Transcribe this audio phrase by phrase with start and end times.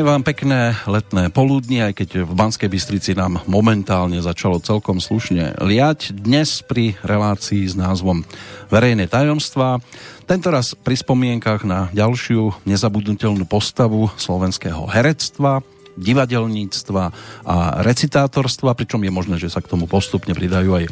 [0.00, 5.60] Prajem vám pekné letné poludnie, aj keď v Banskej Bystrici nám momentálne začalo celkom slušne
[5.60, 6.16] liať.
[6.16, 8.24] Dnes pri relácii s názvom
[8.72, 9.76] Verejné tajomstvá.
[10.24, 15.60] Tentoraz pri spomienkach na ďalšiu nezabudnutelnú postavu slovenského herectva,
[16.00, 17.04] divadelníctva
[17.44, 20.84] a recitátorstva, pričom je možné, že sa k tomu postupne pridajú aj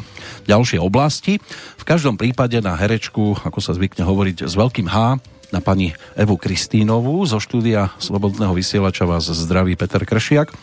[0.45, 1.41] ďalšie oblasti.
[1.81, 5.17] V každom prípade na herečku, ako sa zvykne hovoriť, s veľkým H,
[5.49, 10.53] na pani Evu Kristínovú zo štúdia Slobodného vysielača vás zdraví Peter Kršiak.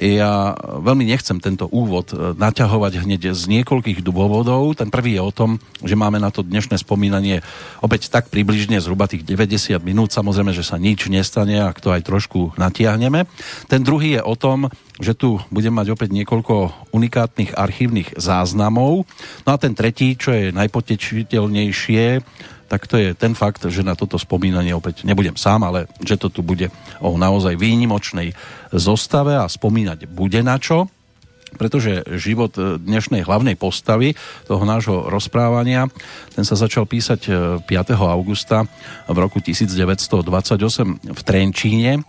[0.00, 4.72] Ja veľmi nechcem tento úvod e, naťahovať hneď z niekoľkých dôvodov.
[4.72, 7.44] Ten prvý je o tom, že máme na to dnešné spomínanie
[7.84, 10.16] opäť tak približne zhruba tých 90 minút.
[10.16, 13.28] Samozrejme, že sa nič nestane, ak to aj trošku natiahneme.
[13.68, 19.04] Ten druhý je o tom, že tu budem mať opäť niekoľko unikátnych archívnych záznamov.
[19.44, 22.04] No a ten tretí, čo je najpotečiteľnejšie,
[22.72, 26.32] tak to je ten fakt, že na toto spomínanie opäť nebudem sám, ale že to
[26.32, 26.72] tu bude
[27.04, 28.32] o naozaj výnimočnej
[28.72, 30.88] zostave a spomínať bude na čo
[31.52, 34.16] pretože život dnešnej hlavnej postavy
[34.48, 35.84] toho nášho rozprávania,
[36.32, 37.28] ten sa začal písať
[37.60, 37.68] 5.
[37.68, 38.64] E, augusta
[39.04, 42.08] v roku 1928 v Trenčíne.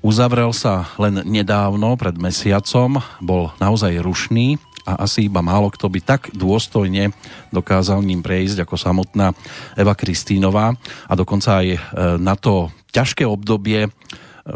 [0.00, 4.56] Uzavrel sa len nedávno, pred mesiacom, bol naozaj rušný,
[4.90, 7.14] a asi iba málo kto by tak dôstojne
[7.54, 9.30] dokázal ním prejsť ako samotná
[9.78, 10.74] Eva Kristínová
[11.06, 11.78] a dokonca aj e,
[12.18, 13.90] na to ťažké obdobie, e,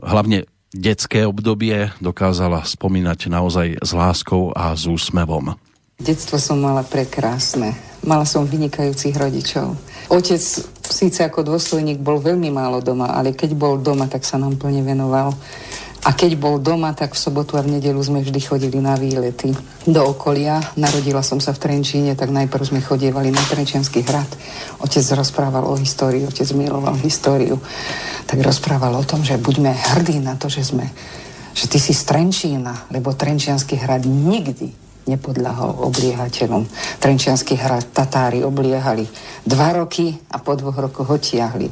[0.03, 5.55] hlavne detské obdobie dokázala spomínať naozaj s láskou a s úsmevom.
[5.95, 7.79] Detstvo som mala prekrásne.
[8.03, 9.79] Mala som vynikajúcich rodičov.
[10.11, 10.43] Otec
[10.85, 14.83] síce ako dôstojník bol veľmi málo doma, ale keď bol doma, tak sa nám plne
[14.83, 15.33] venoval.
[16.05, 19.57] A keď bol doma, tak v sobotu a v nedelu sme vždy chodili na výlety
[19.89, 20.61] do okolia.
[20.77, 24.29] Narodila som sa v Trenčíne, tak najprv sme chodievali na Trenčianský hrad.
[24.85, 27.57] Otec rozprával o histórii, otec miloval históriu.
[28.29, 30.93] Tak rozprával o tom, že buďme hrdí na to, že sme
[31.55, 34.75] že ty si z Trenčína, lebo Trenčianský hrad nikdy
[35.07, 36.67] nepodľahol obliehateľom.
[36.99, 39.07] Trenčianský hrad Tatári obliehali
[39.47, 41.71] dva roky a po dvoch rokoch otiahli.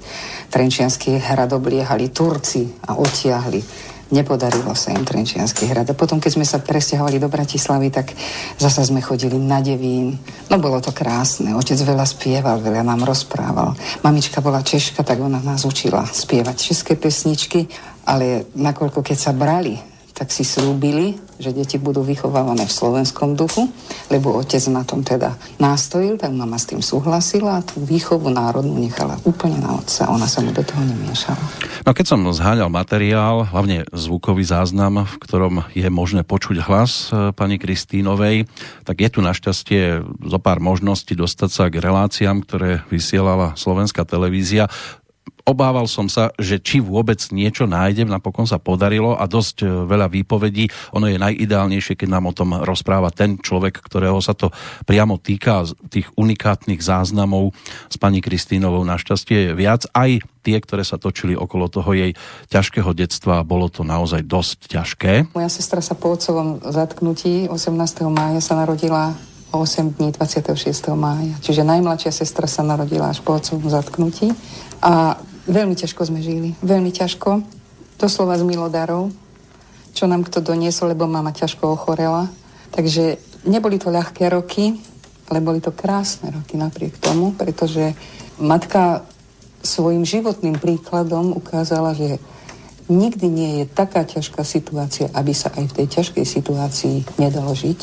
[0.53, 5.89] Trenčianský hrad obliehali Turci a otiahli nepodarilo sa im Trenčianský hrad.
[5.89, 8.13] A potom, keď sme sa presťahovali do Bratislavy, tak
[8.61, 10.21] zasa sme chodili na Devín.
[10.53, 11.57] No bolo to krásne.
[11.57, 13.73] Otec veľa spieval, veľa nám rozprával.
[14.05, 17.67] Mamička bola Češka, tak ona nás učila spievať české pesničky,
[18.05, 23.67] ale nakoľko keď sa brali tak si slúbili, že deti budú vychovávané v slovenskom duchu,
[24.13, 28.79] lebo otec na tom teda nástojil, tak mama s tým súhlasila a tú výchovu národnú
[28.79, 30.07] nechala úplne na otca.
[30.13, 31.43] Ona sa mu do toho nemiešala.
[31.83, 37.35] No keď som zháňal materiál, hlavne zvukový záznam, v ktorom je možné počuť hlas e,
[37.35, 38.47] pani Kristínovej,
[38.87, 44.71] tak je tu našťastie zo pár možností dostať sa k reláciám, ktoré vysielala slovenská televízia
[45.43, 50.07] obával som sa, že či vôbec niečo nájdem, napokon sa podarilo a dosť e, veľa
[50.11, 50.71] výpovedí.
[50.95, 54.55] Ono je najideálnejšie, keď nám o tom rozpráva ten človek, ktorého sa to
[54.87, 57.51] priamo týka, tých unikátnych záznamov
[57.91, 59.87] s pani Kristínovou našťastie je viac.
[59.91, 60.11] Aj
[60.43, 62.15] tie, ktoré sa točili okolo toho jej
[62.51, 65.13] ťažkého detstva, bolo to naozaj dosť ťažké.
[65.35, 67.71] Moja sestra sa po otcovom zatknutí 18.
[68.11, 69.15] mája sa narodila
[69.53, 70.97] o 8 dní 26.
[70.97, 71.37] mája.
[71.45, 74.33] Čiže najmladšia sestra sa narodila až po otcovom zatknutí.
[74.83, 77.43] A Veľmi ťažko sme žili, veľmi ťažko.
[77.99, 79.11] Doslova z milodarov,
[79.91, 82.31] čo nám kto doniesol, lebo mama ťažko ochorela.
[82.71, 83.19] Takže
[83.51, 84.79] neboli to ľahké roky,
[85.27, 87.91] ale boli to krásne roky napriek tomu, pretože
[88.39, 89.03] matka
[89.67, 92.23] svojim životným príkladom ukázala, že
[92.87, 97.81] nikdy nie je taká ťažká situácia, aby sa aj v tej ťažkej situácii nedalo žiť.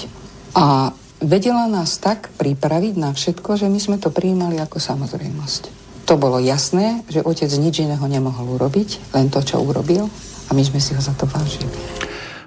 [0.56, 5.79] A vedela nás tak pripraviť na všetko, že my sme to prijímali ako samozrejmosť.
[6.10, 10.10] To bolo jasné, že otec nič iného nemohol urobiť, len to, čo urobil
[10.50, 11.70] a my sme si ho za to vážili.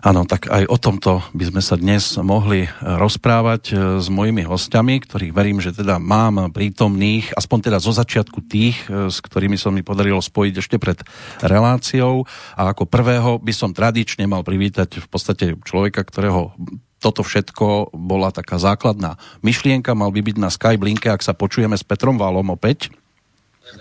[0.02, 5.06] Áno, tak aj o tomto by sme sa dnes mohli rozprávať e, s mojimi hostiami,
[5.06, 9.70] ktorých verím, že teda mám prítomných, aspoň teda zo začiatku tých, e, s ktorými som
[9.70, 10.98] mi podarilo spojiť ešte pred
[11.38, 12.26] reláciou.
[12.58, 16.50] A ako prvého by som tradične mal privítať v podstate človeka, ktorého
[16.98, 21.86] toto všetko bola taká základná myšlienka, mal by byť na Skyblinke, ak sa počujeme s
[21.86, 22.90] Petrom Valom opäť.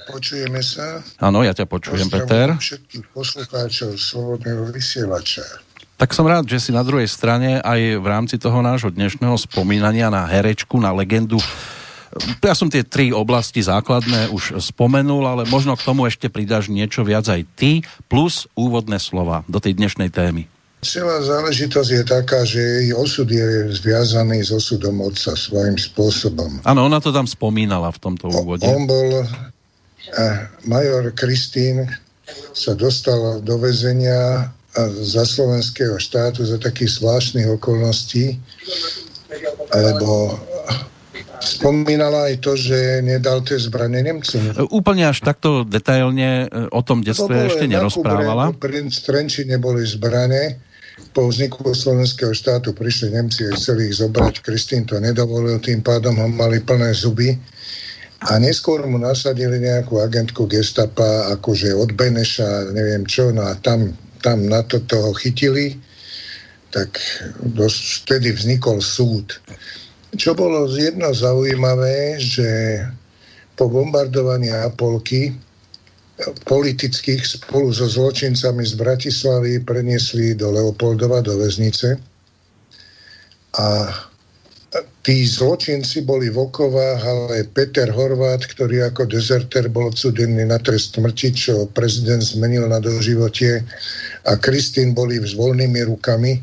[0.07, 0.99] Počujeme sa.
[1.21, 2.55] Áno, ja ťa počujem, Peter.
[2.57, 5.43] všetkých poslucháčov Slobodného vysielača.
[6.01, 10.09] Tak som rád, že si na druhej strane aj v rámci toho nášho dnešného spomínania
[10.09, 11.37] na herečku, na legendu
[12.43, 17.07] ja som tie tri oblasti základné už spomenul, ale možno k tomu ešte pridáš niečo
[17.07, 20.51] viac aj ty, plus úvodné slova do tej dnešnej témy.
[20.81, 26.65] Celá záležitosť je taká, že jej osud je zviazaný s osudom otca svojím spôsobom.
[26.65, 28.65] Áno, ona to tam spomínala v tomto úvode.
[28.65, 29.23] On bol
[30.65, 31.87] major Kristín
[32.55, 34.51] sa dostal do väzenia
[35.03, 38.39] za slovenského štátu za takých zvláštnych okolností,
[39.75, 40.39] lebo
[41.41, 44.69] Spomínala aj to, že nedal tie zbranie Nemcom.
[44.69, 48.53] Úplne až takto detailne e, o tom detstve ešte nerozprávala.
[48.53, 50.61] Pri Trenčine neboli zbranie.
[51.17, 54.45] Po vzniku slovenského štátu prišli Nemci a chceli ich zobrať.
[54.45, 57.33] Kristín to nedovolil, tým pádom ho mali plné zuby.
[58.21, 63.97] A neskôr mu nasadili nejakú agentku gestapa, akože od Beneša, neviem čo, no a tam,
[64.21, 65.73] tam na to toho chytili,
[66.69, 67.01] tak
[67.41, 69.41] dosť, vtedy vznikol súd.
[70.13, 72.77] Čo bolo jedno zaujímavé, že
[73.57, 75.33] po bombardovaní Apolky
[76.45, 81.97] politických spolu so zločincami z Bratislavy preniesli do Leopoldova, do väznice.
[83.57, 83.65] A
[85.01, 90.97] tí zločinci boli v okovách, ale Peter Horvát, ktorý ako dezerter bol odsudený na trest
[90.97, 93.65] smrti, čo prezident zmenil na doživotie
[94.29, 96.33] a Kristín boli s voľnými rukami,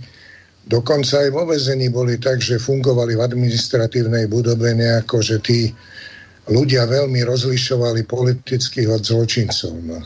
[0.69, 5.73] Dokonca aj vo vezení boli tak, že fungovali v administratívnej budove nejako, že tí
[6.45, 9.73] ľudia veľmi rozlišovali politických od zločincov.
[9.81, 10.05] No.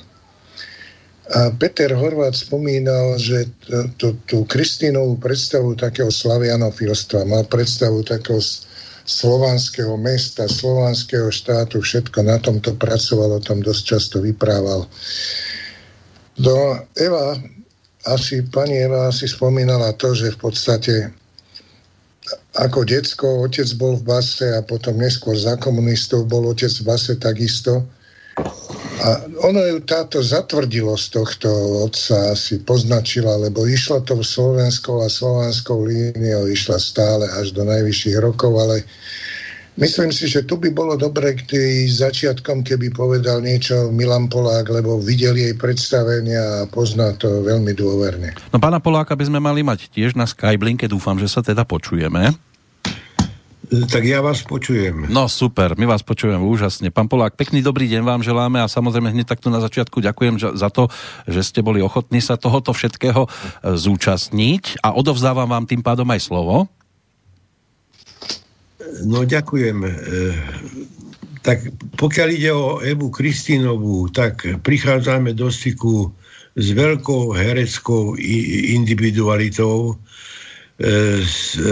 [1.31, 3.47] A Peter Horvát spomínal, že
[3.95, 8.43] tú, Kristínovú predstavu takého slavianofilstva mal predstavu takého
[9.07, 14.91] slovanského mesta, slovanského štátu, všetko na tomto pracoval, o tom dosť často vyprával.
[16.39, 16.55] Do
[16.99, 17.39] Eva
[18.03, 20.95] asi pani Eva si spomínala to, že v podstate
[22.59, 27.13] ako decko otec bol v base a potom neskôr za komunistov bol otec v base
[27.19, 27.87] takisto.
[29.03, 31.51] A ono ju táto zatvrdilosť tohto
[31.83, 37.67] otca asi poznačila, lebo išlo to v slovenskou a slovanskou líniou, išla stále až do
[37.67, 38.87] najvyšších rokov, ale
[39.73, 41.57] Myslím si, že tu by bolo dobre k
[41.89, 48.37] začiatkom, keby povedal niečo Milan Polák, lebo videl jej predstavenia a pozná to veľmi dôverne.
[48.53, 52.37] No pána Poláka by sme mali mať tiež na Skyblinke, dúfam, že sa teda počujeme.
[53.73, 55.09] Tak ja vás počujem.
[55.09, 56.93] No super, my vás počujeme úžasne.
[56.93, 60.69] Pán Polák, pekný dobrý deň vám želáme a samozrejme hneď takto na začiatku ďakujem za
[60.69, 60.93] to,
[61.25, 63.29] že ste boli ochotní sa tohoto všetkého e,
[63.73, 66.69] zúčastniť a odovzdávam vám tým pádom aj slovo.
[69.09, 69.79] No ďakujem.
[69.89, 69.93] E,
[71.41, 71.65] tak
[71.97, 76.13] pokiaľ ide o Evu Kristínovú, tak prichádzame do styku
[76.61, 78.21] s veľkou hereckou
[78.77, 79.97] individualitou,
[81.23, 81.63] s e,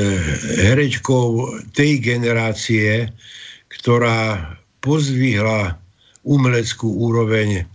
[0.71, 3.11] herečkou tej generácie,
[3.67, 5.75] ktorá pozvihla
[6.23, 7.67] umeleckú úroveň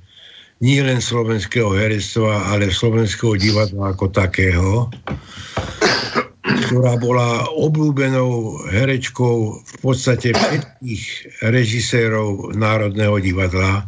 [0.63, 4.87] nie len slovenského herectva, ale slovenského divadla ako takého
[6.45, 11.03] ktorá bola obľúbenou herečkou v podstate všetkých
[11.45, 13.83] režisérov Národného divadla, e,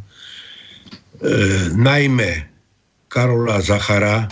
[1.73, 2.45] najmä
[3.07, 4.29] Karola Zachara,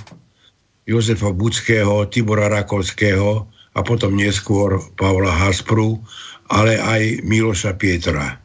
[0.86, 6.00] Jozefa Budského, Tibora Rakovského a potom neskôr Pavla Haspru,
[6.54, 8.38] ale aj Miloša Pietra.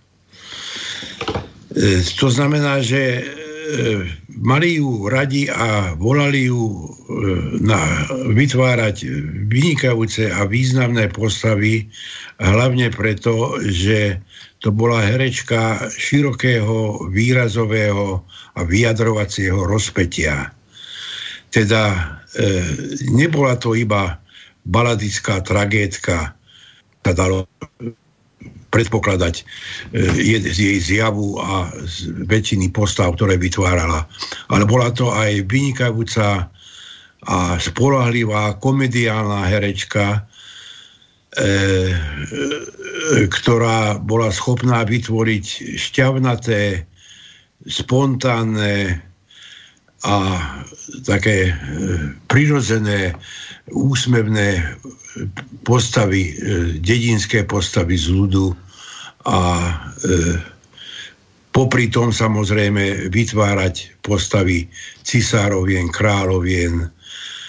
[1.76, 3.22] E, to znamená, že
[3.70, 4.02] E,
[4.42, 6.76] mali ju radi a volali ju e,
[7.62, 8.02] na
[8.34, 9.06] vytvárať
[9.46, 11.86] vynikajúce a významné postavy,
[12.42, 14.18] hlavne preto, že
[14.58, 18.26] to bola herečka širokého, výrazového
[18.58, 20.50] a vyjadrovacieho rozpetia.
[21.54, 22.18] Teda
[23.10, 24.20] nebola to iba
[24.66, 26.36] baladická tragédka,
[27.00, 27.48] sa dalo
[28.70, 29.44] predpokladať e,
[30.38, 34.06] z jej zjavu a z väčšiny postav, ktoré vytvárala.
[34.48, 36.48] Ale bola to aj vynikajúca
[37.20, 40.20] a spolahlivá komediálna herečka, e,
[41.36, 41.46] e,
[43.26, 46.86] ktorá bola schopná vytvoriť šťavnaté,
[47.66, 49.02] spontánne
[50.00, 50.16] a
[51.04, 51.54] také e,
[52.32, 53.12] prirodzené,
[53.68, 54.64] úsmevné
[55.68, 58.56] postavy, e, dedinské postavy z ľudu
[59.28, 59.72] a e,
[61.52, 64.64] popri tom samozrejme vytvárať postavy
[65.04, 66.88] cisárovien, kráľovien,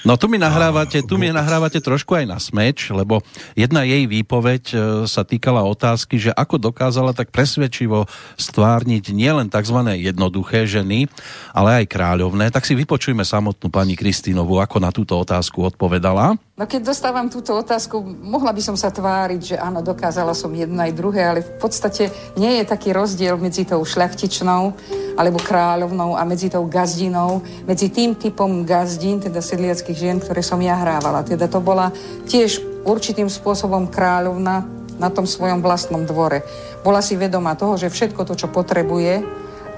[0.01, 3.21] No tu mi nahrávate, tu mi nahrávate trošku aj na smeč, lebo
[3.53, 9.77] jedna jej výpoveď e, sa týkala otázky, že ako dokázala tak presvedčivo stvárniť nielen tzv.
[9.93, 11.05] jednoduché ženy,
[11.53, 12.49] ale aj kráľovné.
[12.49, 16.33] Tak si vypočujme samotnú pani Kristínovu, ako na túto otázku odpovedala.
[16.61, 20.77] No keď dostávam túto otázku, mohla by som sa tváriť, že áno, dokázala som jedno
[20.77, 24.69] aj druhé, ale v podstate nie je taký rozdiel medzi tou šľachtičnou
[25.17, 30.61] alebo kráľovnou a medzi tou gazdinou, medzi tým typom gazdín, teda sedliackých žien, ktoré som
[30.61, 31.25] ja hrávala.
[31.25, 31.89] Teda to bola
[32.29, 34.61] tiež určitým spôsobom kráľovna
[35.01, 36.45] na tom svojom vlastnom dvore.
[36.85, 39.25] Bola si vedomá toho, že všetko to, čo potrebuje,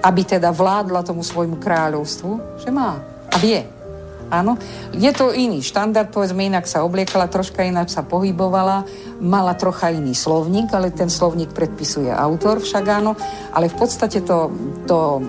[0.03, 2.99] aby teda vládla tomu svojmu kráľovstvu, že má
[3.31, 3.82] a vie.
[4.31, 4.59] Áno,
[4.95, 8.87] je to iný štandard, povedzme, inak sa obliekala, troška inak sa pohybovala,
[9.19, 13.13] mala trocha iný slovník, ale ten slovník predpisuje autor však áno,
[13.53, 14.49] ale v podstate to,
[14.87, 15.21] to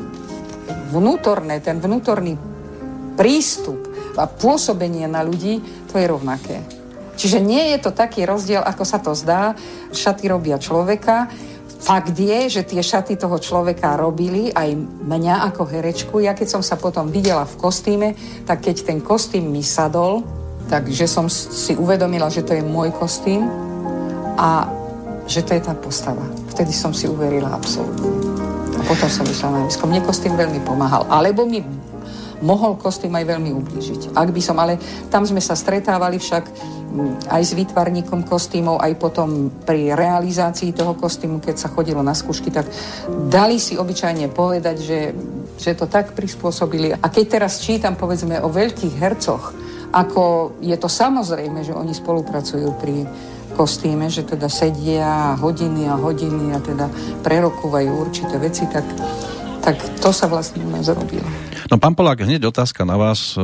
[0.94, 2.38] vnútorné, ten vnútorný
[3.18, 5.58] prístup a pôsobenie na ľudí,
[5.90, 6.62] to je rovnaké.
[7.14, 9.54] Čiže nie je to taký rozdiel, ako sa to zdá.
[9.94, 11.30] Šaty robia človeka.
[11.84, 14.72] Fakt je, že tie šaty toho človeka robili aj
[15.04, 16.16] mňa ako herečku.
[16.24, 18.08] Ja keď som sa potom videla v kostýme,
[18.48, 20.24] tak keď ten kostým mi sadol,
[20.72, 23.44] takže som si uvedomila, že to je môj kostým
[24.40, 24.64] a
[25.28, 26.24] že to je tá postava.
[26.56, 28.08] Vtedy som si uverila absolútne.
[28.76, 29.84] A potom som išla na javisko.
[29.84, 31.04] Mne kostým veľmi pomáhal.
[31.12, 31.60] Alebo mi
[32.40, 34.16] mohol kostým aj veľmi ublížiť.
[34.16, 34.80] Ak by som, ale
[35.12, 36.48] tam sme sa stretávali však
[37.26, 42.54] aj s výtvarníkom kostýmov, aj potom pri realizácii toho kostýmu, keď sa chodilo na skúšky,
[42.54, 42.70] tak
[43.28, 45.00] dali si obyčajne povedať, že,
[45.58, 46.94] že to tak prispôsobili.
[46.94, 49.54] A keď teraz čítam, povedzme, o veľkých hercoch,
[49.94, 53.06] ako je to samozrejme, že oni spolupracujú pri
[53.54, 56.90] kostýme, že teda sedia hodiny a hodiny a teda
[57.22, 58.82] prerokúvajú určité veci, tak,
[59.62, 61.26] tak to sa vlastne u nás robilo.
[61.70, 63.38] No pán Polák, hneď otázka na vás,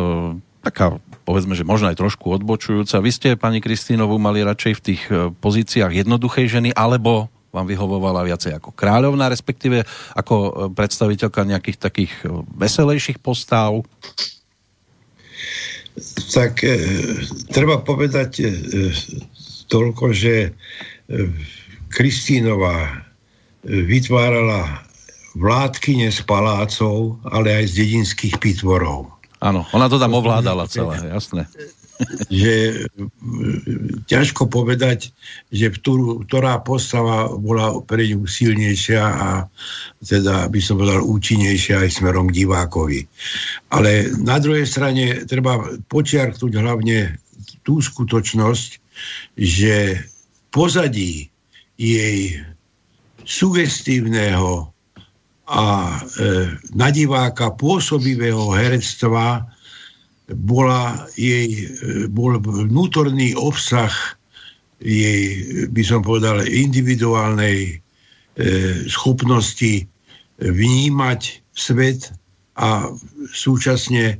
[0.60, 3.00] taká povedzme, že možno aj trošku odbočujúca.
[3.00, 8.22] Vy ste, pani Kristínovu, mali radšej v tých e, pozíciách jednoduchej ženy, alebo vám vyhovovala
[8.26, 9.82] viacej ako kráľovná, respektíve
[10.14, 12.12] ako e, predstaviteľka nejakých takých
[12.54, 13.82] veselejších postáv?
[16.32, 16.76] Tak e,
[17.50, 18.44] treba povedať e,
[19.66, 20.50] toľko, že e,
[21.90, 23.04] Kristínová
[23.66, 24.86] vytvárala
[25.36, 29.19] vládkyne z palácov, ale aj z dedinských pitvorov.
[29.40, 31.48] Áno, ona to tam ovládala celé, jasné.
[32.28, 32.72] Že e,
[34.04, 35.12] ťažko povedať,
[35.48, 39.28] že ktorú, ktorá postava bola pre ňu silnejšia a
[40.04, 43.04] teda by som povedal účinnejšia aj smerom divákovi.
[43.72, 47.16] Ale na druhej strane treba počiarknúť hlavne
[47.64, 48.70] tú skutočnosť,
[49.40, 50.04] že
[50.52, 51.32] pozadí
[51.80, 52.44] jej
[53.24, 54.68] sugestívneho
[55.50, 56.46] a e,
[56.78, 59.50] na diváka pôsobivého herectva
[60.30, 63.90] bola jej, e, bol vnútorný obsah
[64.78, 67.72] jej, by som povedal, individuálnej e,
[68.86, 69.90] schopnosti
[70.38, 72.14] vnímať svet
[72.54, 72.86] a
[73.34, 74.16] súčasne e,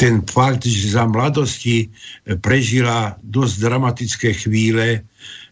[0.00, 1.92] ten fakt, že za mladosti
[2.40, 5.04] prežila dosť dramatické chvíle,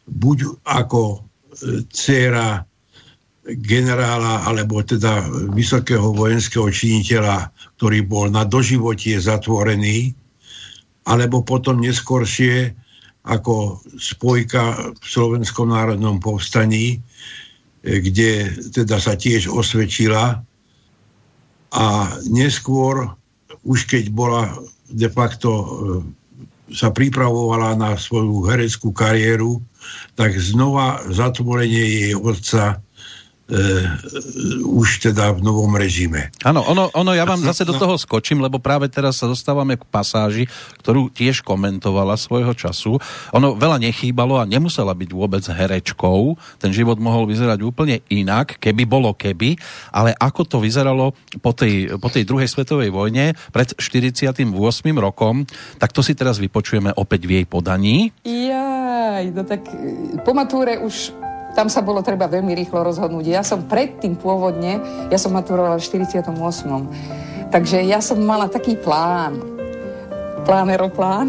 [0.08, 1.26] buď ako
[1.92, 2.62] dcera
[3.42, 10.14] generála alebo teda vysokého vojenského činiteľa, ktorý bol na doživotie zatvorený,
[11.02, 12.70] alebo potom neskôršie
[13.26, 17.02] ako spojka v Slovenskom národnom povstaní,
[17.82, 20.42] kde teda sa tiež osvedčila.
[21.74, 21.86] A
[22.30, 23.10] neskôr,
[23.66, 24.54] už keď bola
[24.92, 25.66] de facto e,
[26.74, 29.58] sa pripravovala na svoju hereckú kariéru,
[30.14, 32.78] tak znova zatvorenie jej otca
[34.64, 36.32] už teda v novom režime.
[36.46, 39.84] Áno, ono, ono, ja vám zase do toho skočím, lebo práve teraz sa dostávame k
[39.84, 40.44] pasáži,
[40.80, 42.96] ktorú tiež komentovala svojho času.
[43.34, 46.38] Ono veľa nechýbalo a nemusela byť vôbec herečkou.
[46.62, 49.58] Ten život mohol vyzerať úplne inak, keby bolo keby,
[49.92, 54.48] ale ako to vyzeralo po tej, po tej druhej svetovej vojne pred 48.
[54.96, 55.44] rokom,
[55.76, 58.14] tak to si teraz vypočujeme opäť v jej podaní.
[58.24, 59.66] Jaj, no tak
[60.24, 61.12] po matúre už
[61.52, 63.24] tam sa bolo treba veľmi rýchlo rozhodnúť.
[63.28, 64.80] Ja som predtým pôvodne,
[65.12, 66.32] ja som maturovala v 48.
[67.52, 69.36] Takže ja som mala taký plán,
[70.48, 71.28] plán aeroplán,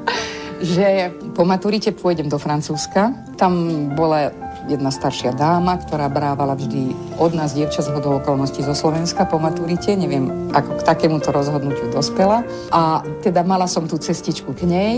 [0.74, 3.10] že po maturite pôjdem do Francúzska.
[3.34, 3.52] Tam
[3.98, 4.30] bola
[4.70, 9.42] jedna staršia dáma, ktorá brávala vždy od nás dievča z hodou okolností zo Slovenska po
[9.42, 9.96] maturite.
[9.98, 12.46] Neviem, ako k takémuto rozhodnutiu dospela.
[12.70, 14.94] A teda mala som tú cestičku k nej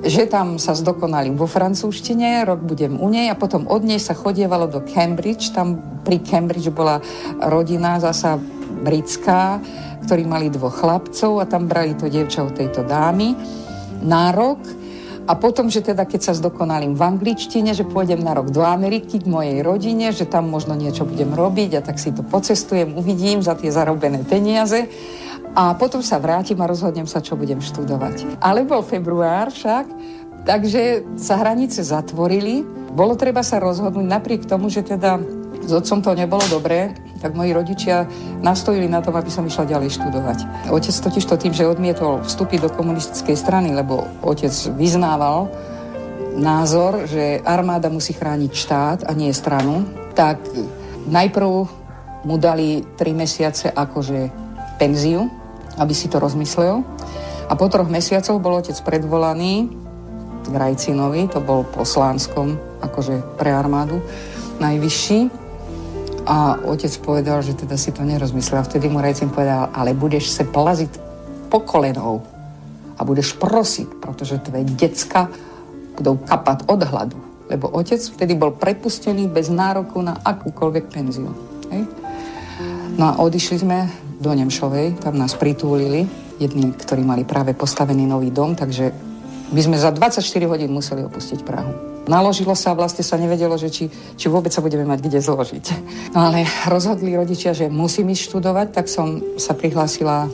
[0.00, 4.16] že tam sa zdokonalím vo francúzštine, rok budem u nej a potom od nej sa
[4.16, 7.04] chodievalo do Cambridge, tam pri Cambridge bola
[7.36, 8.40] rodina zasa
[8.80, 9.60] britská,
[10.08, 13.36] ktorí mali dvoch chlapcov a tam brali to dievča od tejto dámy
[14.00, 14.58] na rok.
[15.28, 19.22] A potom, že teda keď sa zdokonalím v angličtine, že pôjdem na rok do Ameriky
[19.22, 23.38] k mojej rodine, že tam možno niečo budem robiť a tak si to pocestujem, uvidím
[23.38, 24.90] za tie zarobené peniaze
[25.54, 28.38] a potom sa vrátim a rozhodnem sa, čo budem študovať.
[28.38, 29.86] Ale bol február však,
[30.46, 32.62] takže sa hranice zatvorili.
[32.90, 35.18] Bolo treba sa rozhodnúť napriek tomu, že teda
[35.60, 38.08] s otcom to nebolo dobré, tak moji rodičia
[38.40, 40.38] nastojili na tom, aby som išla ďalej študovať.
[40.72, 45.52] Otec totiž to tým, že odmietol vstúpiť do komunistickej strany, lebo otec vyznával
[46.40, 49.84] názor, že armáda musí chrániť štát a nie stranu,
[50.16, 50.40] tak
[51.08, 51.50] Najprv
[52.28, 54.28] mu dali 3 mesiace akože
[54.76, 55.32] penziu,
[55.80, 56.84] aby si to rozmyslel.
[57.48, 59.72] A po troch mesiacoch bol otec predvolaný
[60.46, 63.98] k Rajcinovi, to bol poslanskom, akože pre armádu,
[64.60, 65.32] najvyšší.
[66.28, 68.60] A otec povedal, že teda si to nerozmyslel.
[68.60, 70.92] A vtedy mu Rajcin povedal, ale budeš sa plaziť
[71.50, 72.22] po kolenou
[72.94, 75.32] a budeš prosiť, pretože tvoje decka
[75.96, 77.18] budú kapať od hladu.
[77.50, 81.34] Lebo otec vtedy bol prepustený bez nároku na akúkoľvek penziu.
[81.72, 81.88] Hej?
[82.94, 86.04] No a odišli sme do Nemšovej, tam nás pritúlili,
[86.36, 88.92] jedni, ktorí mali práve postavený nový dom, takže
[89.50, 91.72] my sme za 24 hodín museli opustiť Prahu.
[92.06, 95.64] Naložilo sa a vlastne sa nevedelo, že či, či vôbec sa budeme mať kde zložiť.
[96.16, 100.28] No ale rozhodli rodičia, že musím ísť študovať, tak som sa prihlásila,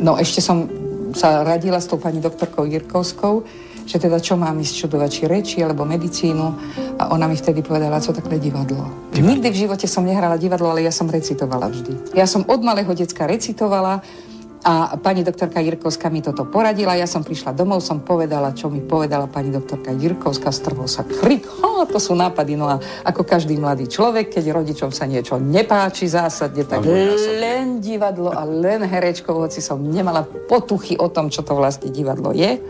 [0.00, 0.68] no ešte som
[1.14, 3.42] sa radila s tou pani doktorkou Jirkovskou,
[3.90, 6.46] že teda čo mám ísť študovať, či reči alebo medicínu.
[7.02, 8.86] A ona mi vtedy povedala, co takhle divadlo.
[9.10, 9.26] divadlo.
[9.34, 12.14] Nikdy v živote som nehrala divadlo, ale ja som recitovala vždy.
[12.14, 13.98] Ja som od malého decka recitovala,
[14.60, 16.92] a pani doktorka Jirkovská mi toto poradila.
[16.92, 20.52] Ja som prišla domov, som povedala, čo mi povedala pani doktorka Jirkovská.
[20.52, 21.48] Strhol sa krik.
[21.48, 22.60] Ha, to sú nápady.
[22.60, 22.76] No a
[23.08, 27.08] ako každý mladý človek, keď rodičom sa niečo nepáči zásadne, tak ja
[27.40, 32.36] len divadlo a len herečko, hoci som nemala potuchy o tom, čo to vlastne divadlo
[32.36, 32.60] je.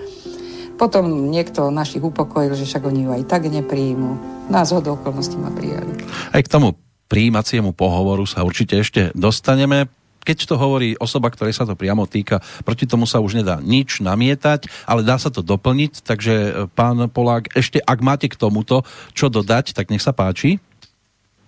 [0.80, 4.16] Potom niekto našich upokojil, že však oni ju aj tak nepríjmu.
[4.48, 5.92] Nás ho do okolností ma prijali.
[6.32, 6.80] Aj k tomu
[7.12, 12.44] príjímaciemu pohovoru sa určite ešte dostaneme keď to hovorí osoba, ktorej sa to priamo týka,
[12.60, 17.08] proti tomu sa už nedá nič namietať, ale dá sa to doplniť, takže e, pán
[17.08, 18.84] Polák, ešte ak máte k tomuto
[19.16, 20.60] čo dodať, tak nech sa páči.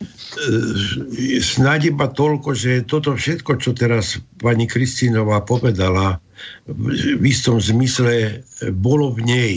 [0.02, 6.18] E, snáď iba toľko, že toto všetko, čo teraz pani Kristínová povedala,
[6.66, 8.42] v istom zmysle
[8.74, 9.54] bolo v nej.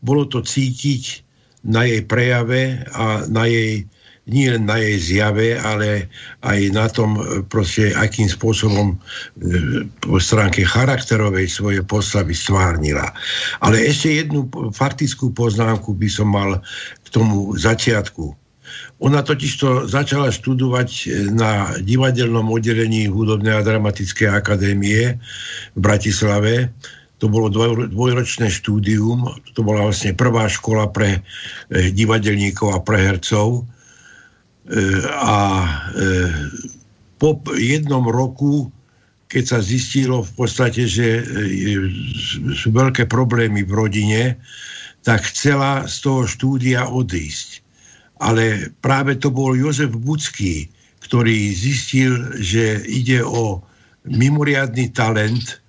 [0.00, 1.26] Bolo to cítiť
[1.66, 3.84] na jej prejave a na jej
[4.30, 6.06] nie na jej zjave, ale
[6.46, 8.96] aj na tom e, proste, akým spôsobom e,
[9.98, 13.10] po stránke charakterovej svoje postavy stvárnila.
[13.58, 16.62] Ale ešte jednu faktickú poznámku by som mal
[17.02, 18.39] k tomu začiatku.
[19.00, 25.16] Ona totiž to začala študovať e, na divadelnom oddelení Hudobnej a dramatickej akadémie
[25.74, 26.68] v Bratislave.
[27.20, 31.20] To bolo dvojročné štúdium, to bola vlastne prvá škola pre
[31.68, 33.68] divadelníkov a pre hercov
[35.20, 35.36] a
[35.96, 36.08] e,
[37.18, 38.70] po jednom roku,
[39.26, 41.22] keď sa zistilo v podstate, že e,
[42.54, 44.22] sú veľké problémy v rodine,
[45.02, 47.59] tak chcela z toho štúdia odísť.
[48.20, 50.68] Ale práve to bol Jozef Bucký,
[51.00, 53.64] ktorý zistil, že ide o
[54.04, 55.60] mimoriadný talent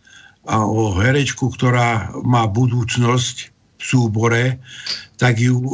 [0.46, 3.36] a o herečku, ktorá má budúcnosť
[3.80, 4.44] v súbore,
[5.18, 5.70] tak ju e,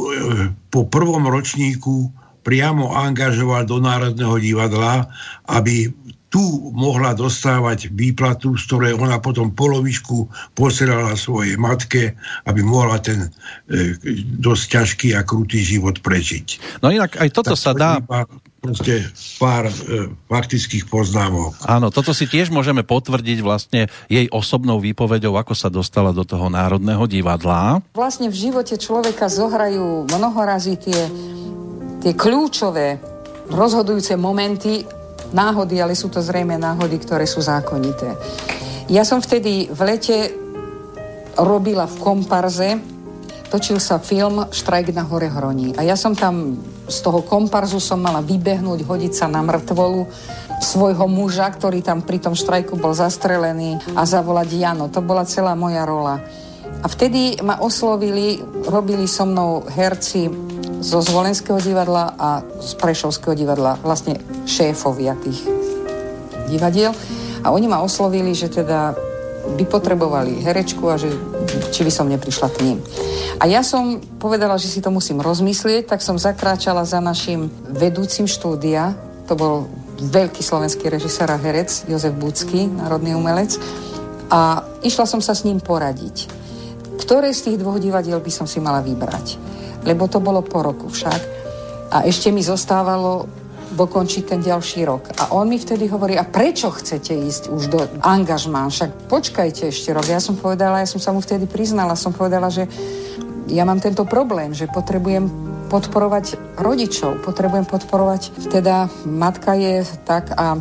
[0.72, 2.12] po prvom ročníku
[2.46, 5.08] priamo angažoval do Národného divadla,
[5.52, 5.92] aby
[6.28, 13.28] tu mohla dostávať výplatu, z ktorej ona potom polovičku posielala svojej matke, aby mohla ten
[13.68, 13.96] e,
[14.36, 16.80] dosť ťažký a krutý život prežiť.
[16.84, 17.92] No inak aj toto tak sa dá...
[18.58, 19.06] Proste
[19.38, 21.62] pár e, faktických poznámok.
[21.62, 26.50] Áno, toto si tiež môžeme potvrdiť vlastne jej osobnou výpovedou, ako sa dostala do toho
[26.50, 27.78] Národného divadla.
[27.94, 31.06] Vlastne v živote človeka zohrajú mnohorazí tie
[31.98, 32.98] tie kľúčové
[33.50, 34.86] rozhodujúce momenty
[35.32, 38.16] náhody, ale sú to zrejme náhody, ktoré sú zákonité.
[38.88, 40.32] Ja som vtedy v lete
[41.36, 42.80] robila v komparze,
[43.48, 45.76] točil sa film Štrajk na hore Hroní.
[45.76, 46.56] A ja som tam
[46.88, 50.08] z toho komparzu som mala vybehnúť, hodiť sa na mŕtvolu
[50.58, 54.90] svojho muža, ktorý tam pri tom štrajku bol zastrelený a zavolať Jano.
[54.90, 56.18] To bola celá moja rola.
[56.78, 60.30] A vtedy ma oslovili, robili so mnou herci
[60.78, 65.42] zo Zvolenského divadla a z Prešovského divadla, vlastne šéfovia tých
[66.48, 66.94] divadiel.
[67.42, 68.94] A oni ma oslovili, že teda
[69.48, 71.08] by potrebovali herečku a že
[71.72, 72.78] či by som neprišla k ním.
[73.38, 78.26] A ja som povedala, že si to musím rozmyslieť, tak som zakráčala za našim vedúcim
[78.26, 78.92] štúdia,
[79.30, 83.56] to bol veľký slovenský režisér a herec Jozef Bucký, národný umelec,
[84.28, 86.28] a išla som sa s ním poradiť.
[87.00, 89.40] Ktoré z tých dvoch divadiel by som si mala vybrať?
[89.88, 91.20] Lebo to bolo po roku však.
[91.88, 93.24] A ešte mi zostávalo
[93.72, 95.12] dokončiť ten ďalší rok.
[95.20, 98.68] A on mi vtedy hovorí, a prečo chcete ísť už do angažmá?
[98.68, 100.08] Však počkajte ešte rok.
[100.08, 102.68] Ja som povedala, ja som sa mu vtedy priznala, som povedala, že
[103.48, 105.28] ja mám tento problém, že potrebujem
[105.68, 110.56] podporovať rodičov, potrebujem podporovať, teda matka je tak a,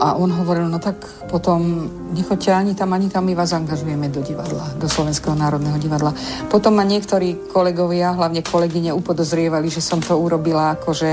[0.00, 0.98] a on hovoril, no tak
[1.30, 6.10] potom nechoďte ani tam, ani tam, my vás angažujeme do divadla, do Slovenského národného divadla.
[6.50, 11.10] Potom ma niektorí kolegovia, hlavne kolegyne, upodozrievali, že som to urobila akože,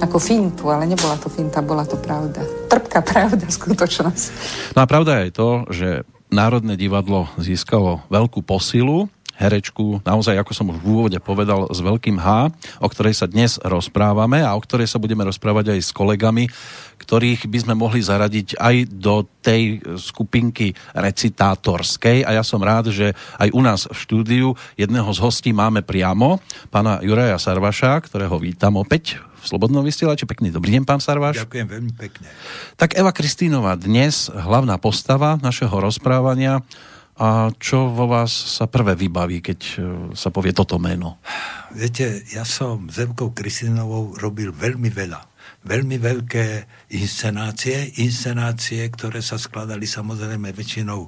[0.00, 2.40] ako fintu, ale nebola to finta, bola to pravda.
[2.68, 4.24] Trpká pravda, skutočnosť.
[4.72, 5.88] No a pravda je to, že
[6.32, 9.06] Národné divadlo získalo veľkú posilu
[9.38, 13.58] herečku, naozaj, ako som už v úvode povedal, s veľkým H, o ktorej sa dnes
[13.62, 16.46] rozprávame a o ktorej sa budeme rozprávať aj s kolegami,
[16.98, 23.12] ktorých by sme mohli zaradiť aj do tej skupinky recitátorskej a ja som rád, že
[23.36, 26.38] aj u nás v štúdiu jedného z hostí máme priamo,
[26.70, 30.24] pána Juraja Sarvaša, ktorého vítam opäť v Slobodnom vysielači.
[30.24, 31.44] Pekný dobrý deň, pán Sarvaš.
[31.44, 32.32] Ďakujem veľmi pekne.
[32.80, 36.64] Tak Eva Kristínová, dnes hlavná postava našeho rozprávania
[37.14, 39.74] a čo vo vás sa prvé vybaví, keď e,
[40.18, 41.22] sa povie toto meno?
[41.70, 45.22] Viete, ja som s Evkou Kristinovou robil veľmi veľa.
[45.62, 46.46] Veľmi veľké
[46.98, 51.06] inscenácie, inscenácie, ktoré sa skladali samozrejme väčšinou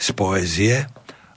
[0.00, 0.80] z poézie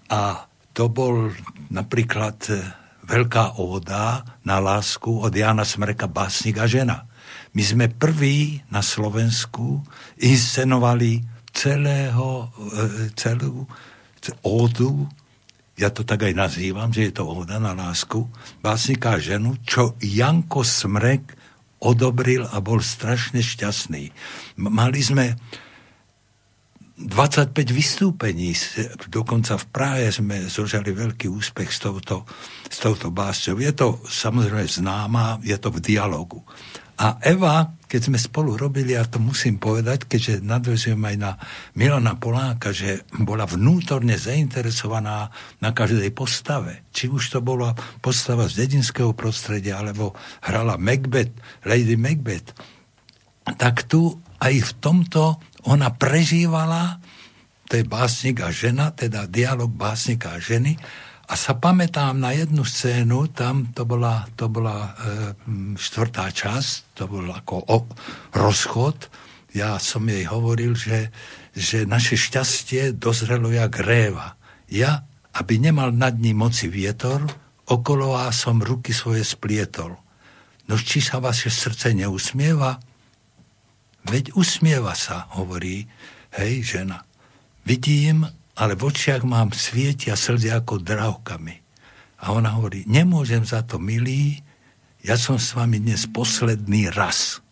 [0.07, 1.27] a to bol
[1.67, 2.63] napríklad e,
[3.03, 7.11] veľká óda na lásku od Jana Smreka Básnik a žena.
[7.51, 9.83] My sme prví na Slovensku
[10.15, 13.67] inscenovali celého, e, celú
[14.43, 15.07] ódu,
[15.77, 18.25] ja to tak aj nazývam, že je to óda na lásku,
[18.65, 21.37] básnika ženu, čo Janko Smrek
[21.77, 24.09] odobril a bol strašne šťastný.
[24.57, 25.37] Mali sme
[26.97, 28.57] 25 vystúpení,
[29.13, 32.25] dokonca v Prahe sme zožali veľký úspech s touto,
[32.65, 33.61] s touto básťou.
[33.61, 36.41] Je to samozrejme známa, je to v dialogu.
[36.97, 41.31] A Eva, keď sme spolu robili, ja to musím povedať, keďže nadvezujem aj na
[41.77, 45.29] Milana Poláka, že bola vnútorne zainteresovaná
[45.61, 46.89] na každej postave.
[46.89, 51.37] Či už to bola postava z dedinského prostredia, alebo hrala Macbeth,
[51.69, 52.57] Lady Macbeth.
[53.45, 55.37] Tak tu aj v tomto
[55.69, 56.97] ona prežívala,
[57.69, 60.79] to je básnik a žena, teda dialog básnika a ženy,
[61.27, 64.91] a sa pamätám na jednu scénu, tam to bola, to bola e,
[65.75, 67.77] štvrtá časť, to bol ako o,
[68.31, 69.11] rozchod.
[69.51, 71.11] Ja som jej hovoril, že,
[71.51, 74.39] že naše šťastie dozrelo jak réva.
[74.71, 75.03] Ja,
[75.35, 77.27] aby nemal nad ním moci vietor,
[77.67, 79.99] okolo a som ruky svoje splietol.
[80.71, 82.79] No či sa vaše srdce neusmieva?
[84.07, 85.83] Veď usmieva sa, hovorí,
[86.39, 87.03] hej, žena.
[87.67, 88.23] Vidím,
[88.57, 91.55] ale v očiach mám svietia slzy ako drahkami.
[92.25, 94.41] A ona hovorí, nemôžem za to, milý,
[95.05, 97.45] ja som s vami dnes posledný raz.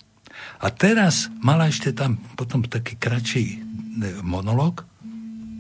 [0.57, 3.57] A teraz mala ešte tam potom taký kratší e,
[4.25, 4.81] monolog.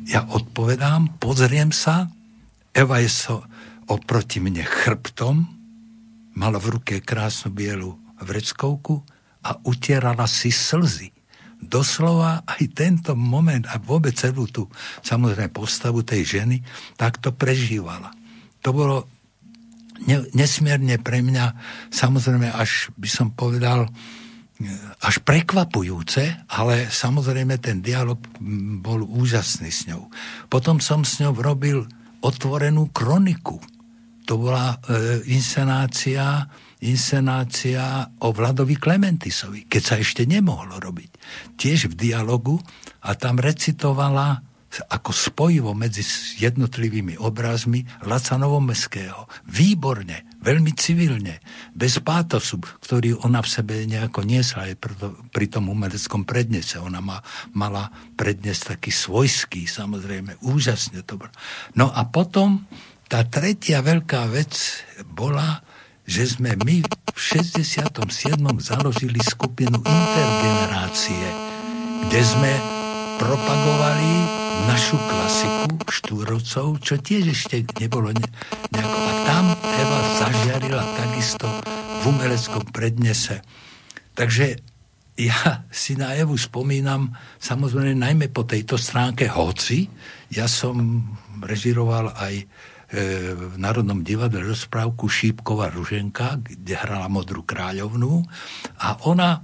[0.09, 2.09] Ja odpovedám, pozriem sa,
[2.73, 3.45] Eva je so
[3.85, 5.45] oproti mne chrbtom,
[6.35, 9.05] mala v ruke krásnu bielu vreckovku
[9.45, 11.14] a utierala si slzy
[11.61, 14.67] doslova aj tento moment a vôbec celú tú
[15.01, 16.61] samozrejme postavu tej ženy
[16.99, 18.13] takto prežívala.
[18.61, 18.97] To bolo
[20.35, 21.45] nesmierne pre mňa
[21.89, 23.87] samozrejme až by som povedal
[25.03, 28.15] až prekvapujúce, ale samozrejme ten dialog
[28.79, 30.07] bol úžasný s ňou.
[30.47, 31.83] Potom som s ňou robil
[32.23, 33.59] otvorenú kroniku.
[34.31, 36.47] To bola e, inscenácia
[36.85, 41.11] inscenácia o Vladovi Klementisovi, keď sa ešte nemohlo robiť.
[41.57, 42.61] Tiež v dialogu
[43.01, 44.45] a tam recitovala
[44.75, 46.03] ako spojivo medzi
[46.43, 49.23] jednotlivými obrazmi Laca Novomeského.
[49.47, 51.39] Výborne, veľmi civilne,
[51.71, 54.75] bez pátosu, ktorý ona v sebe nejako niesla aj
[55.31, 56.75] pri tom umeleckom prednese.
[56.83, 57.23] Ona ma,
[57.55, 57.87] mala
[58.19, 61.31] prednes taký svojský, samozrejme, úžasne to bolo.
[61.79, 62.67] No a potom
[63.07, 65.63] tá tretia veľká vec bola
[66.05, 67.97] že sme my v 67.
[68.61, 71.25] založili skupinu Intergenerácie,
[72.05, 72.53] kde sme
[73.17, 74.11] propagovali
[74.69, 78.27] našu klasiku Štúrovcov, čo tiež ešte nebolo ne,
[78.69, 78.97] nejako.
[79.01, 81.47] A tam Eva zažiarila takisto
[82.01, 83.41] v umeleckom prednese.
[84.13, 84.61] Takže
[85.15, 89.87] ja si na Evu spomínam samozrejme najmä po tejto stránke, hoci
[90.31, 91.07] ja som
[91.39, 92.43] režiroval aj
[93.35, 98.23] v Národnom divadle rozprávku Šípková Ruženka, kde hrala Modrú kráľovnú
[98.79, 99.43] a ona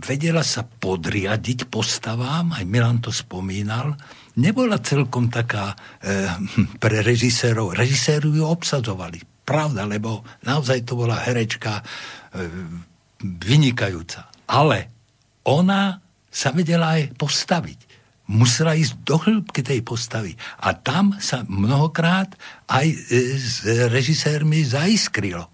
[0.00, 3.96] vedela sa podriadiť postavám, aj Milan to spomínal,
[4.40, 5.76] nebola celkom taká e,
[6.82, 7.76] pre režisérov.
[7.76, 9.44] Režiséru ju obsadzovali.
[9.44, 11.84] Pravda, lebo naozaj to bola herečka e,
[13.24, 14.48] vynikajúca.
[14.48, 14.78] Ale
[15.48, 15.98] ona
[16.30, 17.89] sa vedela aj postaviť
[18.30, 20.38] musela ísť do hĺbky tej postavy.
[20.62, 22.30] A tam sa mnohokrát
[22.70, 22.96] aj e,
[23.34, 25.50] s režisérmi zaiskrilo.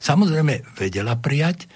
[0.00, 1.66] Samozrejme, vedela prijať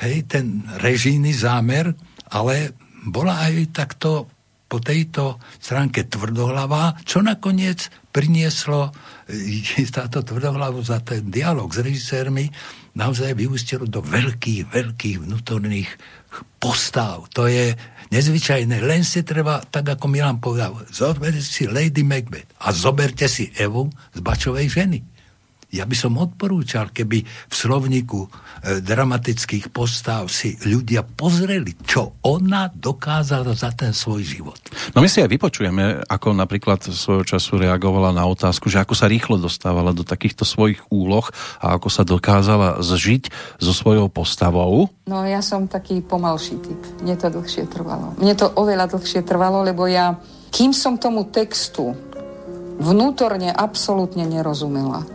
[0.00, 1.92] hej, ten režijný zámer,
[2.30, 4.30] ale bola aj takto
[4.64, 8.94] po tejto stránke tvrdohlava, čo nakoniec prinieslo
[9.26, 9.60] e,
[9.96, 12.48] táto tvrdohlavu za ten dialog s režisérmi,
[12.94, 15.90] naozaj vyústilo do veľkých, veľkých vnútorných
[16.58, 17.28] postav.
[17.36, 17.76] To je
[18.10, 23.50] nezvyčajné, len si treba, tak ako Milan povedal, zoberte si Lady Macbeth a zoberte si
[23.58, 25.13] Evu z Bačovej ženy.
[25.74, 28.28] Ja by som odporúčal, keby v slovníku e,
[28.78, 34.62] dramatických postav si ľudia pozreli, čo ona dokázala za ten svoj život.
[34.94, 39.10] No my si aj vypočujeme, ako napríklad svojho času reagovala na otázku, že ako sa
[39.10, 41.26] rýchlo dostávala do takýchto svojich úloh
[41.58, 44.94] a ako sa dokázala zžiť so svojou postavou.
[45.10, 46.80] No ja som taký pomalší typ.
[47.02, 48.14] Mne to dlhšie trvalo.
[48.22, 50.14] Mne to oveľa dlhšie trvalo, lebo ja,
[50.54, 51.98] kým som tomu textu
[52.78, 55.06] vnútorne absolútne nerozumela,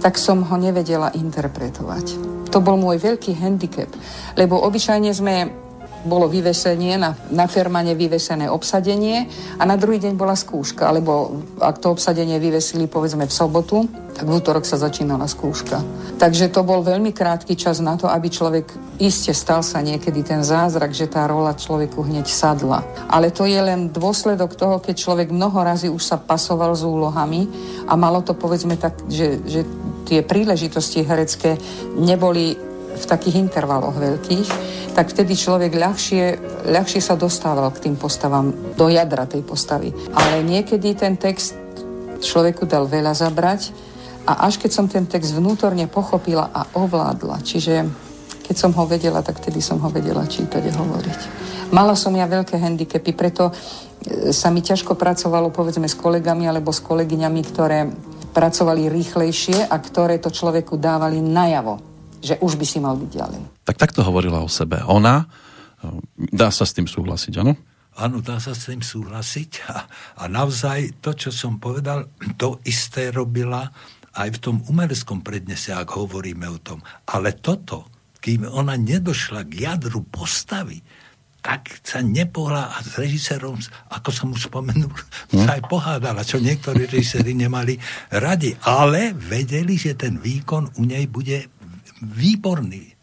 [0.00, 2.06] tak som ho nevedela interpretovať.
[2.52, 3.90] To bol môj veľký handicap,
[4.38, 5.66] lebo obyčajne sme
[6.06, 9.26] bolo vyvesenie, na, na fermane vyvesené obsadenie
[9.58, 14.24] a na druhý deň bola skúška, alebo ak to obsadenie vyvesili povedzme v sobotu, tak
[14.24, 15.82] v útorok sa začínala skúška.
[16.16, 18.64] Takže to bol veľmi krátky čas na to, aby človek
[18.96, 22.80] iste stal sa niekedy ten zázrak, že tá rola človeku hneď sadla.
[23.12, 27.44] Ale to je len dôsledok toho, keď človek mnoho razy už sa pasoval s úlohami
[27.84, 29.68] a malo to povedzme tak, že, že
[30.06, 31.58] tie príležitosti herecké
[31.98, 32.54] neboli
[32.96, 34.48] v takých intervaloch veľkých,
[34.96, 36.24] tak vtedy človek ľahšie,
[36.72, 39.92] ľahšie sa dostával k tým postavám, do jadra tej postavy.
[40.16, 41.52] Ale niekedy ten text
[42.24, 43.76] človeku dal veľa zabrať
[44.24, 47.84] a až keď som ten text vnútorne pochopila a ovládla, čiže
[48.46, 51.20] keď som ho vedela, tak vtedy som ho vedela čítať a hovoriť.
[51.74, 53.54] Mala som ja veľké handicapy, preto e,
[54.30, 57.90] sa mi ťažko pracovalo povedzme s kolegami alebo s kolegyňami, ktoré
[58.36, 61.80] pracovali rýchlejšie a ktoré to človeku dávali najavo,
[62.20, 63.42] že už by si mal byť ďalej.
[63.64, 64.84] Tak takto hovorila o sebe.
[64.84, 65.24] Ona,
[66.14, 67.56] dá sa s tým súhlasiť, áno?
[67.96, 69.88] Áno, dá sa s tým súhlasiť a,
[70.20, 73.72] a naozaj to, čo som povedal, to isté robila
[74.20, 76.84] aj v tom umeleckom prednese, ak hovoríme o tom.
[77.08, 77.88] Ale toto,
[78.20, 80.84] kým ona nedošla k jadru postavy,
[81.46, 83.54] tak sa nepohla a s režisérom,
[83.94, 84.90] ako som už spomenul,
[85.30, 85.46] hm?
[85.46, 87.78] sa aj pohádala, čo niektorí režiséri nemali
[88.10, 91.46] radi, ale vedeli, že ten výkon u nej bude
[92.02, 92.98] výborný.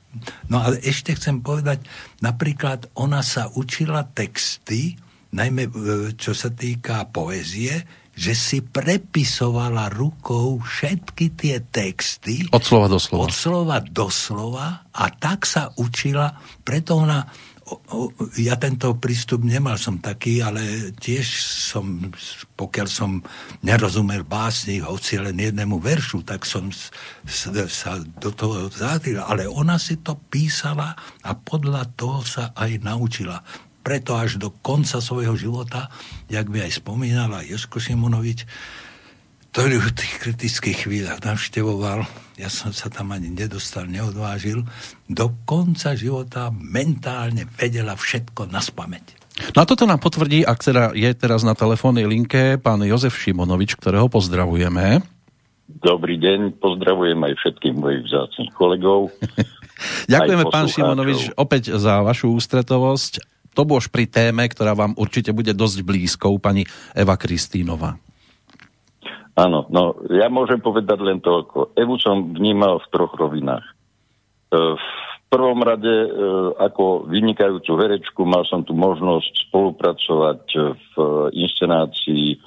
[0.52, 1.88] No ale ešte chcem povedať,
[2.20, 5.00] napríklad ona sa učila texty,
[5.32, 5.72] najmä e,
[6.20, 7.82] čo sa týka poézie,
[8.14, 12.46] že si prepisovala rukou všetky tie texty.
[12.54, 13.24] Od slova do slova.
[13.26, 16.30] Od slova do slova a tak sa učila,
[16.62, 17.26] preto ona
[18.42, 22.12] ja tento prístup nemal som taký, ale tiež som,
[22.58, 23.22] pokiaľ som
[23.64, 26.74] nerozumel básni, hoci len jednému veršu, tak som
[27.24, 29.22] sa do toho zátýl.
[29.22, 33.40] Ale ona si to písala a podľa toho sa aj naučila.
[33.84, 35.92] Preto až do konca svojho života,
[36.32, 38.48] jak by aj spomínala Josko Simonovič,
[39.54, 42.10] ktorý v tých kritických chvíľach navštevoval,
[42.42, 44.66] ja som sa tam ani nedostal, neodvážil,
[45.06, 49.22] do konca života mentálne vedela všetko na spameť.
[49.54, 53.78] No a toto nám potvrdí, ak teda je teraz na telefónnej linke pán Jozef Šimonovič,
[53.78, 55.06] ktorého pozdravujeme.
[55.70, 59.14] Dobrý deň, pozdravujem aj všetkých mojich vzácných kolegov.
[60.14, 63.22] Ďakujeme, pán Šimonovič, opäť za vašu ústretovosť.
[63.54, 66.66] To bož pri téme, ktorá vám určite bude dosť blízkou, pani
[66.98, 68.02] Eva Kristínová.
[69.34, 71.74] Áno, no ja môžem povedať len toľko.
[71.74, 73.66] Evu som vnímal v troch rovinách.
[73.66, 73.74] E,
[74.78, 74.86] v
[75.34, 76.10] prvom rade e,
[76.62, 80.42] ako vynikajúcu herečku mal som tu možnosť spolupracovať
[80.78, 80.94] v
[81.34, 82.38] inscenácii e,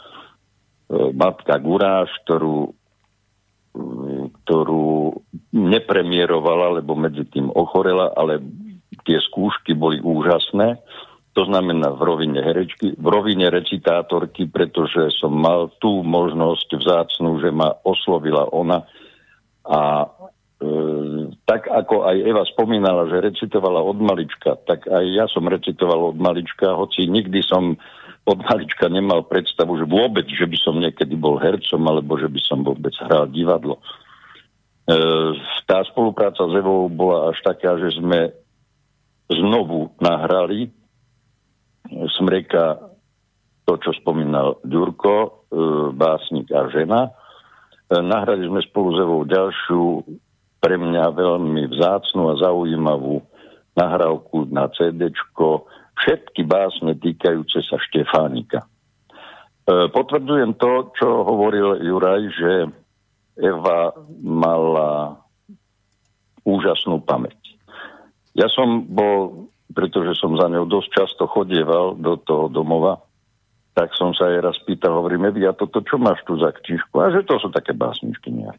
[1.11, 2.71] Matka Guráš, ktorú,
[4.47, 5.19] ktorú
[5.51, 8.39] nepremierovala, lebo medzi tým ochorela, ale
[9.03, 10.79] tie skúšky boli úžasné
[11.37, 17.53] to znamená v rovine herečky, v rovine recitátorky, pretože som mal tú možnosť vzácnú, že
[17.53, 18.89] ma oslovila ona
[19.69, 20.09] a
[20.57, 20.69] e,
[21.45, 26.17] tak ako aj Eva spomínala, že recitovala od malička, tak aj ja som recitoval od
[26.17, 27.77] malička, hoci nikdy som
[28.25, 32.41] od malička nemal predstavu, že vôbec, že by som niekedy bol hercom, alebo že by
[32.41, 33.77] som vôbec hral divadlo.
[33.77, 34.97] E,
[35.69, 38.33] tá spolupráca s Evou bola až taká, že sme
[39.29, 40.73] znovu nahrali
[41.91, 42.81] Smreka,
[43.67, 45.31] to, čo spomínal Ďurko, e,
[45.95, 47.11] básnik a žena.
[47.11, 47.11] E,
[47.99, 49.83] nahrali sme spolu s Evou ďalšiu,
[50.63, 53.23] pre mňa veľmi vzácnu a zaujímavú
[53.77, 55.13] nahrávku na CD,
[55.97, 58.65] všetky básne týkajúce sa Štefánika.
[58.65, 58.69] E,
[59.95, 62.53] potvrdzujem to, čo hovoril Juraj, že
[63.37, 63.93] Eva
[64.25, 65.21] mala
[66.47, 67.37] úžasnú pamäť.
[68.33, 73.03] Ja som bol pretože som za ňou dosť často chodieval do toho domova,
[73.77, 76.97] tak som sa jej raz pýtal, hovorím, Evi, a toto čo máš tu za knižku?
[76.97, 78.57] A že to sú také básničky nejak.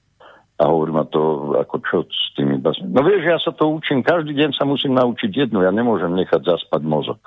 [0.58, 2.94] A hovorím, a to ako čo s tými básničkami?
[2.94, 6.46] No vieš, ja sa to učím, každý deň sa musím naučiť jednu, ja nemôžem nechať
[6.46, 7.22] zaspať mozog.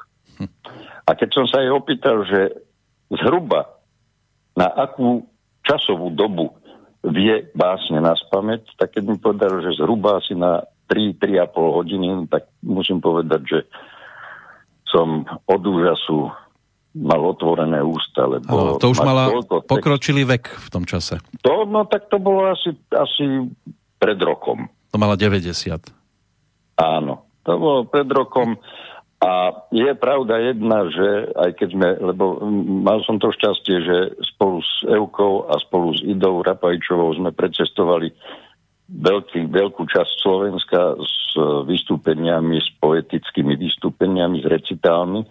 [1.08, 2.62] A keď som sa jej opýtal, že
[3.10, 3.82] zhruba
[4.54, 5.26] na akú
[5.66, 6.54] časovú dobu
[7.02, 12.50] vie básne na spameť, tak keď mi povedal, že zhruba asi na 3-3,5 hodiny, tak
[12.66, 13.58] musím povedať, že
[14.90, 16.34] som od úžasu
[16.98, 18.26] mal otvorené ústa.
[18.26, 21.22] Lebo no, to už mala pokročilý vek v tom čase.
[21.46, 23.46] To, no tak to bolo asi, asi
[24.02, 24.66] pred rokom.
[24.90, 25.46] To mala 90.
[26.80, 28.58] Áno, to bolo pred rokom.
[29.20, 32.40] A je pravda jedna, že aj keď sme, lebo
[32.80, 33.96] mal som to šťastie, že
[34.32, 38.16] spolu s Eukou a spolu s Idou Rapajčovou sme precestovali
[38.90, 41.38] veľký, veľkú časť Slovenska s
[41.70, 45.22] vystúpeniami, s poetickými vystúpeniami, s recitálmi.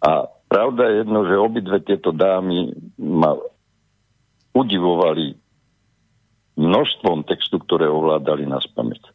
[0.00, 3.36] A pravda je jedno, že obidve tieto dámy ma
[4.56, 5.36] udivovali
[6.56, 9.12] množstvom textu, ktoré ovládali na spamäť.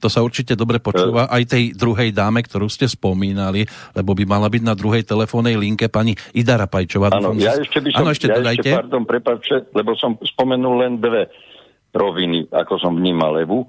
[0.00, 3.64] To sa určite dobre počúva aj tej druhej dáme, ktorú ste spomínali,
[3.96, 7.16] lebo by mala byť na druhej telefónnej linke pani Ida Rapajčová.
[7.16, 8.68] Áno, ja ešte by som, ano, ešte ja dodajte.
[8.68, 11.32] ešte, pardon, prepáčte, lebo som spomenul len dve
[11.96, 13.64] roviny, ako som vnímal Evu.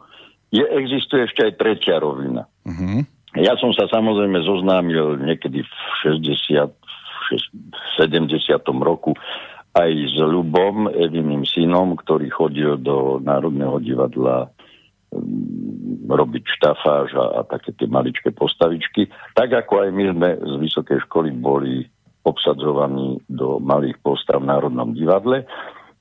[0.52, 2.44] Je, existuje ešte aj tretia rovina.
[2.68, 3.04] Uh-huh.
[3.40, 6.72] Ja som sa samozrejme zoznámil niekedy v 60,
[8.00, 8.84] 70.
[8.84, 9.16] roku
[9.78, 14.50] aj s Ľubom, Eviným synom, ktorý chodil do Národného divadla
[16.08, 19.08] robiť štafáž a, a také tie maličké postavičky.
[19.38, 21.88] Tak ako aj my sme z vysokej školy boli
[22.28, 25.48] obsadzovaní do malých postav v Národnom divadle.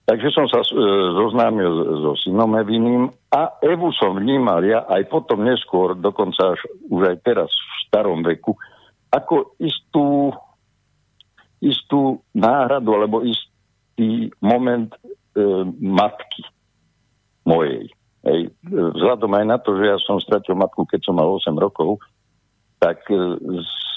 [0.07, 0.71] Takže som sa e,
[1.19, 7.11] zoznámil so synom Eviným a Evu som vnímal ja aj potom neskôr, dokonca až už
[7.11, 8.55] aj teraz v starom veku,
[9.11, 10.31] ako istú,
[11.59, 14.99] istú náhradu alebo istý moment e,
[15.83, 16.47] matky
[17.42, 17.90] mojej.
[18.27, 21.99] Hej, vzhľadom aj na to, že ja som stratil matku, keď som mal 8 rokov,
[22.79, 23.42] tak e,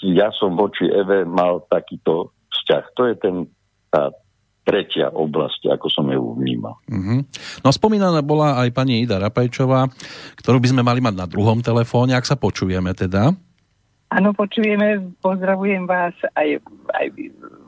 [0.09, 2.83] ja som voči Eve mal takýto vzťah.
[2.97, 3.35] To je ten,
[3.93, 4.09] tá
[4.69, 6.77] tretia oblasť, ako som ju vnímal.
[6.85, 7.19] Mm-hmm.
[7.65, 9.89] No spomínaná bola aj pani Ida Rapajčová,
[10.37, 13.33] ktorú by sme mali mať na druhom telefóne, ak sa počujeme teda.
[14.09, 16.57] Áno, počujeme, pozdravujem vás aj,
[16.97, 17.05] aj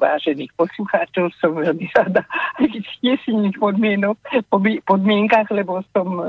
[0.02, 2.26] vážených poslucháčov, som veľmi rada
[2.58, 4.18] aj v stesných podmienok,
[4.90, 6.26] podmienkach, lebo som e,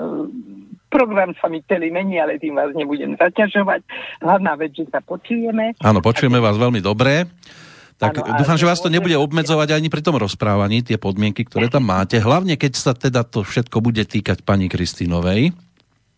[0.93, 3.81] program sa mi celý mení, ale tým vás nebudem zaťažovať.
[4.21, 5.81] Hlavná vec, že sa počujeme.
[5.81, 7.25] Áno, počujeme vás veľmi dobre.
[8.03, 11.71] Tak ano, dúfam, že vás to nebude obmedzovať ani pri tom rozprávaní, tie podmienky, ktoré
[11.71, 12.19] tam máte.
[12.19, 15.55] Hlavne, keď sa teda to všetko bude týkať pani Kristínovej.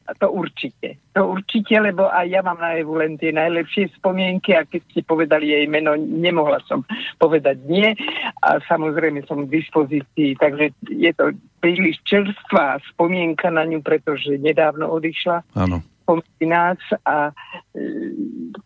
[0.04, 1.00] To určite.
[1.16, 5.00] To určite, lebo aj ja mám na Evu len tie najlepšie spomienky a keď ste
[5.00, 6.84] povedali jej meno, nemohla som
[7.16, 7.96] povedať nie
[8.44, 11.32] a samozrejme som v dispozícii, takže je to
[11.64, 15.40] príliš čerstvá spomienka na ňu, pretože nedávno odišla.
[15.56, 15.80] Áno.
[16.04, 16.76] Pomedzi nás
[17.08, 17.32] a
[17.72, 17.82] e,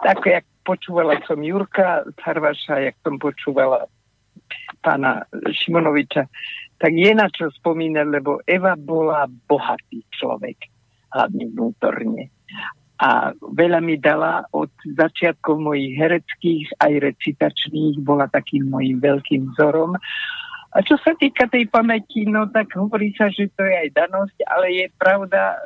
[0.03, 3.89] tak, jak počúvala som Jurka Harvaša, jak som počúvala
[4.85, 6.29] pána Šimonoviča,
[6.77, 10.69] tak je na čo spomínať, lebo Eva bola bohatý človek
[11.17, 12.29] hlavne vnútorne.
[12.99, 19.97] A veľa mi dala od začiatkov mojich hereckých aj recitačných, bola takým mojim veľkým vzorom.
[20.75, 24.37] A čo sa týka tej pamäti, no tak hovorí sa, že to je aj danosť,
[24.45, 25.57] ale je pravda,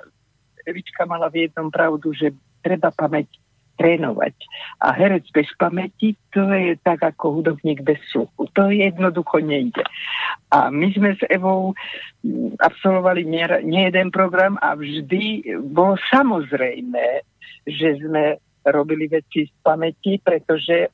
[0.62, 2.30] Evička mala v jednom pravdu, že
[2.62, 3.26] treba pamäť
[3.76, 4.34] trénovať.
[4.82, 8.48] A herec bez pamäti, to je tak ako hudobník bez sluchu.
[8.56, 9.84] To jednoducho nejde.
[10.52, 11.72] A my sme s Evou
[12.24, 17.24] mm, absolvovali nie, jeden program a vždy bolo samozrejme,
[17.66, 20.90] že sme robili veci z pamäti, pretože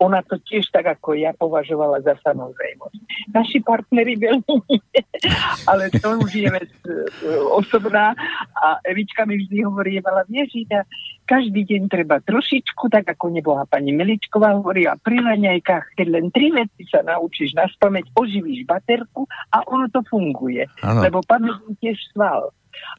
[0.00, 3.00] ona to tiež tak ako ja považovala za samozrejmosť.
[3.36, 4.56] Naši partneri veľmi
[5.70, 7.04] ale to už je vec e,
[7.52, 8.16] osobná
[8.56, 10.64] a Evička mi vždy hovorievala, vieš,
[11.30, 16.50] každý deň treba trošičku, tak ako neboha pani Miličková hovorila, pri raňajkách, keď len tri
[16.50, 20.66] veci sa naučíš na spameť, oživíš baterku a ono to funguje.
[20.82, 21.06] Ano.
[21.06, 22.50] Lebo pamäť tiež sval.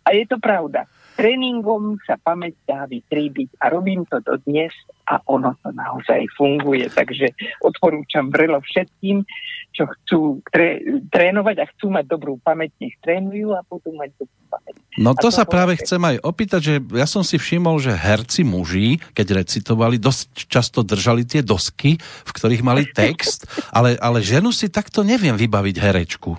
[0.08, 0.88] A je to pravda
[1.22, 4.74] tréningom sa pamäť dá vytríbiť a robím to do dnes
[5.06, 6.90] a ono to naozaj funguje.
[6.90, 7.30] Takže
[7.62, 9.22] odporúčam vrelo všetkým,
[9.70, 10.82] čo chcú tré,
[11.14, 14.74] trénovať a chcú mať dobrú pamäť, nech trénujú a budú mať dobrú pamäť.
[14.98, 18.42] No to, to sa práve chcem aj opýtať, že ja som si všimol, že herci
[18.42, 24.50] muži, keď recitovali, dosť často držali tie dosky, v ktorých mali text, ale, ale ženu
[24.50, 26.34] si takto neviem vybaviť herečku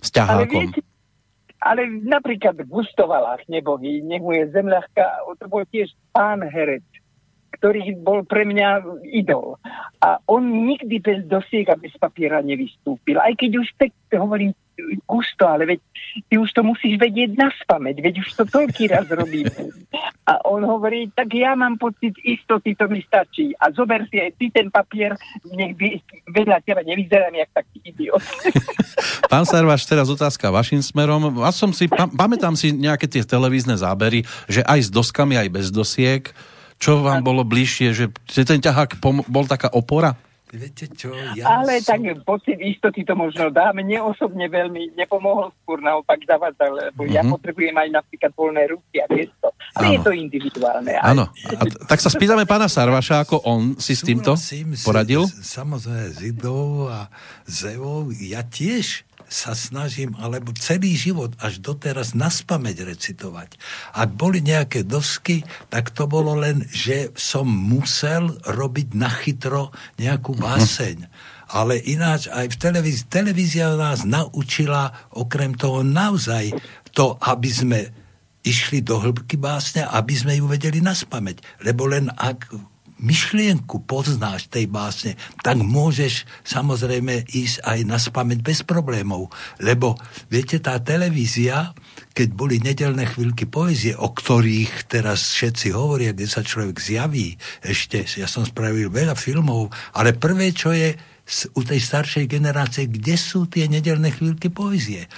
[0.00, 0.72] s ťahákom.
[0.72, 0.93] Ale viete,
[1.64, 6.84] ale napríklad v Gustovalách nebohý, nech mu je zem ľahká, to bol tiež pán herec,
[7.56, 9.56] ktorý bol pre mňa idol.
[10.04, 13.16] A on nikdy bez dosiek a bez papiera nevystúpil.
[13.16, 14.52] Aj keď už tak hovorím,
[15.06, 15.80] gusto, ale veď
[16.28, 19.50] ty už to musíš vedieť na spameť, veď už to toľký raz robíme.
[20.24, 23.52] A on hovorí, tak ja mám pocit istoty, to mi stačí.
[23.58, 25.14] A zober si aj ty ten papier,
[25.52, 25.76] nech
[26.26, 28.22] vedľa teba nevyzerám jak taký idiot.
[29.32, 31.42] Pán Sarvaš, teraz otázka vašim smerom.
[31.42, 35.48] Ja som si, pam, pamätám si nejaké tie televízne zábery, že aj s doskami, aj
[35.50, 36.30] bez dosiek.
[36.78, 38.04] Čo vám bolo bližšie, že
[38.44, 38.98] ten ťahák
[39.30, 40.18] bol taká opora?
[40.54, 41.98] Viete čo, ja Ale som...
[41.98, 43.74] tak pocit istoty to možno dá.
[43.74, 47.14] Mne osobne veľmi nepomohol, skôr naopak zavadzal, lebo uh-huh.
[47.14, 47.34] ja mhm.
[47.34, 49.50] potrebujem aj napríklad voľné ruky a gesto.
[49.74, 49.94] Ale ano.
[49.94, 50.92] je to individuálne.
[51.02, 51.24] Áno.
[51.90, 54.38] tak sa spýtame pána Sarvaša, ako on si s týmto
[54.86, 55.26] poradil?
[55.26, 57.10] Samozrejme s Idou a
[57.42, 58.14] Zevou.
[58.14, 59.02] Ja tiež
[59.34, 63.58] sa snažím, alebo celý život až doteraz naspameť recitovať.
[63.90, 70.40] Ak boli nejaké dosky, tak to bolo len, že som musel robiť nachytro nejakú mhm.
[70.40, 70.98] báseň.
[71.50, 76.54] Ale ináč aj v televízii, televízia nás naučila okrem toho naozaj
[76.94, 77.80] to, aby sme
[78.44, 81.64] išli do hĺbky básne, aby sme ju vedeli naspameť.
[81.64, 82.52] Lebo len ak
[83.02, 89.30] myšlienku poznáš tej básne, tak môžeš samozrejme ísť aj na spameť bez problémov.
[89.58, 89.98] Lebo,
[90.30, 91.74] viete, tá televízia,
[92.14, 98.06] keď boli nedelné chvíľky poezie, o ktorých teraz všetci hovoria, kde sa človek zjaví, ešte,
[98.06, 100.94] ja som spravil veľa filmov, ale prvé, čo je
[101.56, 105.08] u tej staršej generácie, kde sú tie nedelné chvíľky poezie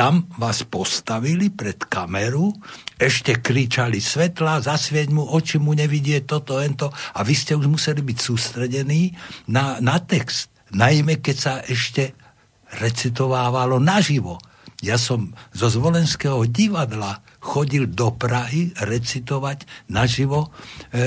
[0.00, 2.56] tam vás postavili pred kameru,
[2.96, 8.00] ešte kričali svetla, zasvieť mu, oči mu nevidie, toto, ento, a vy ste už museli
[8.00, 9.12] byť sústredení
[9.52, 10.48] na, na text.
[10.72, 12.16] Najmä, keď sa ešte
[12.80, 14.40] recitovávalo naživo.
[14.80, 20.48] Ja som zo Zvolenského divadla chodil do Prahy recitovať naživo
[20.96, 21.04] e,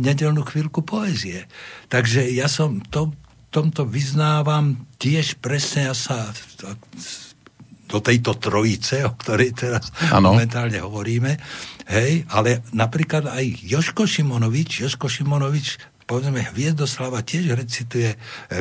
[0.00, 1.44] nedelnú chvíľku poezie.
[1.92, 3.12] Takže ja som to,
[3.52, 6.32] tomto vyznávam tiež presne, ja sa
[7.92, 10.32] do tejto trojice, o ktorej teraz ano.
[10.32, 11.36] momentálne hovoríme.
[11.92, 18.16] Hej, ale napríklad aj Joško Šimonovič, Joško Šimonovič povedzme, Hviezdoslava tiež recituje e,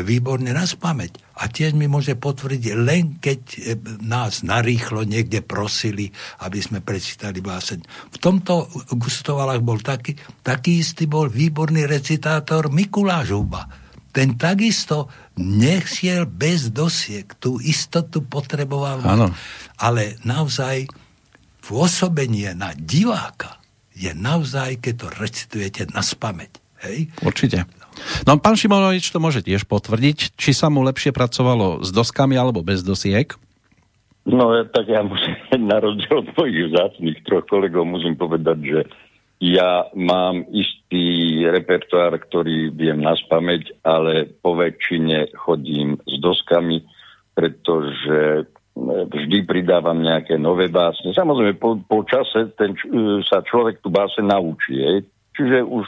[0.07, 1.35] výborne na spameť.
[1.43, 3.59] A tiež mi môže potvrdiť, len keď e,
[4.07, 6.07] nás narýchlo niekde prosili,
[6.47, 7.79] aby sme prečítali báseň.
[8.13, 10.15] V tomto Gustovalách bol taký,
[10.45, 15.07] taký istý bol výborný recitátor Mikuláš Huba ten takisto
[15.39, 17.27] nechiel bez dosiek.
[17.37, 19.03] Tú istotu potreboval.
[19.05, 19.31] Ano.
[19.79, 20.91] Ale naozaj
[21.63, 23.61] pôsobenie na diváka
[23.95, 26.51] je naozaj, keď to recitujete na spameť.
[26.87, 26.97] Hej?
[27.21, 27.69] Určite.
[28.25, 32.65] No pán Šimonovič to môže tiež potvrdiť, či sa mu lepšie pracovalo s doskami alebo
[32.65, 33.35] bez dosiek?
[34.25, 35.35] No tak ja musím,
[35.71, 38.79] na rozdiel od mojich zácných troch kolegov musím povedať, že
[39.41, 46.85] ja mám istý repertoár, ktorý viem naspameť, ale po väčšine chodím s doskami,
[47.33, 48.45] pretože
[49.09, 51.17] vždy pridávam nejaké nové básne.
[51.17, 52.77] Samozrejme, po, po čase ten,
[53.25, 54.77] sa človek tú básne naučí.
[55.33, 55.85] Čiže už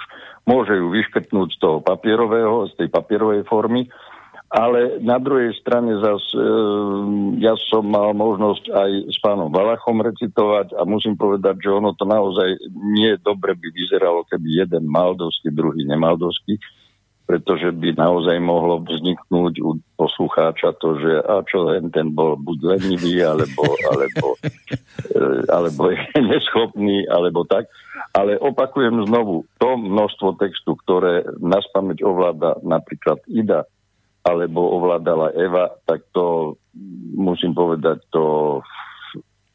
[0.50, 3.86] môže ju vyškrtnúť z toho papierového, z tej papierovej formy
[4.54, 6.46] ale na druhej strane zas, e,
[7.42, 12.06] ja som mal možnosť aj s pánom Valachom recitovať a musím povedať, že ono to
[12.06, 12.62] naozaj
[12.94, 16.62] nie dobre by vyzeralo, keby jeden mal dosky, druhý nemal dosky,
[17.26, 22.78] pretože by naozaj mohlo vzniknúť u poslucháča to, že a čo len ten bol buď
[22.78, 25.98] lenivý, alebo, alebo, e, alebo je
[26.30, 27.66] neschopný, alebo tak.
[28.14, 33.66] Ale opakujem znovu, to množstvo textu, ktoré nás pamäť ovláda napríklad Ida,
[34.24, 36.56] alebo ovládala Eva, tak to
[37.14, 38.60] musím povedať, to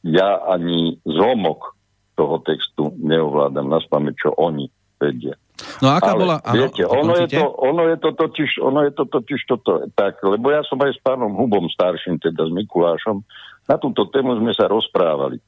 [0.05, 1.75] ja ani zlomok
[2.15, 4.69] toho textu neovládam na spamäť, čo oni
[5.01, 5.35] vedia.
[5.83, 6.37] No aká Ale, bola...
[6.55, 10.55] Viete, ono je, to, ono je to totiž, ono je to totiž toto, tak, lebo
[10.55, 13.23] ja som aj s pánom Hubom starším, teda s Mikulášom,
[13.67, 15.43] na túto tému sme sa rozprávali.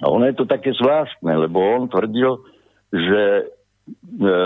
[0.00, 2.42] A ono je to také zvláštne, lebo on tvrdil,
[2.90, 3.52] že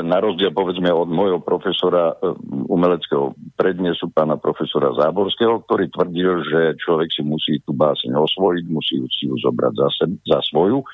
[0.05, 2.37] na rozdiel povedzme od môjho profesora e,
[2.71, 9.03] umeleckého prednesu, pána profesora Záborského, ktorý tvrdil, že človek si musí tú báseň osvojiť, musí
[9.11, 10.85] si ju zobrať za, se, za svoju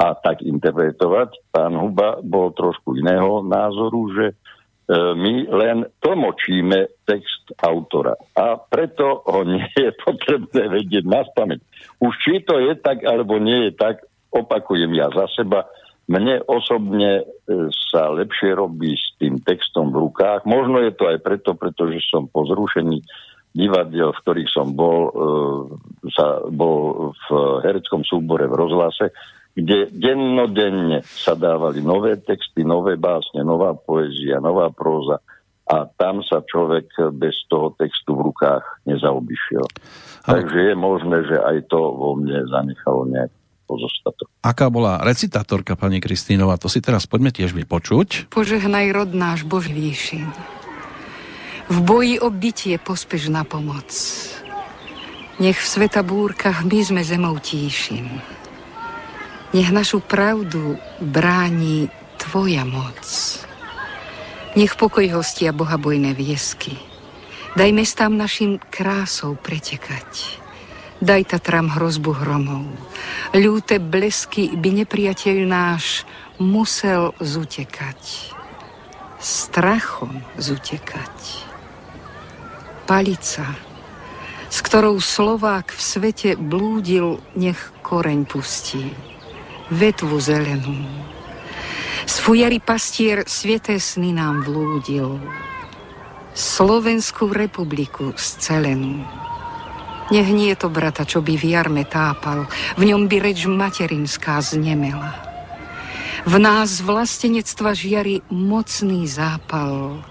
[0.00, 1.52] a tak interpretovať.
[1.52, 4.34] Pán Huba bol trošku iného názoru, že e,
[5.12, 11.60] my len tlmočíme text autora a preto ho nie je potrebné vedieť na spameť.
[12.00, 14.00] Už či to je tak, alebo nie je tak,
[14.32, 15.68] opakujem ja za seba,
[16.12, 17.24] mne osobne e,
[17.88, 20.44] sa lepšie robí s tým textom v rukách.
[20.44, 23.00] Možno je to aj preto, pretože som po zrušení
[23.56, 25.12] divadiel, v ktorých som bol, e,
[26.12, 27.28] sa, bol v
[27.64, 29.16] hereckom súbore v rozhlase,
[29.56, 35.20] kde dennodenne sa dávali nové texty, nové básne, nová poézia, nová próza
[35.68, 39.64] a tam sa človek bez toho textu v rukách nezaobišiel.
[40.28, 40.44] Ale...
[40.44, 44.28] Takže je možné, že aj to vo mne zanechalo nejaký pozostatok.
[44.42, 48.32] Aká bola recitátorka pani Kristínova, to si teraz poďme tiež vypočuť.
[48.34, 50.26] Požehnaj rod náš Bož výšin.
[51.70, 53.88] V boji o bytie pospež na pomoc.
[55.40, 58.10] Nech v sveta búrkach my sme zemou tíšim.
[59.52, 61.88] Nech našu pravdu bráni
[62.18, 63.02] Tvoja moc.
[64.52, 66.76] Nech pokoj hostia bohabojné viesky.
[67.56, 70.41] Daj mestám našim krásou pretekať.
[71.02, 72.62] Daj Tatram hrozbu hromov.
[73.34, 76.06] Ľúte blesky by nepriateľ náš
[76.38, 78.30] musel zutekať.
[79.18, 81.42] Strachom zutekať.
[82.86, 83.50] Palica,
[84.46, 88.94] s ktorou Slovák v svete blúdil, nech koreň pustí.
[89.74, 90.86] Vetvu zelenú.
[92.06, 95.18] Z fujary pastier sveté sny nám vlúdil.
[96.30, 99.02] Slovenskú republiku scelenú.
[100.12, 102.44] Nech nie to brata, čo by v jarme tápal,
[102.76, 105.16] v ňom by reč materinská znemela.
[106.28, 110.04] V nás vlastenectva žiari mocný zápal,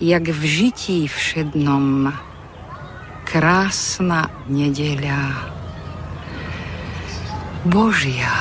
[0.00, 2.08] jak v žití všednom
[3.28, 5.52] krásna nedeľa.
[7.68, 8.32] Božia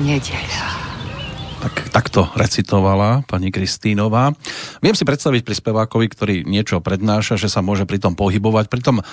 [0.00, 0.95] nedeľa.
[1.66, 4.30] Tak, takto recitovala pani Kristínová.
[4.78, 8.70] Viem si predstaviť pri spevákovi, ktorý niečo prednáša, že sa môže pri tom pohybovať.
[8.70, 9.04] Pri tom e,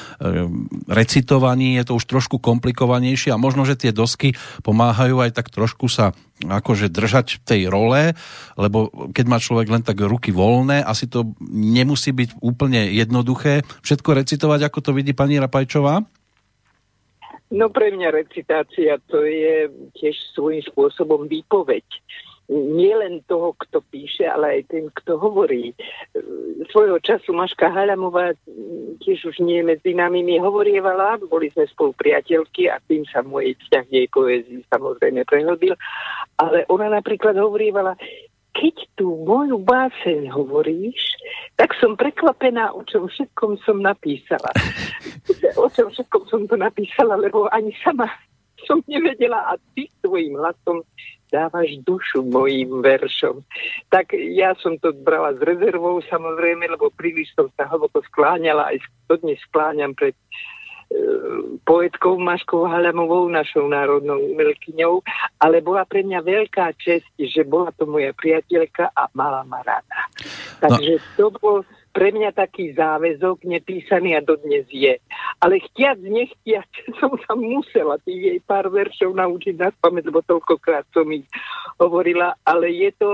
[0.85, 5.89] recitovaní je to už trošku komplikovanejšie a možno, že tie dosky pomáhajú aj tak trošku
[5.89, 6.13] sa
[6.45, 8.13] akože držať tej role,
[8.53, 13.65] lebo keď má človek len tak ruky voľné, asi to nemusí byť úplne jednoduché.
[13.81, 16.05] Všetko recitovať, ako to vidí pani Rapajčová?
[17.49, 21.85] No pre mňa recitácia to je tiež svojím spôsobom výpoveď
[22.53, 25.73] nie len toho, kto píše, ale aj ten, kto hovorí.
[26.69, 28.37] Svojho času Maška Halamová
[29.01, 33.57] tiež už nie medzi nami mi hovorievala, boli sme spolu priateľky a tým sa môj
[33.65, 35.73] vzťah jej poezii samozrejme prehlbil,
[36.37, 37.97] ale ona napríklad hovorievala,
[38.53, 41.01] keď tú moju báseň hovoríš,
[41.57, 44.53] tak som prekvapená, o čom všetkom som napísala.
[45.63, 48.05] o čom všetkom som to napísala, lebo ani sama
[48.63, 50.85] som nevedela a ty svojim hlasom
[51.33, 53.41] dávaš dušu mojim veršom.
[53.89, 58.85] Tak ja som to brala s rezervou samozrejme, lebo príliš som sa hlboko skláňala, aj
[59.09, 60.21] to dnes skláňam pred e,
[61.65, 65.01] poetkou Maškou Halamovou, našou národnou umelkyňou,
[65.41, 69.99] ale bola pre mňa veľká čest, že bola to moja priateľka a mala ma rada.
[70.61, 70.69] No.
[70.69, 71.05] Takže no.
[71.17, 71.57] to bol
[71.93, 74.97] pre mňa taký záväzok nepísaný a dodnes je.
[75.39, 76.67] Ale chtiac, nechtiac
[76.99, 81.29] som sa musela tých jej pár veršov naučiť na spamäť, lebo toľkokrát som ich
[81.77, 83.09] hovorila, ale je to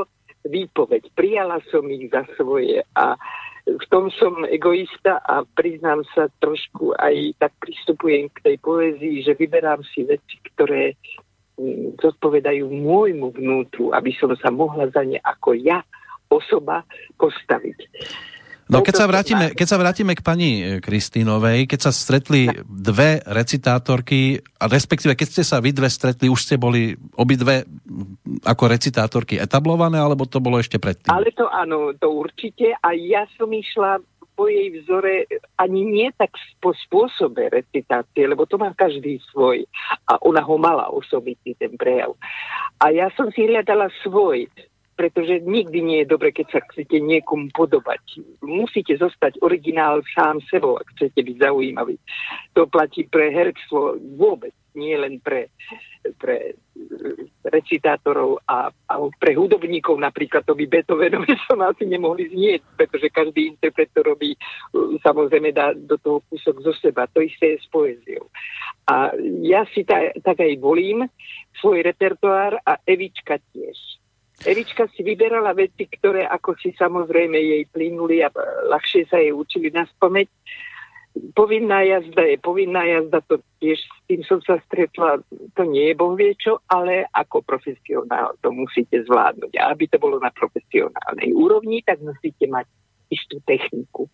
[0.47, 1.11] výpoveď.
[1.11, 3.19] Prijala som ich za svoje a
[3.67, 9.38] v tom som egoista a priznám sa trošku aj tak pristupujem k tej poézii, že
[9.38, 10.97] vyberám si veci, ktoré
[11.59, 15.86] mm, zodpovedajú môjmu vnútru, aby som sa mohla za ne ako ja
[16.32, 16.82] osoba
[17.19, 17.77] postaviť.
[18.70, 23.17] No keď sa, vrátime, keď sa vrátime k pani e, Kristínovej, keď sa stretli dve
[23.26, 27.65] recitátorky, a respektíve keď ste sa vy dve stretli, už ste boli obidve
[28.45, 31.09] ako recitátorky etablované, alebo to bolo ešte predtým?
[31.09, 32.78] Ale to áno, to určite.
[32.86, 34.05] A ja som išla
[34.38, 35.28] po jej vzore
[35.59, 36.32] ani nie tak
[36.63, 39.65] po spôsobe recitácie, lebo to má každý svoj.
[40.07, 42.15] A ona ho mala osobitý, ten prejav.
[42.80, 44.47] A ja som si hľadala svoj
[45.00, 48.20] pretože nikdy nie je dobre, keď sa chcete niekomu podobať.
[48.43, 51.95] Musíte zostať originál sám sebou, ak chcete byť zaujímavý.
[52.60, 55.56] To platí pre herctvo vôbec, nie len pre,
[56.20, 56.60] pre
[57.47, 61.32] recitátorov a, a pre hudobníkov napríklad to by Beethovenovi
[61.72, 64.36] asi nemohli znieť, pretože každý interpret to robí,
[65.00, 67.08] samozrejme dá do toho kúsok zo seba.
[67.16, 68.28] To isté je s poéziou.
[68.84, 69.16] A
[69.47, 71.08] ja si ta, tak aj volím
[71.64, 73.99] svoj repertoár a Evička tiež
[74.39, 78.31] Erička si vyberala veci, ktoré ako si samozrejme jej plynuli a
[78.71, 80.25] ľahšie sa jej učili na spomeň.
[81.35, 85.19] Povinná jazda je povinná jazda, to tiež s tým som sa stretla,
[85.57, 89.51] to nie je boh vie čo, ale ako profesionál to musíte zvládnuť.
[89.59, 92.69] A aby to bolo na profesionálnej úrovni, tak musíte mať
[93.11, 94.07] istú techniku.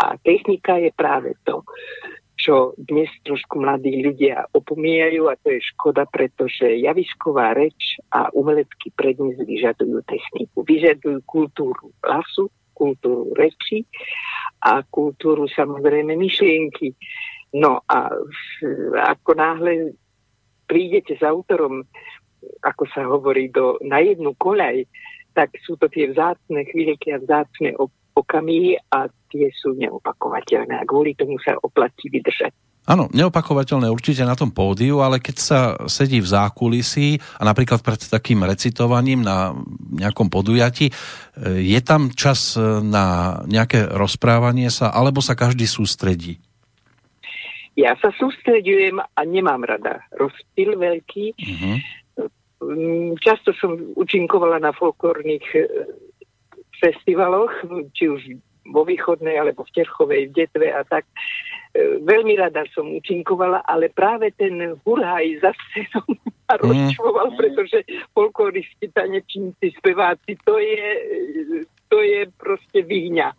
[0.00, 1.62] A technika je práve to,
[2.38, 8.94] čo dnes trošku mladí ľudia opomíjajú a to je škoda, pretože javisková reč a umelecký
[8.94, 10.62] prednes vyžadujú techniku.
[10.62, 12.46] Vyžadujú kultúru hlasu,
[12.78, 13.82] kultúru reči
[14.62, 16.94] a kultúru samozrejme myšlienky.
[17.58, 18.06] No a
[19.10, 19.98] ako náhle
[20.70, 21.82] prídete s autorom,
[22.62, 24.86] ako sa hovorí, do, na jednu koľaj,
[25.34, 27.74] tak sú to tie vzácne chvíľky a vzácne
[28.18, 32.52] okamihy a tie sú neopakovateľné a kvôli tomu sa oplatí vydržať.
[32.88, 38.00] Áno, neopakovateľné určite na tom pódiu, ale keď sa sedí v zákulisí a napríklad pred
[38.00, 39.52] takým recitovaním na
[39.92, 40.92] nejakom podujati, e,
[41.68, 46.40] je tam čas e, na nejaké rozprávanie sa, alebo sa každý sústredí?
[47.76, 51.36] Ja sa sústredujem a nemám rada rozptyl veľký.
[51.36, 51.76] Uh-huh.
[53.20, 55.62] Často som učinkovala na folklórnych e,
[56.78, 57.52] festivaloch,
[57.94, 58.22] či už
[58.68, 61.08] vo východnej alebo v Terchovej, v Detve a tak.
[61.72, 66.04] E, veľmi rada som účinkovala, ale práve ten hurhaj za scénou
[66.48, 66.62] ma mm.
[66.62, 67.78] rozčvoval, pretože
[68.12, 70.84] folkloristi, tanečníci, speváci, to je,
[71.88, 73.32] to je proste vyhňa.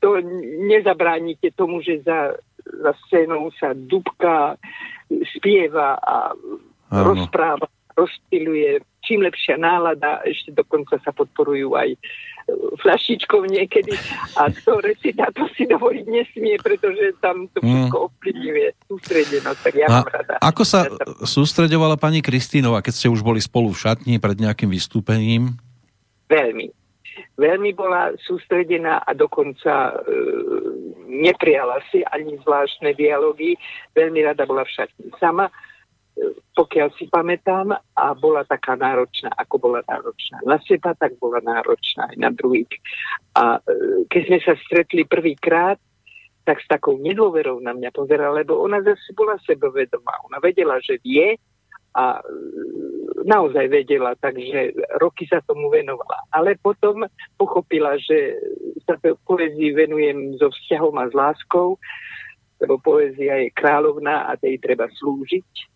[0.00, 0.20] To
[0.64, 4.56] nezabránite tomu, že za, za scénou sa dubka,
[5.36, 6.32] spieva a
[6.90, 7.14] Áno.
[7.14, 8.80] rozpráva, rozptiluje.
[9.00, 11.96] Čím lepšia nálada, ešte dokonca sa podporujú aj
[12.80, 13.92] fľašičkou niekedy
[14.40, 17.68] a to recitátor si dovoliť nesmie, pretože tam to mm.
[17.68, 20.34] všetko ovplyvňuje sústredenosť, tak ja a mám rada.
[20.40, 20.88] Ako sa
[21.24, 25.60] sústredovala pani Kristínova, keď ste už boli spolu v šatni pred nejakým vystúpením?
[26.30, 26.70] Veľmi.
[27.40, 29.92] Veľmi bola sústredená a dokonca e,
[31.08, 33.56] neprijala si ani zvláštne dialógy.
[33.96, 35.48] Veľmi rada bola v šatni sama
[36.54, 42.12] pokiaľ si pamätám, a bola taká náročná, ako bola náročná na seba, tak bola náročná
[42.12, 42.68] aj na druhých.
[43.36, 45.80] A e, keď sme sa stretli prvýkrát,
[46.44, 50.12] tak s takou nedôverou na mňa pozerala, lebo ona zase bola sebevedomá.
[50.28, 51.36] Ona vedela, že vie
[51.96, 52.22] a e,
[53.24, 56.28] naozaj vedela, takže roky sa tomu venovala.
[56.34, 57.08] Ale potom
[57.40, 58.36] pochopila, že
[58.84, 61.80] sa poezii venujem so vzťahom a s láskou,
[62.60, 65.70] lebo poézia je kráľovná a tej treba slúžiť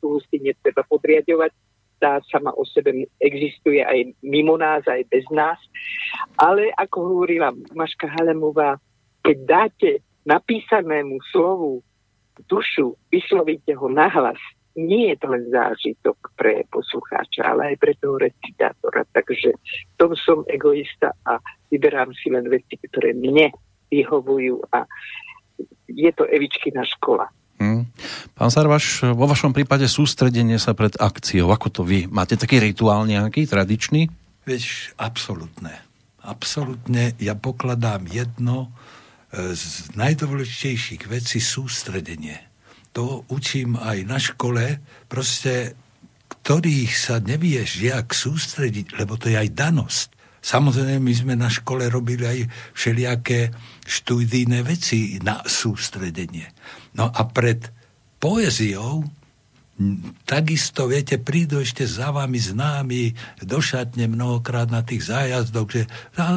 [0.00, 1.52] tú si netreba podriadovať,
[2.00, 5.60] tá sama o sebe existuje aj mimo nás, aj bez nás.
[6.40, 8.80] Ale ako hovorila Maška Halemová,
[9.20, 9.90] keď dáte
[10.24, 11.84] napísanému slovu
[12.48, 14.40] dušu, vyslovíte ho nahlas,
[14.80, 19.04] nie je to len zážitok pre poslucháča, ale aj pre toho recitátora.
[19.12, 21.36] Takže v tom som egoista a
[21.68, 23.52] vyberám si len veci, ktoré mne
[23.90, 24.86] vyhovujú a
[25.90, 27.26] je to Evičkina škola.
[27.60, 27.84] Hmm.
[28.32, 32.08] Pán Sarvaš, vo vašom prípade sústredenie sa pred akciou, ako to vy?
[32.08, 34.08] Máte taký rituál nejaký, tradičný?
[34.48, 35.76] Vieš, absolútne.
[36.24, 38.72] Absolútne ja pokladám jedno
[39.28, 42.40] e, z najdôležitejších vecí sústredenie.
[42.96, 44.80] To učím aj na škole,
[45.12, 45.76] proste
[46.40, 50.08] ktorých sa nevieš jak sústrediť, lebo to je aj danosť.
[50.40, 52.38] Samozrejme, my sme na škole robili aj
[52.72, 53.52] všelijaké
[53.84, 56.48] študijné veci na sústredenie.
[56.94, 57.70] No a pred
[58.18, 59.06] poéziou
[60.28, 65.82] takisto, viete, prídu ešte za vami známi do šatne mnohokrát na tých zájazdoch, že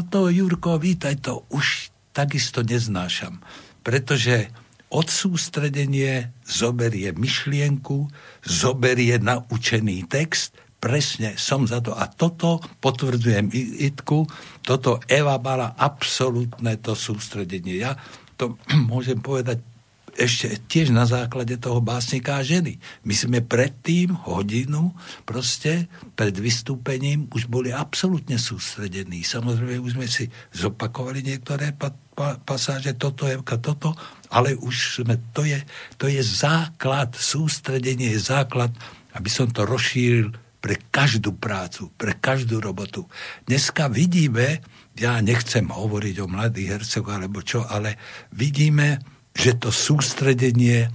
[0.08, 3.44] to, Jurko, vítaj, to už takisto neznášam.
[3.84, 4.48] Pretože
[4.88, 8.08] odsústredenie zoberie myšlienku,
[8.46, 11.92] zoberie naučený text, presne som za to.
[11.98, 13.52] A toto potvrdzujem
[13.84, 14.24] Itku,
[14.64, 17.76] toto Eva mala absolútne to sústredenie.
[17.76, 18.00] Ja
[18.40, 18.56] to
[18.92, 19.73] môžem povedať
[20.14, 22.78] ešte tiež na základe toho básnika a ženy.
[23.06, 24.94] My sme predtým hodinu
[25.26, 29.26] proste pred vystúpením už boli absolútne sústredení.
[29.26, 33.98] Samozrejme už sme si zopakovali niektoré pa, pa, pasáže, toto je toto,
[34.30, 35.58] ale už sme, to je,
[35.98, 38.70] to je základ, sústredenie je základ,
[39.18, 40.34] aby som to rozšíril
[40.64, 43.04] pre každú prácu, pre každú robotu.
[43.50, 44.64] Dneska vidíme,
[44.96, 48.00] ja nechcem hovoriť o mladých hercoch alebo čo, ale
[48.32, 49.02] vidíme,
[49.34, 50.90] že to sústredenie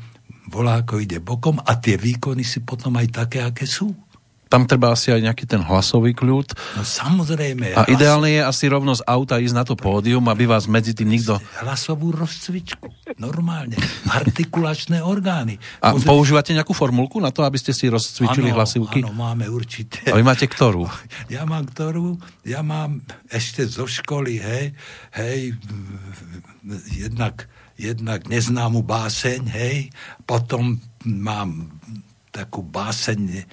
[0.49, 3.93] volá ako ide bokom a tie výkony si potom aj také, aké sú.
[4.49, 6.57] Tam treba asi aj nejaký ten hlasový kľud.
[6.81, 7.77] No samozrejme.
[7.77, 7.93] A hlas...
[7.93, 11.37] ideálne je asi rovno z auta ísť na to pódium, aby vás medzi tým nikto...
[11.61, 12.89] Hlasovú rozcvičku.
[13.21, 13.77] Normálne.
[14.09, 15.61] Artikulačné orgány.
[15.85, 16.09] A Môže...
[16.09, 19.05] používate nejakú formulku na to, aby ste si rozcvičili ano, hlasivky?
[19.05, 20.09] Áno, máme určite.
[20.09, 20.89] A vy máte ktorú?
[21.29, 22.17] Ja mám ktorú?
[22.49, 24.73] Ja mám ešte zo školy, hej,
[25.13, 25.61] hej,
[26.89, 29.95] jednak jednak neznámu báseň, hej,
[30.27, 31.79] potom mám
[32.35, 33.47] takú báseň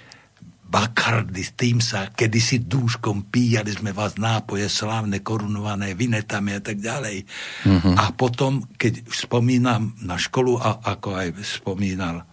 [0.66, 6.82] Bakardy, s tým sa kedysi dúškom píjali sme vás nápoje slávne, korunované vinetami a tak
[6.82, 7.22] ďalej.
[7.70, 7.94] Mm-hmm.
[7.96, 12.26] A potom, keď spomínam na školu, a ako aj spomínal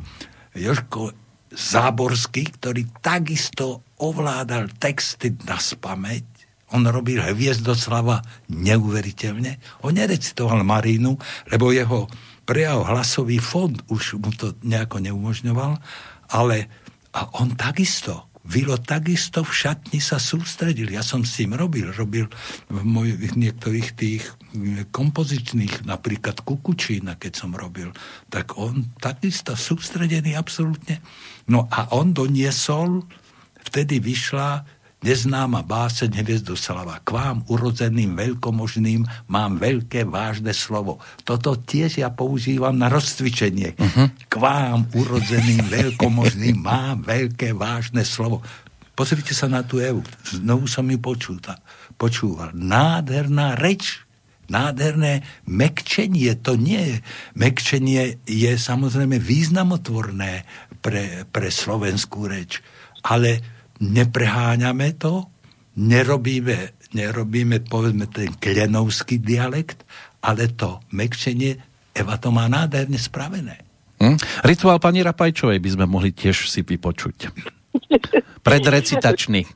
[0.57, 1.13] Joško
[1.53, 6.32] Záborský, ktorý takisto ovládal texty na spameť,
[6.73, 8.21] on robil Hviezdoslava
[8.51, 9.85] neuveriteľne.
[9.87, 11.15] On nerecitoval Marínu,
[11.53, 12.09] lebo jeho
[12.43, 15.79] prejav hlasový fond už mu to nejako neumožňoval,
[16.33, 16.67] ale
[17.13, 20.91] A on takisto Vilo takisto v šatni sa sústredil.
[20.91, 21.95] Ja som s tým robil.
[21.95, 22.27] Robil
[22.67, 24.27] v mojich niektorých tých
[24.91, 27.95] kompozičných, napríklad Kukučína, keď som robil,
[28.35, 30.99] tak on takisto sústredený absolútne.
[31.47, 33.07] No a on doniesol,
[33.63, 34.67] vtedy vyšla
[35.03, 37.03] neznáma báseň Hviezdoslava.
[37.03, 41.03] K vám, urodzeným veľkomožným, mám veľké vážne slovo.
[41.27, 43.75] Toto tiež ja používam na rozcvičenie.
[43.77, 44.07] Uh-huh.
[44.31, 48.41] K vám, urodzeným veľkomožným, mám veľké vážne slovo.
[48.95, 50.07] Pozrite sa na tú Evu.
[50.31, 51.59] Znovu som ju počúta,
[51.99, 52.55] počúval.
[52.55, 54.07] Nádherná reč,
[54.53, 56.37] nádherné mekčenie.
[56.45, 56.99] To nie je.
[57.35, 60.45] Mekčenie je samozrejme významotvorné
[60.85, 62.61] pre, pre slovenskú reč.
[63.03, 65.27] Ale nepreháňame to,
[65.75, 69.83] nerobíme, nerobíme povedzme ten klenovský dialekt,
[70.23, 71.59] ale to mekčenie,
[71.93, 73.61] Eva to má nádherne spravené.
[73.99, 74.19] Hm?
[74.47, 77.35] Rituál pani Rapajčovej by sme mohli tiež si vypočuť.
[78.47, 79.47] Predrecitačný.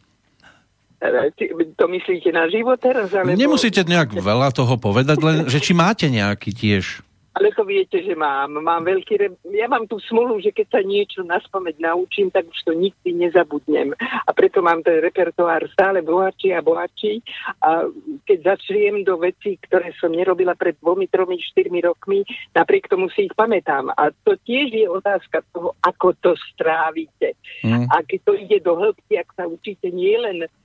[1.77, 3.15] To myslíte na život teraz?
[3.15, 3.37] Alebo...
[3.37, 7.06] Nemusíte nejak veľa toho povedať, len že či máte nejaký tiež.
[7.37, 8.57] Ale to viete, že mám.
[8.65, 9.15] Mám veľký...
[9.21, 9.29] Re...
[9.53, 13.13] Ja mám tú smolu, že keď sa niečo na spameť naučím, tak už to nikdy
[13.13, 13.93] nezabudnem.
[14.01, 17.21] A preto mám ten repertoár stále bohatší a bohatší.
[17.61, 17.93] A
[18.25, 22.25] keď začriem do vecí, ktoré som nerobila pred dvomi, tromi, štyrmi rokmi,
[22.57, 23.93] napriek tomu si ich pamätám.
[23.93, 27.37] A to tiež je otázka toho, ako to strávite.
[27.61, 27.85] Mm.
[27.93, 30.56] A keď to ide do hĺbky, ak sa učíte nielen E,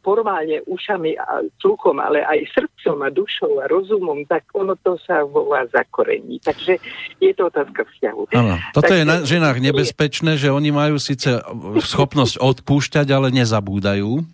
[0.00, 5.20] formálne ušami a sluchom, ale aj srdcom a dušou a rozumom, tak ono to sa
[5.28, 6.40] vo vás zakorení.
[6.40, 6.80] Takže
[7.20, 8.22] je to otázka vzťahu.
[8.32, 8.56] Ano.
[8.72, 11.44] Toto Takže, je na ženách nebezpečné, že oni majú síce
[11.84, 14.24] schopnosť odpúšťať, ale nezabúdajú.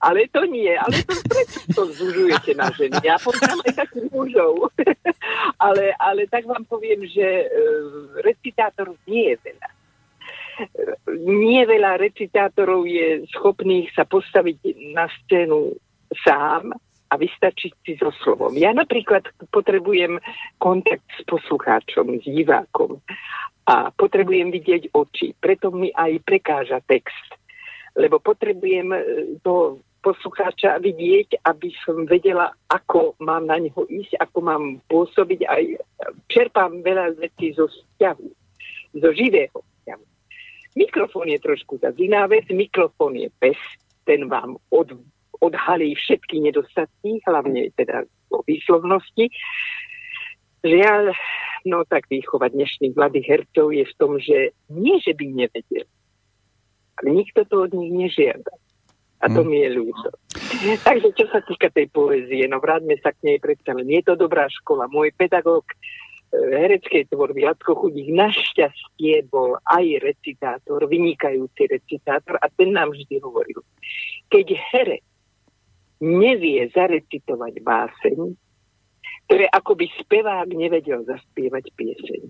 [0.00, 2.96] Ale to nie, ale to prečo to zužujete na ženy.
[3.04, 4.72] Ja poznám aj takých mužov.
[5.66, 7.46] ale, ale tak vám poviem, že e,
[8.24, 9.79] recitátorov nie je veľa
[11.26, 14.58] nie veľa recitátorov je schopných sa postaviť
[14.94, 15.74] na scénu
[16.24, 16.74] sám
[17.10, 18.54] a vystačiť si so slovom.
[18.54, 20.22] Ja napríklad potrebujem
[20.62, 23.02] kontakt s poslucháčom, s divákom
[23.66, 25.34] a potrebujem vidieť oči.
[25.34, 27.34] Preto mi aj prekáža text.
[27.98, 29.00] Lebo potrebujem e,
[29.42, 35.40] to poslucháča vidieť, aby som vedela, ako mám na neho ísť, ako mám pôsobiť.
[35.50, 35.64] Aj
[36.30, 38.26] čerpám veľa vecí zo vzťahu,
[39.02, 39.58] zo živého
[40.78, 42.46] Mikrofón je trošku tak iná vec.
[42.50, 43.58] Mikrofón je pes,
[44.06, 44.94] ten vám od,
[45.42, 49.32] odhalí všetky nedostatky, hlavne teda vo výslovnosti.
[50.60, 51.16] Žiaľ,
[51.66, 55.88] no tak výchova dnešných mladých hercov je v tom, že nie, že by nevedel,
[57.00, 58.52] ale nikto to od nich nežiada.
[59.20, 59.48] A to hm.
[59.52, 60.08] mi je ľúto.
[60.80, 63.84] Takže čo sa týka tej poezie, no vráťme sa k nej predsa len.
[63.84, 64.88] Je to dobrá škola.
[64.88, 65.68] Môj pedagóg
[66.30, 73.60] hereckej tvorby Jacko Chudík našťastie bol aj recitátor, vynikajúci recitátor a ten nám vždy hovoril,
[74.30, 75.04] keď herec
[76.00, 78.18] nevie zarecitovať báseň,
[79.30, 82.22] to je ako by spevák nevedel zaspievať pieseň.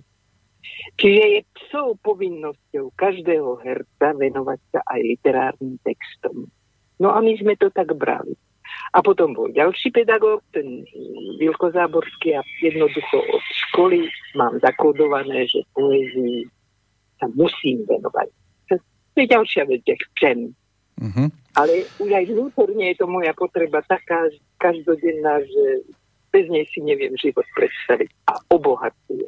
[1.00, 6.52] Čiže je psou povinnosťou každého herca venovať sa aj literárnym textom.
[7.00, 8.36] No a my sme to tak brali.
[8.90, 10.82] A potom bol ďalší pedagóg, ten
[11.38, 16.46] Vilko Záborský a jednoducho od školy mám zakódované, že poezii
[17.22, 18.28] sa musím venovať.
[19.14, 20.54] To je ďalšia vec, že chcem.
[21.00, 21.28] Uh-huh.
[21.58, 24.30] Ale už aj vnútorne je to moja potreba taká
[24.62, 25.64] každodenná, že
[26.30, 28.10] bez nej si neviem život predstaviť.
[28.30, 29.26] A obohacuje.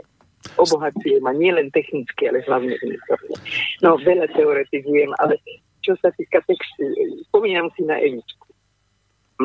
[0.59, 3.37] Obohacuje ma nielen technicky, ale hlavne vnútorne.
[3.83, 5.39] No, veľa teoretizujem, ale
[5.83, 6.87] čo sa týka textu,
[7.31, 8.52] spomínam si na Evičku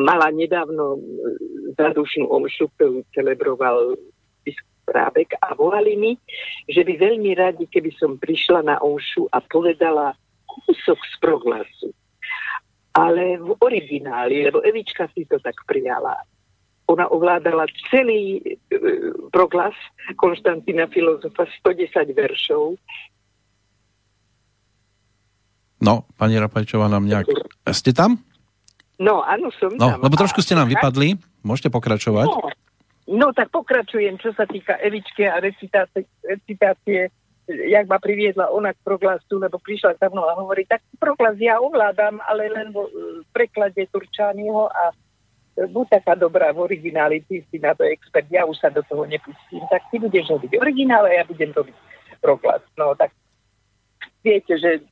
[0.02, 1.00] mala nedávno e,
[1.74, 3.98] zadušnú omšu, ktorú celebroval
[4.88, 6.12] Prábek a volali mi,
[6.64, 10.16] že by veľmi radi, keby som prišla na omšu a povedala
[10.48, 11.88] kúsok z proglasu.
[12.96, 16.16] Ale v origináli, lebo Evička si to tak prijala.
[16.88, 18.56] Ona ovládala celý e,
[19.28, 19.76] proglas
[20.16, 22.80] Konštantína filozofa, 110 veršov.
[25.84, 27.28] No, pani Rapajčová nám nejak...
[27.76, 28.24] Ste tam?
[28.98, 30.02] No, áno, som no, tam.
[30.02, 31.14] Lebo trošku ste nám vypadli,
[31.46, 32.26] môžete pokračovať.
[32.26, 32.50] No,
[33.06, 37.14] no tak pokračujem, čo sa týka Evičky a recitácie, recitácie
[37.48, 41.56] jak ma priviedla ona k proglasu, lebo prišla za mnou a hovorí, tak proglas ja
[41.56, 44.92] ovládam, ale len v preklade Turčányho a
[45.56, 49.08] buď taká dobrá v origináli, ty si na to expert, ja už sa do toho
[49.08, 51.74] nepustím, tak ty budeš robiť originál a ja budem robiť
[52.20, 52.62] proglas.
[52.76, 53.16] No tak
[54.20, 54.84] viete, že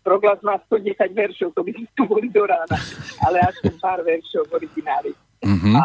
[0.00, 2.78] proglas má 110 veršov, to by tu boli do rána,
[3.24, 5.12] ale aspoň pár veršov v origináli.
[5.40, 5.74] Mm-hmm.
[5.76, 5.82] A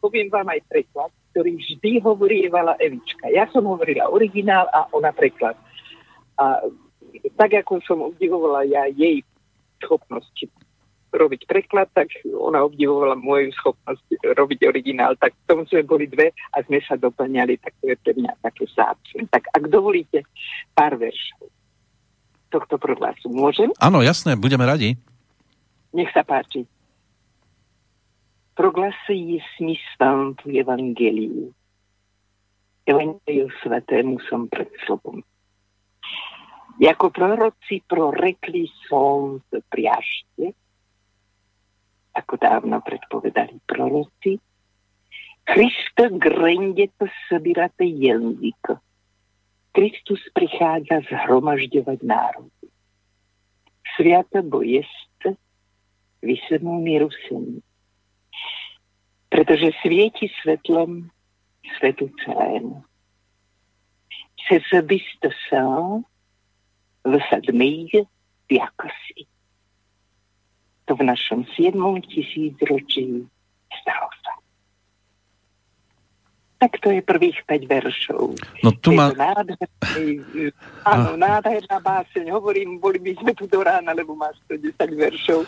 [0.00, 3.28] poviem vám aj preklad, ktorý vždy hovorievala Evička.
[3.32, 5.56] Ja som hovorila originál a ona preklad.
[6.36, 6.60] A
[7.36, 9.24] tak ako som obdivovala ja jej
[9.80, 10.48] schopnosti
[11.12, 15.12] robiť preklad, tak ona obdivovala moju schopnosť robiť originál.
[15.20, 18.32] Tak v tom sme boli dve a sme sa doplňali, tak to je pre mňa
[18.40, 19.28] také zácne.
[19.28, 20.24] Tak ak dovolíte
[20.72, 21.52] pár veršov
[22.52, 23.32] tohto proglasu.
[23.32, 23.72] Môžem?
[23.80, 25.00] Áno, jasné, budeme radi.
[25.96, 26.68] Nech sa páči.
[28.52, 31.56] Proglas je smyslom v Evangeliu.
[32.84, 35.24] Evangeliu svatému som pred slobom.
[36.76, 40.52] Jako proroci prorekli slnce priašte,
[42.12, 44.36] ako dávno predpovedali proroci,
[45.42, 48.78] Krista grendete sabirate jazyka.
[49.72, 52.66] Kristus prichádza zhromažďovať národy.
[53.96, 55.20] Sviata bo jest
[56.22, 57.60] vysemou rusení.
[59.28, 61.08] Pretože svieti svetlom
[61.78, 62.84] svetu celému.
[64.68, 66.04] Se byste sám
[67.04, 68.04] v sadmých
[68.50, 69.24] jakosti
[70.92, 71.72] to v našom 7.
[72.04, 73.24] tisícročí
[73.80, 74.41] stalo sa.
[76.62, 78.38] Tak to je prvých 5 veršov.
[78.62, 79.10] No tu má...
[80.94, 82.30] áno, nádherná báseň.
[82.30, 85.42] Hovorím, boli by sme tu do rána, lebo má 110 veršov.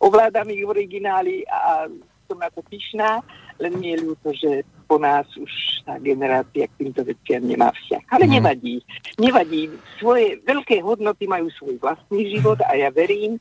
[0.00, 1.84] Ovládam ich v origináli a
[2.24, 3.20] som na to pyšná,
[3.60, 5.52] len mi je ľúto, že po nás už
[5.84, 8.04] tá generácia k týmto veciam nemá vzťah.
[8.08, 8.32] Ale mm.
[8.32, 8.76] nevadí.
[9.20, 9.62] Nevadí.
[10.00, 13.36] Svoje veľké hodnoty majú svoj vlastný život a ja verím,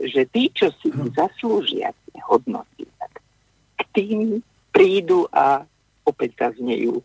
[0.00, 3.12] že tí, čo si zaslúžia tie hodnoty, tak
[3.76, 4.18] k tým
[4.72, 5.68] prídu a
[6.02, 7.02] opäť zaznejú.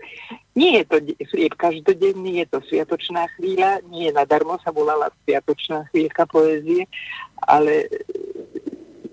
[0.57, 0.97] Nie je to
[1.29, 6.89] chlieb každodenný, je to sviatočná chvíľa, nie nadarmo sa volala sviatočná chvíľka poézie,
[7.45, 7.87] ale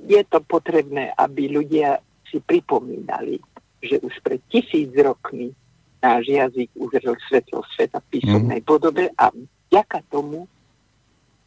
[0.04, 3.40] je to potrebné, aby ľudia si pripomínali,
[3.80, 5.52] že už pred tisíc rokmi
[6.04, 8.68] náš jazyk uzrel svetlo sveta v písomnej mm.
[8.68, 10.44] podobe a vďaka tomu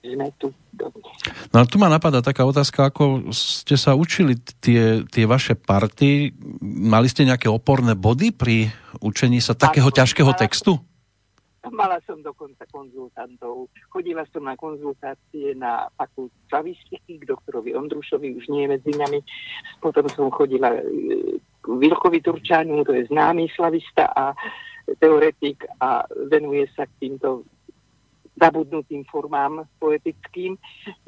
[0.01, 1.05] sme tu dodnes.
[1.51, 6.31] No a tu ma napadá taká otázka, ako ste sa učili tie, tie vaše party.
[6.77, 8.69] Mali ste nejaké oporné body pri
[9.01, 10.77] učení sa takého ťažkého textu?
[11.67, 13.67] Mala som dokonca konzultantov.
[13.91, 19.19] Chodila som na konzultácie na fakultu slavistiky k doktorovi Ondrušovi, už nie medzi nami.
[19.83, 20.81] Potom som chodila e,
[21.41, 24.31] k Vilkovi Turčánu, to je známy slavista a
[25.01, 27.43] teoretik a venuje sa k týmto
[28.37, 30.55] zabudnutým formám poetickým.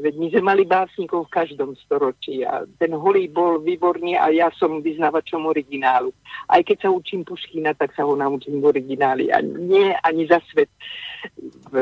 [0.02, 4.50] Veď my sme mali básnikov v každom storočí a ten holý bol výborný a ja
[4.58, 6.10] som vyznávačom originálu.
[6.50, 10.42] Aj keď sa učím Puškina, tak sa ho naučím v origináli a nie ani za
[10.50, 10.70] svet
[11.70, 11.74] v,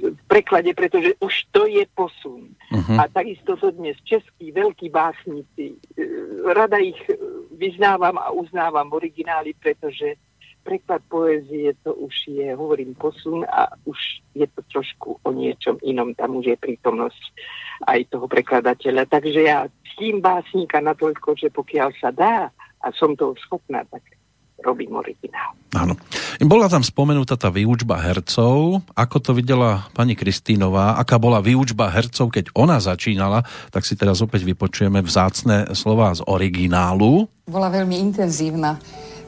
[0.00, 2.56] v preklade, pretože už to je posun.
[2.72, 2.96] Uh-huh.
[2.96, 5.76] A takisto to dnes českí veľkí básnici,
[6.48, 6.98] rada ich
[7.52, 10.16] vyznávam a uznávam v origináli, pretože
[10.70, 13.98] preklad poézie to už je, hovorím, posun a už
[14.38, 16.14] je to trošku o niečom inom.
[16.14, 17.22] Tam už je prítomnosť
[17.90, 19.10] aj toho prekladateľa.
[19.10, 19.66] Takže ja
[19.98, 24.06] tým básnika natoľko, že pokiaľ sa dá a som toho schopná, tak
[24.62, 25.56] robím originál.
[25.74, 25.96] Áno.
[26.40, 28.84] Bola tam spomenutá tá výučba hercov.
[28.92, 31.00] Ako to videla pani Kristínová?
[31.00, 33.42] Aká bola výučba hercov, keď ona začínala?
[33.72, 37.26] Tak si teraz opäť vypočujeme vzácne slova z originálu.
[37.48, 38.76] Bola veľmi intenzívna.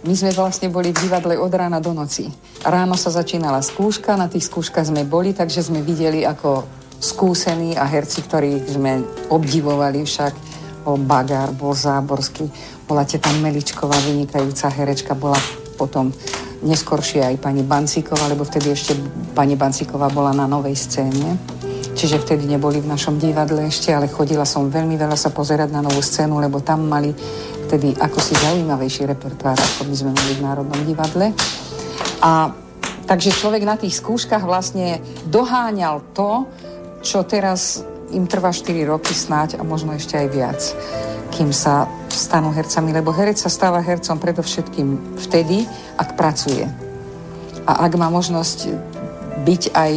[0.03, 2.27] My sme vlastne boli v divadle od rána do noci.
[2.67, 6.67] Ráno sa začínala skúška, na tých skúškach sme boli, takže sme videli ako
[6.99, 8.99] skúsení a herci, ktorých sme
[9.31, 10.35] obdivovali však.
[10.83, 12.51] Bol Bagár, bol Záborský,
[12.91, 15.39] bola teta Meličková, vynikajúca herečka, bola
[15.79, 16.11] potom
[16.67, 18.99] neskoršie aj pani Bancíková, lebo vtedy ešte
[19.39, 21.39] pani Bancíková bola na novej scéne.
[21.95, 25.79] Čiže vtedy neboli v našom divadle ešte, ale chodila som veľmi veľa sa pozerať na
[25.79, 27.15] novú scénu, lebo tam mali
[27.73, 31.33] vtedy ako si zaujímavejší repertoár, ako by sme mali v Národnom divadle.
[32.21, 32.53] A
[33.09, 35.01] takže človek na tých skúškach vlastne
[35.33, 36.45] doháňal to,
[37.01, 37.81] čo teraz
[38.13, 40.61] im trvá 4 roky snáď a možno ešte aj viac,
[41.33, 45.65] kým sa stanú hercami, lebo herec sa stáva hercom predovšetkým vtedy,
[45.97, 46.69] ak pracuje.
[47.65, 48.69] A ak má možnosť
[49.49, 49.93] byť aj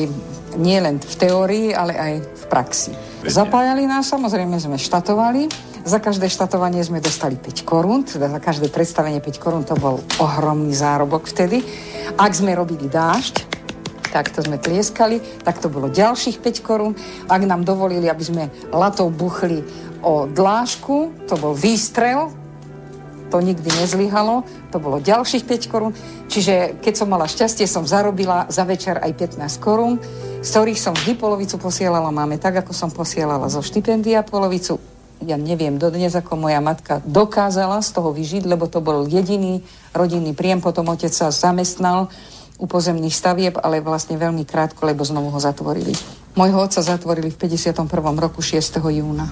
[0.55, 2.95] nielen v teórii, ale aj v praxi.
[3.27, 8.73] Zapájali nás, samozrejme sme štatovali, za každé štatovanie sme dostali 5 korún, teda za každé
[8.73, 11.61] predstavenie 5 korún, to bol ohromný zárobok vtedy.
[12.17, 13.45] Ak sme robili dážď,
[14.09, 16.97] tak to sme tlieskali, tak to bolo ďalších 5 korún.
[17.29, 19.61] Ak nám dovolili, aby sme latou buchli
[20.01, 22.33] o dlážku, to bol výstrel,
[23.29, 24.41] to nikdy nezlyhalo,
[24.73, 25.93] to bolo ďalších 5 korún.
[26.31, 30.01] Čiže keď som mala šťastie, som zarobila za večer aj 15 korún,
[30.41, 34.94] z ktorých som vždy polovicu posielala máme, tak ako som posielala zo štipendia polovicu,
[35.25, 40.37] ja neviem dodnes, ako moja matka dokázala z toho vyžiť, lebo to bol jediný rodinný
[40.37, 40.61] príjem.
[40.61, 42.13] Potom otec sa zamestnal
[42.61, 45.91] u pozemných stavieb, ale vlastne veľmi krátko, lebo znovu ho zatvorili.
[46.37, 47.89] Môjho otca zatvorili v 51.
[48.21, 48.79] roku 6.
[48.79, 49.27] júna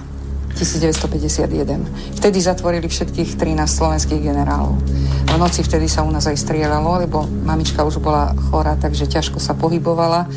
[0.54, 2.20] 1951.
[2.20, 4.78] Vtedy zatvorili všetkých 13 slovenských generálov.
[5.26, 9.42] V noci vtedy sa u nás aj strieľalo, lebo mamička už bola chorá, takže ťažko
[9.42, 10.30] sa pohybovala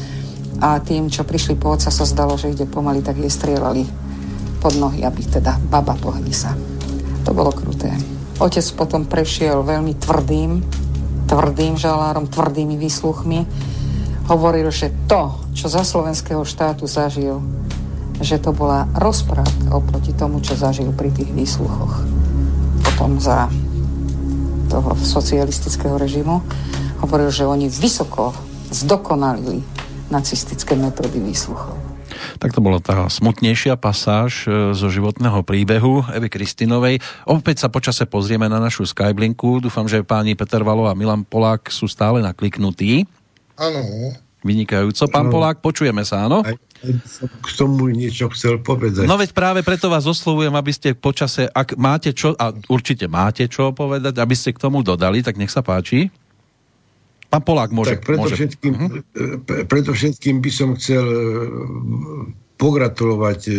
[0.57, 4.06] a tým, čo prišli po otca, sa zdalo, že ide pomaly, tak jej strieľali
[4.57, 6.53] pod nohy, aby teda baba pohli sa.
[7.23, 7.93] To bolo kruté.
[8.37, 10.61] Otec potom prešiel veľmi tvrdým,
[11.25, 13.39] tvrdým žalárom, tvrdými výsluchmi.
[14.29, 17.41] Hovoril, že to, čo za slovenského štátu zažil,
[18.21, 22.01] že to bola rozprávka oproti tomu, čo zažil pri tých výsluchoch.
[22.83, 23.49] Potom za
[24.67, 26.43] toho socialistického režimu
[27.01, 28.35] hovoril, že oni vysoko
[28.69, 29.63] zdokonalili
[30.11, 31.86] nacistické metódy výsluchov.
[32.35, 36.99] Tak to bola tá smutnejšia pasáž e, zo životného príbehu Evy Kristinovej.
[37.23, 39.63] Opäť sa počase pozrieme na našu Skyblinku.
[39.63, 43.07] Dúfam, že páni Peter Valo a Milan Polák sú stále nakliknutí.
[43.57, 43.81] Áno.
[44.45, 45.09] Vynikajúco.
[45.09, 46.45] Pán Polák, počujeme sa, áno?
[46.45, 46.55] Aj,
[47.19, 49.09] k tomu niečo chcel povedať.
[49.09, 53.49] No veď práve preto vás oslovujem, aby ste počase, ak máte čo, a určite máte
[53.49, 56.13] čo povedať, aby ste k tomu dodali, tak nech sa páči.
[57.27, 57.99] Pán Polák môže.
[57.99, 58.35] Tak preto, môže.
[58.39, 59.67] Všetkým, uh-huh.
[59.67, 61.19] preto všetkým by som chcel e,
[62.55, 63.53] pogratulovať e,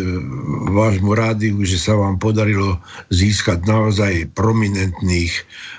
[0.72, 2.80] vášmu rádiu, že sa vám podarilo
[3.12, 5.32] získať naozaj prominentných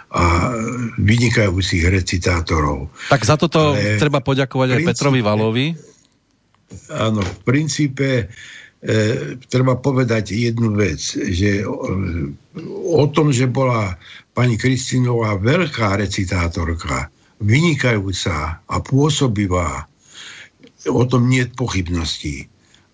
[0.10, 0.54] a
[0.98, 2.90] vynikajúcich recitátorov.
[3.14, 5.68] Tak za toto Ale treba poďakovať aj Petrovi Valovi.
[6.94, 8.26] Áno, v princípe e,
[9.50, 11.94] treba povedať jednu vec, že o,
[12.94, 13.98] o tom, že bola
[14.38, 17.10] pani Kristinová veľká recitátorka,
[17.40, 19.88] vynikajúca a pôsobivá,
[20.88, 22.36] o tom nie je pochybností.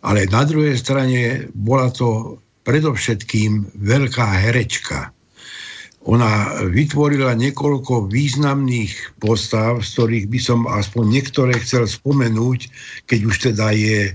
[0.05, 5.13] Ale na druhej strane bola to predovšetkým veľká herečka.
[6.05, 12.69] Ona vytvorila niekoľko významných postav, z ktorých by som aspoň niektoré chcel spomenúť,
[13.09, 14.11] keď už teda je e,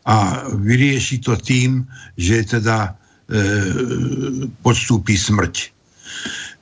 [0.07, 1.84] A vyrieši to tým,
[2.15, 2.95] že teda
[3.28, 3.41] e,
[4.63, 5.76] podstúpi smrť.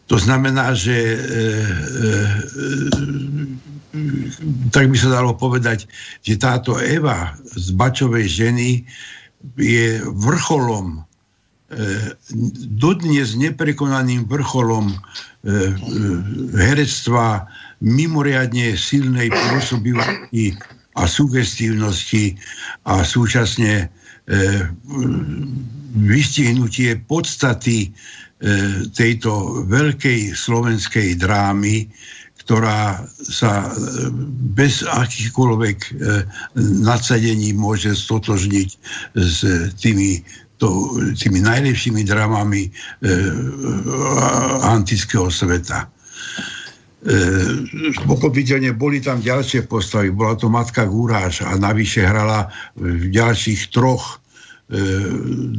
[0.08, 2.12] To znamená, že e, e,
[4.72, 5.88] tak by sa dalo povedať,
[6.24, 8.88] že táto Eva z Bačovej ženy
[9.60, 11.08] je vrcholom
[11.68, 12.16] E,
[12.80, 15.72] dodnes neprekonaným vrcholom e, e,
[16.55, 17.43] herectva
[17.84, 20.55] mimoriadne silnej pôsobivosti
[20.95, 22.39] a sugestívnosti
[22.88, 23.91] a súčasne
[25.95, 27.91] vystihnutie podstaty
[28.94, 31.90] tejto veľkej slovenskej drámy,
[32.46, 33.74] ktorá sa
[34.54, 35.78] bez akýchkoľvek
[36.86, 38.70] nadsadení môže stotožniť
[39.18, 39.40] s
[39.82, 40.22] tými
[40.58, 42.70] to, tými najlepšími dramami e,
[44.66, 45.86] antického sveta.
[45.86, 47.14] E,
[48.10, 50.10] pochopiteľne boli tam ďalšie postavy.
[50.10, 54.27] Bola to matka Gúráš a navyše hrala v ďalších troch e,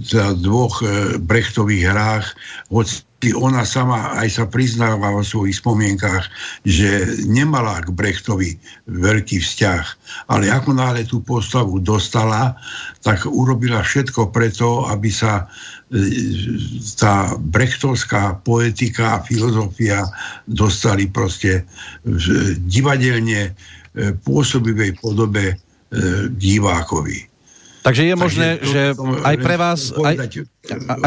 [0.05, 2.27] za dvoch e, brechtových hrách,
[2.69, 6.29] hoci ona sama aj sa priznáva vo svojich spomienkách,
[6.63, 8.55] že nemala k Brechtovi
[8.87, 9.85] veľký vzťah.
[10.31, 12.55] Ale ako náhle tú postavu dostala,
[13.03, 15.49] tak urobila všetko preto, aby sa
[15.91, 16.05] e,
[16.95, 20.05] tá brechtovská poetika a filozofia
[20.47, 21.67] dostali proste
[22.05, 23.53] v divadelne e,
[24.21, 25.57] pôsobivej podobe e,
[26.29, 27.28] divákovi.
[27.89, 28.83] Takže je možné, Takže že
[29.25, 29.81] aj pre vás...
[29.97, 30.17] Aj,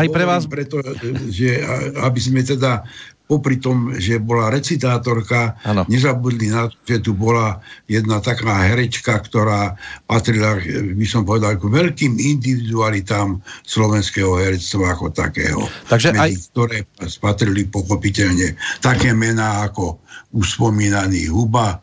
[0.01, 0.49] aj pre vás...
[0.49, 0.81] Preto,
[1.29, 1.61] že
[2.01, 2.81] aby sme teda
[3.29, 5.87] popri tom, že bola recitátorka, ano.
[5.87, 9.77] nezabudli na to, že tu bola jedna taká herečka, ktorá
[10.09, 10.57] patrila,
[10.97, 15.63] by som povedal, k veľkým individualitám slovenského herectva ako takého.
[15.87, 16.49] Takže medzi aj...
[16.51, 16.77] ktoré
[17.23, 20.01] patrili pochopiteľne také mená ako
[20.35, 21.79] už spomínaný Huba,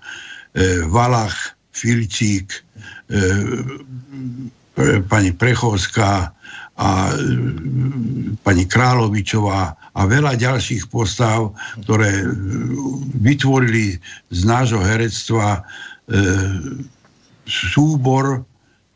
[0.53, 2.51] e, Valach, Filčík,
[3.09, 3.17] e,
[5.11, 6.31] pani Prechovská
[6.79, 7.15] a e,
[8.47, 11.51] pani Královičová a veľa ďalších postav,
[11.83, 12.27] ktoré e,
[13.19, 13.99] vytvorili
[14.31, 15.61] z nášho herectva e,
[17.51, 18.47] súbor,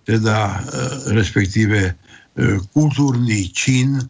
[0.07, 0.57] teda e,
[1.19, 1.93] respektíve e,
[2.71, 4.05] kultúrny čin e,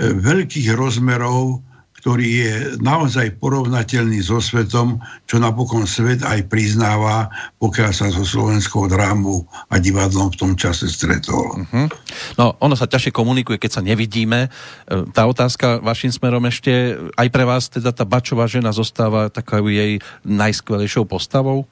[0.00, 1.60] veľkých rozmerov,
[2.04, 8.92] ktorý je naozaj porovnateľný so svetom, čo napokon svet aj priznáva, pokiaľ sa so slovenskou
[8.92, 11.64] drámou a divadlom v tom čase stretol.
[11.64, 11.88] Uh-huh.
[12.36, 14.52] No, ono sa ťažšie komunikuje, keď sa nevidíme.
[14.52, 19.64] E, tá otázka vašim smerom ešte, aj pre vás teda tá Bačová žena zostáva takou
[19.72, 19.96] jej
[20.28, 21.64] najskvelejšou postavou?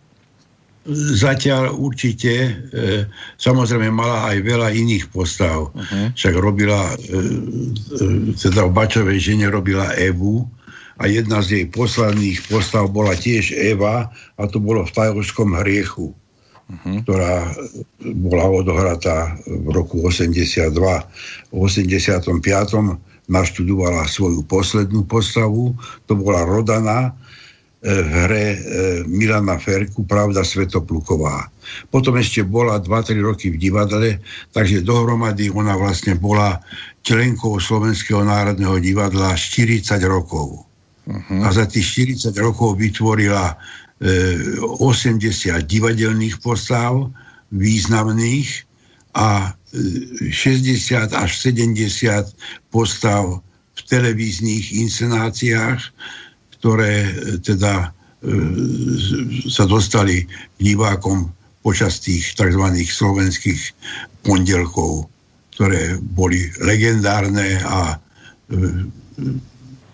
[0.90, 2.50] Zatiaľ určite, e,
[3.38, 5.70] samozrejme mala aj veľa iných postav.
[5.70, 6.10] Uh-huh.
[6.18, 10.42] Však robila, e, e, teda v Bačovej žene robila Evu
[10.98, 16.10] a jedna z jej posledných postav bola tiež Eva a to bolo v Tajovskom hriechu,
[16.10, 16.98] uh-huh.
[17.06, 17.54] ktorá
[18.18, 20.66] bola odohratá v roku 82.
[20.74, 22.26] V 85.
[23.30, 25.78] naštudovala svoju poslednú postavu,
[26.10, 27.14] to bola Rodana,
[27.82, 28.58] v hre e,
[29.10, 31.50] Milana Ferku Pravda Svetopluková.
[31.90, 34.22] Potom ešte bola 2-3 roky v divadle,
[34.54, 36.62] takže dohromady ona vlastne bola
[37.02, 40.62] členkou Slovenského národného divadla 40 rokov.
[41.10, 41.42] Uh-huh.
[41.42, 43.58] A za tých 40 rokov vytvorila
[43.98, 45.18] e, 80
[45.66, 47.10] divadelných postav,
[47.50, 48.62] významných
[49.18, 52.30] a e, 60 až 70
[52.70, 53.42] postav
[53.74, 55.82] v televíznych inscenáciách,
[56.62, 57.90] ktoré e, teda
[58.22, 58.30] e,
[59.50, 60.22] sa dostali
[60.62, 61.26] divákom
[61.66, 62.62] počas tých tzv.
[62.86, 63.74] slovenských
[64.22, 65.10] pondelkov,
[65.58, 68.86] ktoré boli legendárne a e,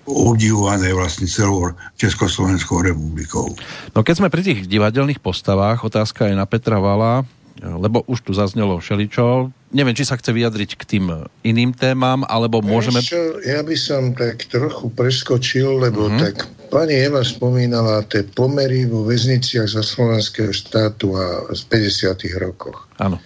[0.04, 3.56] obdivované vlastne celou Československou republikou.
[3.96, 7.24] No keď sme pri tých divadelných postavách, otázka je na Petra Vala,
[7.60, 9.52] lebo už tu zaznelo všeličo.
[9.68, 11.04] Neviem, či sa chce vyjadriť k tým
[11.44, 13.04] iným témam, alebo môžeme...
[13.04, 16.16] Čo, ja by som tak trochu preskočil, lebo uh-huh.
[16.16, 22.88] tak pani Eva spomínala tie pomery vo väzniciach za slovenského štátu a z 50 rokoch.
[22.96, 23.20] Áno.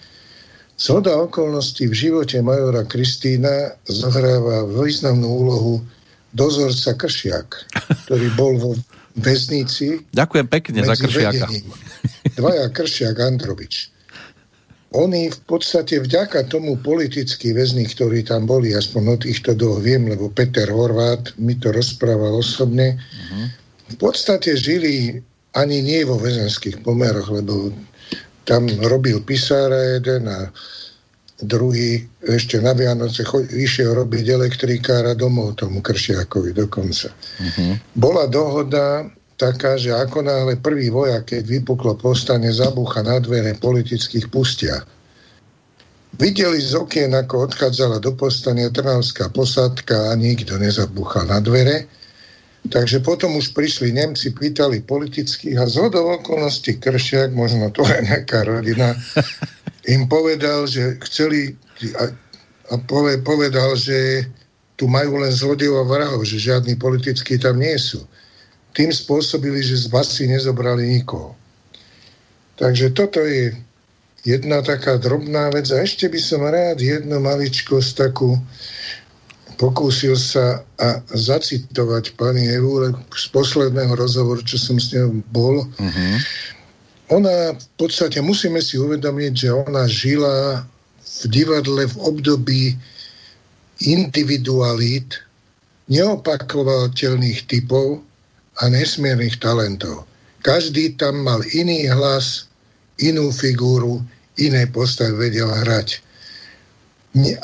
[0.75, 5.73] Zhoda okolností v živote majora Kristýna zohráva významnú úlohu
[6.35, 7.71] dozorca Kršiak,
[8.03, 8.71] ktorý bol vo
[9.15, 10.03] väznici.
[10.19, 11.47] Ďakujem pekne za Kršiaka.
[11.47, 11.71] Vedením.
[12.35, 13.92] Dvaja Kršiak Androvič
[14.93, 20.05] oni v podstate vďaka tomu politickí väzni, ktorí tam boli, aspoň o týchto dvoch viem,
[20.05, 23.45] lebo Peter Horvát mi to rozprával osobne, uh-huh.
[23.89, 25.17] v podstate žili
[25.57, 27.73] ani nie vo väzenských pomeroch, lebo
[28.45, 30.53] tam robil pisára jeden a
[31.41, 37.09] druhý ešte na Vianoce išiel robiť elektrikára domov tomu Kršiakovi dokonca.
[37.09, 37.73] Uh-huh.
[37.97, 39.09] Bola dohoda,
[39.43, 44.79] taká, že ako náhle prvý vojak, keď vypuklo postane, zabúcha na dvere politických pustia.
[46.15, 51.91] Videli z okien, ako odchádzala do postania Trnavská posádka a nikto nezabúchal na dvere.
[52.63, 58.47] Takže potom už prišli Nemci, pýtali politických a zhodov okolností Kršiak, možno to je nejaká
[58.47, 58.95] rodina,
[59.83, 61.59] im povedal, že chceli
[62.71, 62.79] a
[63.19, 64.23] povedal, že
[64.79, 68.07] tu majú len zlodejov a vrahov, že žiadni politickí tam nie sú
[68.73, 71.37] tým spôsobili, že z basy nezobrali nikoho.
[72.57, 73.53] Takže toto je
[74.25, 75.69] jedna taká drobná vec.
[75.69, 78.37] A ešte by som rád jednu maličkosť takú
[79.53, 85.63] pokúsil sa a zacitovať pani Evu z posledného rozhovoru, čo som s ňou bol.
[85.63, 86.15] Uh-huh.
[87.13, 90.65] Ona v podstate, musíme si uvedomiť, že ona žila
[90.99, 92.63] v divadle v období
[93.85, 95.21] individualít,
[95.91, 98.01] neopakovateľných typov,
[98.61, 100.05] a nesmiernych talentov.
[100.43, 102.45] Každý tam mal iný hlas,
[102.99, 104.03] inú figúru,
[104.37, 106.03] iné postavy vedel hrať.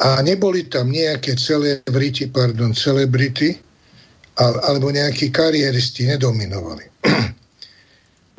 [0.01, 3.57] A neboli tam nejaké celebrity, pardon, celebrity,
[4.39, 6.85] alebo nejakí kariéristi nedominovali.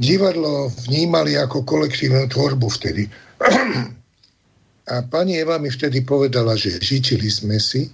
[0.01, 3.05] Divadlo vnímali ako kolektívnu tvorbu vtedy.
[4.93, 7.87] a pani Eva mi vtedy povedala, že žitili sme si,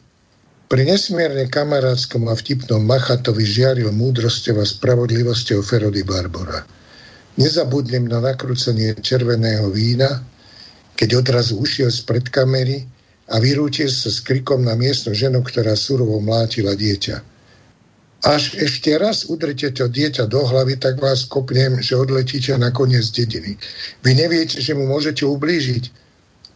[0.66, 6.66] pri nesmierne kamarátskom a vtipnom Machatovi žiaril múdrosťou a spravodlivosťou Ferody Barbora.
[7.38, 10.26] Nezabudnem na nakrúcenie červeného vína,
[10.98, 12.82] keď odrazu ušiel spred kamery
[13.30, 17.22] a vyrútil sa s krikom na miestnu ženu, ktorá surovo mlátila dieťa.
[18.26, 23.06] Až ešte raz udrite to dieťa do hlavy, tak vás kopnem, že odletíte na koniec
[23.14, 23.54] dediny.
[24.02, 26.05] Vy neviete, že mu môžete ublížiť.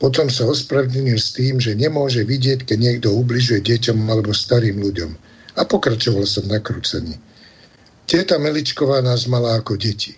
[0.01, 5.13] Potom sa ospravedlnil s tým, že nemôže vidieť, keď niekto ubližuje deťom alebo starým ľuďom.
[5.61, 7.21] A pokračoval som na krúcení.
[8.09, 10.17] Teta Meličková nás mala ako deti.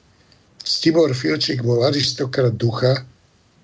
[0.62, 2.94] Stibor Filčík bol aristokrat ducha,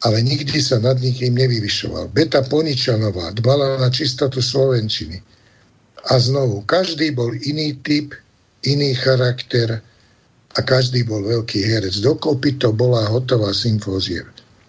[0.02, 2.10] ale nikdy sa nad nikým nevyvyšoval.
[2.10, 5.22] Beta Poničanová dbala na čistotu Slovenčiny.
[6.10, 8.10] A znovu, každý bol iný typ,
[8.66, 9.78] iný charakter
[10.54, 11.94] a každý bol veľký herec.
[12.02, 14.26] Dokopy to bola hotová symfózia.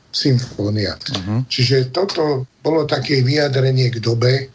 [0.09, 0.97] Symfónia.
[0.97, 1.45] Uh-huh.
[1.45, 4.49] Čiže toto bolo také vyjadrenie k dobe,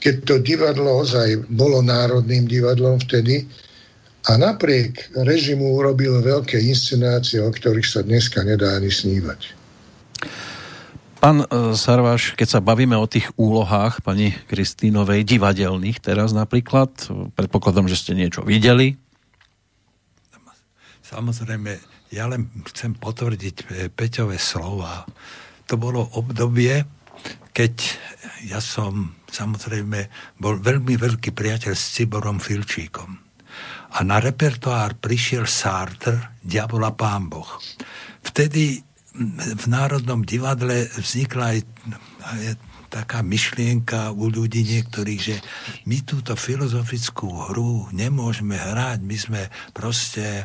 [0.00, 3.44] keď to divadlo ozaj bolo národným divadlom vtedy
[4.28, 9.60] a napriek režimu urobil veľké inscenácie, o ktorých sa dneska nedá ani snívať.
[11.20, 16.88] Pán e, Sarváš, keď sa bavíme o tých úlohách pani Kristínovej, divadelných teraz napríklad,
[17.36, 18.96] predpokladom, že ste niečo videli?
[21.04, 21.76] Samozrejme,
[22.10, 25.06] ja len chcem potvrdiť e, Peťové slova.
[25.70, 26.82] To bolo obdobie,
[27.54, 27.74] keď
[28.50, 30.10] ja som samozrejme
[30.42, 33.10] bol veľmi veľký priateľ s Ciborom Filčíkom.
[33.90, 37.58] A na repertoár prišiel Sartre, Diabola Pán Boh.
[38.22, 38.78] Vtedy
[39.40, 41.58] v Národnom divadle vznikla aj,
[42.90, 45.36] taká myšlienka u ľudí niektorých, že
[45.86, 49.40] my túto filozofickú hru nemôžeme hrať, my sme
[49.70, 50.44] proste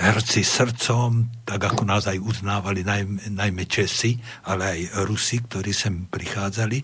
[0.00, 4.16] herci srdcom, tak ako nás aj uznávali najmä, najmä Česi,
[4.48, 6.78] ale aj Rusi, ktorí sem prichádzali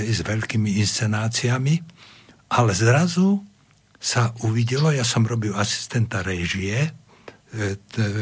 [0.00, 1.74] hej, s veľkými inscenáciami.
[2.50, 3.44] Ale zrazu
[4.00, 6.96] sa uvidelo, ja som robil asistenta režie,
[7.50, 7.74] E,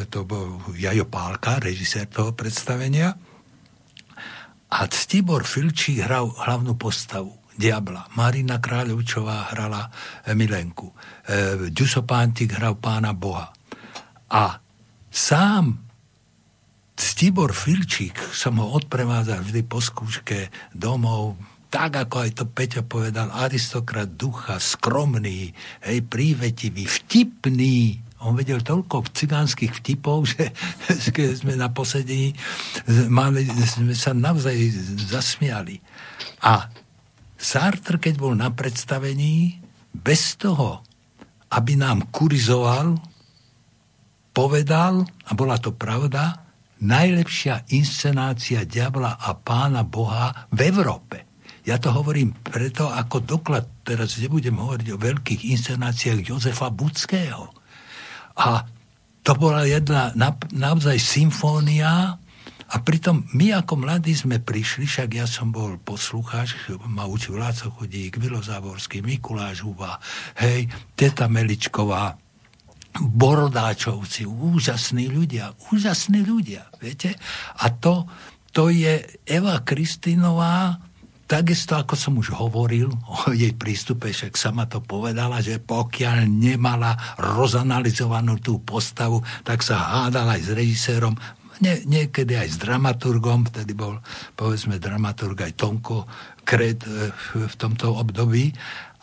[0.09, 3.13] to bol Jajo Pálka, režisér toho predstavenia.
[4.69, 8.13] A Stibor Filčí hral hlavnú postavu Diabla.
[8.15, 9.91] Marina Kráľovčová hrala
[10.31, 10.93] Milenku.
[10.93, 10.95] E,
[11.73, 13.51] Ďuso Pántik hral pána Boha.
[14.31, 14.61] A
[15.11, 15.89] sám
[16.99, 21.39] Stibor Filčík som ho odprevádzal vždy po skúške domov,
[21.69, 25.53] tak ako aj to Peťo povedal, aristokrat ducha, skromný,
[25.85, 30.51] hej, prívetivý, vtipný, on vedel toľko cigánskych vtipov, že
[31.15, 32.35] keď sme na posedení
[33.07, 34.59] mali, sme sa navzaj
[35.07, 35.79] zasmiali.
[36.43, 36.67] A
[37.39, 39.63] Sartre, keď bol na predstavení,
[39.95, 40.83] bez toho,
[41.55, 42.99] aby nám kurizoval,
[44.35, 46.43] povedal, a bola to pravda,
[46.83, 51.27] najlepšia inscenácia diabla a pána Boha v Európe.
[51.67, 57.58] Ja to hovorím preto ako doklad, teraz nebudem hovoriť o veľkých inscenáciách Jozefa Budského
[58.39, 58.63] a
[59.27, 60.15] to bola jedna
[60.55, 62.17] naozaj symfónia
[62.69, 67.73] a pritom my ako mladí sme prišli, však ja som bol poslucháč, ma učil Láco
[67.73, 68.45] Chodík, Vilo
[69.01, 69.97] Mikuláš Huba,
[70.41, 72.17] hej, Teta Meličková,
[72.99, 77.17] Borodáčovci, úžasní ľudia, úžasní ľudia, viete?
[77.63, 78.05] A to,
[78.53, 80.88] to je Eva Kristinová,
[81.29, 86.97] Takisto, ako som už hovoril o jej prístupe, však sama to povedala, že pokiaľ nemala
[87.21, 91.15] rozanalizovanú tú postavu, tak sa hádala aj s režisérom,
[91.61, 94.01] nie, niekedy aj s dramaturgom, vtedy bol,
[94.41, 96.09] povedzme, dramaturg aj Tonko
[96.49, 97.13] Kret e,
[97.45, 98.49] v tomto období.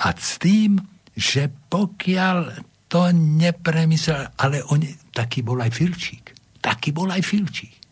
[0.02, 0.82] A s tým,
[1.14, 2.38] že pokiaľ
[2.90, 4.82] to nepremyslel, ale on,
[5.14, 6.34] taký bol aj Filčík.
[6.64, 7.85] Taký bol aj Filčík.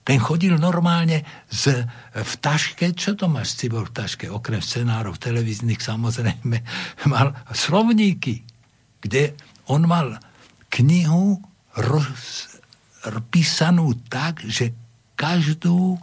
[0.00, 1.84] Ten chodil normálne z,
[2.16, 6.56] v taške, čo to máš Cibor v taške, okrem scenárov televíznych samozrejme,
[7.12, 8.42] mal slovníky,
[9.04, 9.36] kde
[9.68, 10.16] on mal
[10.72, 11.38] knihu
[11.76, 12.48] roz,
[14.08, 14.72] tak, že
[15.14, 16.00] každú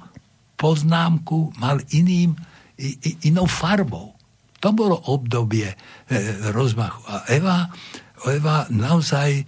[0.57, 2.38] poznámku mal iným,
[3.26, 4.14] inou farbou.
[4.61, 5.76] To bolo obdobie e,
[6.49, 7.02] rozmachu.
[7.06, 7.69] A Eva,
[8.26, 9.45] Eva naozaj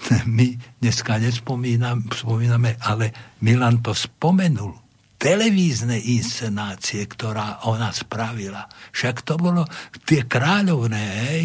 [0.36, 4.76] my dneska nespomíname, ale Milan to spomenul.
[5.20, 8.64] Televízne inscenácie, ktorá ona spravila.
[8.96, 9.68] Však to bolo
[10.08, 11.44] tie kráľovné, hej,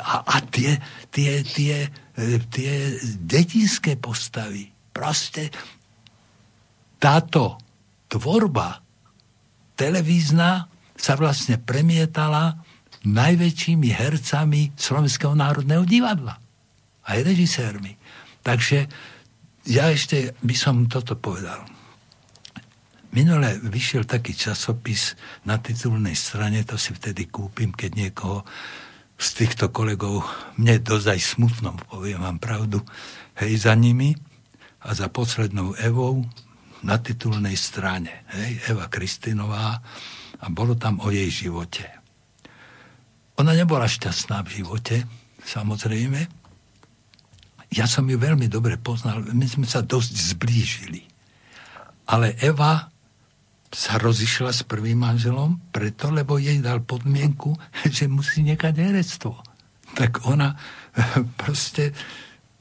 [0.00, 0.80] a, a tie,
[1.12, 1.92] tie, tie,
[2.48, 2.72] tie
[3.20, 4.72] detinské postavy.
[4.96, 5.52] Proste
[6.96, 7.60] táto
[8.08, 8.80] tvorba
[9.76, 10.64] televízna
[10.96, 12.64] sa vlastne premietala
[13.04, 16.40] najväčšími hercami Slovenského národného divadla
[17.08, 17.96] aj režisérmi.
[18.44, 18.88] Takže
[19.68, 21.64] ja ešte by som toto povedal.
[23.14, 25.14] Minule vyšiel taký časopis
[25.46, 28.42] na titulnej strane, to si vtedy kúpim, keď niekoho
[29.14, 30.26] z týchto kolegov,
[30.58, 32.82] mne dozaj smutno, poviem vám pravdu,
[33.38, 34.18] hej, za nimi
[34.82, 36.26] a za poslednou Evou
[36.82, 38.26] na titulnej strane.
[38.34, 39.78] Hej, Eva Kristinová
[40.42, 41.86] a bolo tam o jej živote.
[43.38, 44.96] Ona nebola šťastná v živote,
[45.46, 46.43] samozrejme.
[47.72, 51.02] Ja som ju veľmi dobre poznal, my sme sa dosť zblížili.
[52.10, 52.92] Ale Eva
[53.74, 57.56] sa rozišla s prvým manželom preto, lebo jej dal podmienku,
[57.90, 59.40] že musí nechať herectvo.
[59.98, 60.54] Tak ona
[61.40, 61.90] proste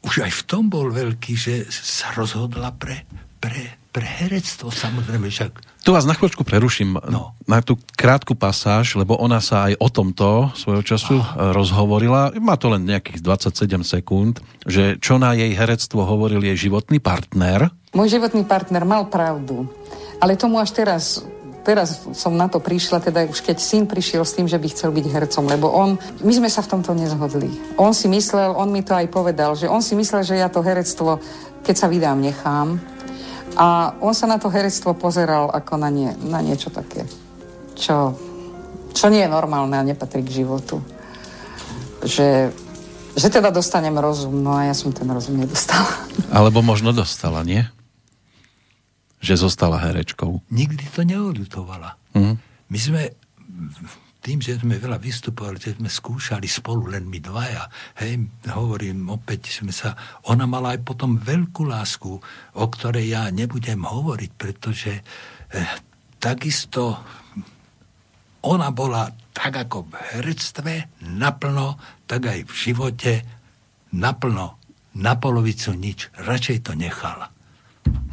[0.04, 3.08] už aj v tom bol veľký, že sa rozhodla pre,
[3.40, 5.86] pre, pre herectvo, samozrejme však.
[5.86, 7.38] Tu vás na chvíľočku preruším no.
[7.46, 11.54] na tú krátku pasáž, lebo ona sa aj o tomto svojho času Aha.
[11.54, 12.34] rozhovorila.
[12.42, 17.70] Má to len nejakých 27 sekúnd, že čo na jej herectvo hovoril jej životný partner.
[17.94, 19.70] Môj životný partner mal pravdu,
[20.18, 21.22] ale tomu až teraz
[21.64, 24.92] teraz som na to prišla, teda už keď syn prišiel s tým, že by chcel
[24.92, 27.48] byť hercom, lebo on, my sme sa v tomto nezhodli.
[27.80, 30.60] On si myslel, on mi to aj povedal, že on si myslel, že ja to
[30.60, 31.24] herectvo,
[31.64, 32.93] keď sa vydám, nechám.
[33.54, 37.06] A on sa na to herectvo pozeral ako na, nie, na niečo také,
[37.78, 38.18] čo,
[38.94, 40.82] čo nie je normálne a nepatrí k životu.
[42.02, 42.50] Že,
[43.14, 45.90] že teda dostanem rozum, no a ja som ten rozum nedostala.
[46.38, 47.64] Alebo možno dostala, nie?
[49.24, 50.44] že zostala herečkou?
[50.52, 51.96] Nikdy to neodutovala.
[52.12, 52.36] Mm.
[52.68, 53.02] My sme
[54.24, 57.68] tým, že sme veľa vystupovali, že sme skúšali spolu len my dvaja,
[58.00, 58.24] hej,
[58.56, 60.00] hovorím, opäť sme sa,
[60.32, 62.12] ona mala aj potom veľkú lásku,
[62.56, 65.72] o ktorej ja nebudem hovoriť, pretože eh,
[66.24, 67.04] takisto
[68.48, 70.74] ona bola tak ako v herectve,
[71.04, 71.76] naplno,
[72.08, 73.14] tak aj v živote,
[73.92, 74.56] naplno,
[74.94, 76.14] na polovicu nič.
[76.16, 77.28] Radšej to nechala.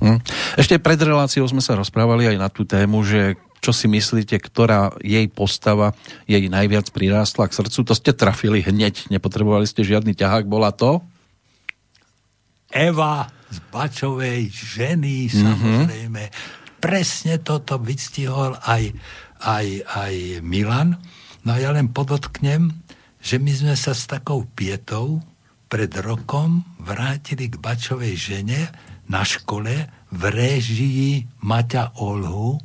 [0.01, 0.19] Hm.
[0.57, 4.97] Ešte pred reláciou sme sa rozprávali aj na tú tému, že čo si myslíte, ktorá
[5.05, 5.93] jej postava
[6.24, 7.78] jej najviac prirástla k srdcu?
[7.85, 11.05] To ste trafili hneď, nepotrebovali ste žiadny ťahák, bola to?
[12.73, 15.45] Eva z Bačovej ženy, mm-hmm.
[15.45, 16.23] samozrejme.
[16.81, 18.97] Presne toto vystihol aj,
[19.45, 20.97] aj, aj Milan.
[21.45, 22.73] No ja len podotknem,
[23.20, 25.20] že my sme sa s takou pietou
[25.69, 28.73] pred rokom vrátili k Bačovej žene,
[29.11, 32.62] na škole v réžii Maťa Olhu,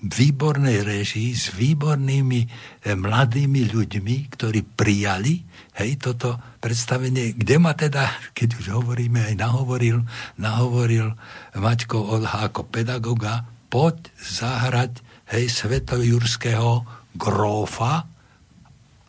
[0.00, 5.44] výbornej réžii s výbornými eh, mladými ľuďmi, ktorí prijali
[5.76, 8.08] hej, toto predstavenie, kde ma teda,
[8.38, 10.04] keď už hovoríme, aj nahovoril,
[10.40, 11.16] nahovoril
[11.56, 15.00] Maťko Olha ako pedagoga, poď zahrať
[15.32, 16.84] hej, svetojurského
[17.16, 18.06] grófa,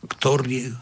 [0.06, 0.74] ktorý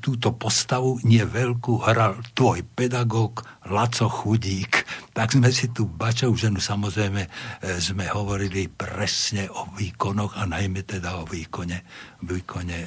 [0.00, 4.84] túto postavu nie veľkú hral tvoj pedagóg Laco Chudík.
[5.12, 7.30] Tak sme si tu Bačov ženu samozrejme e,
[7.80, 11.84] sme hovorili presne o výkonoch a najmä teda o výkone,
[12.24, 12.78] výkone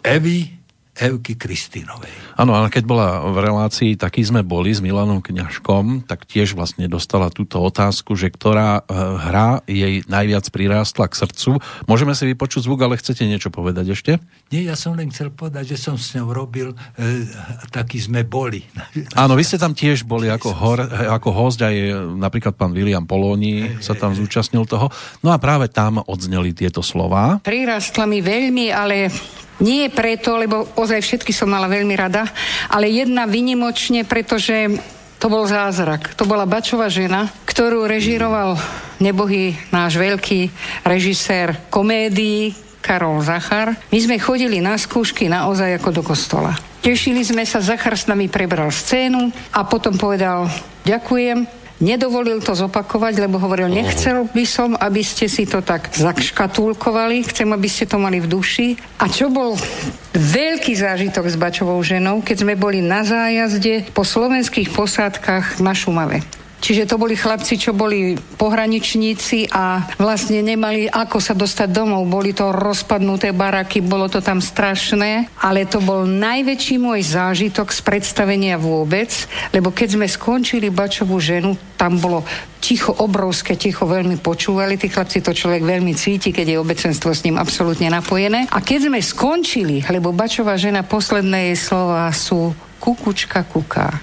[0.00, 0.59] Evy
[1.00, 2.12] Evky Kristinovej.
[2.36, 6.84] Áno, ale keď bola v relácii Taký sme boli s Milanom Kňažkom, tak tiež vlastne
[6.92, 11.50] dostala túto otázku, že ktorá e, hra jej najviac prirástla k srdcu.
[11.88, 14.12] Môžeme si vypočuť zvuk, ale chcete niečo povedať ešte?
[14.52, 17.24] Nie, ja som len chcel povedať, že som s ňou robil e,
[17.72, 18.60] Taký sme boli.
[19.16, 20.84] Áno, vy ste tam tiež boli ako, hor,
[21.16, 24.92] ako host, aj napríklad pán William Polóni sa tam zúčastnil toho.
[25.24, 27.40] No a práve tam odzneli tieto slova.
[27.40, 29.08] Prirastla mi veľmi, ale
[29.60, 32.26] nie preto, lebo ozaj všetky som mala veľmi rada,
[32.72, 34.80] ale jedna vynimočne, pretože
[35.20, 36.16] to bol zázrak.
[36.16, 38.56] To bola Bačová žena, ktorú režiroval
[39.04, 40.48] nebohý náš veľký
[40.80, 43.76] režisér komédií Karol Zachar.
[43.92, 46.56] My sme chodili na skúšky naozaj ako do kostola.
[46.80, 50.48] Tešili sme sa, Zachar s nami prebral scénu a potom povedal,
[50.88, 57.24] ďakujem, Nedovolil to zopakovať, lebo hovoril, nechcel by som, aby ste si to tak zakškatulkovali,
[57.24, 58.76] chcem, aby ste to mali v duši.
[59.00, 59.56] A čo bol
[60.12, 66.20] veľký zážitok s Bačovou ženou, keď sme boli na zájazde po slovenských posádkach na Šumave.
[66.60, 72.04] Čiže to boli chlapci, čo boli pohraničníci a vlastne nemali ako sa dostať domov.
[72.04, 77.80] Boli to rozpadnuté baraky, bolo to tam strašné, ale to bol najväčší môj zážitok z
[77.80, 79.08] predstavenia vôbec,
[79.56, 82.28] lebo keď sme skončili Bačovú ženu, tam bolo
[82.60, 84.76] ticho, obrovské ticho, veľmi počúvali.
[84.76, 88.44] Tí chlapci to človek veľmi cíti, keď je obecenstvo s ním absolútne napojené.
[88.52, 92.52] A keď sme skončili, lebo Bačová žena, posledné jej slova sú
[92.84, 93.96] kukučka kuká.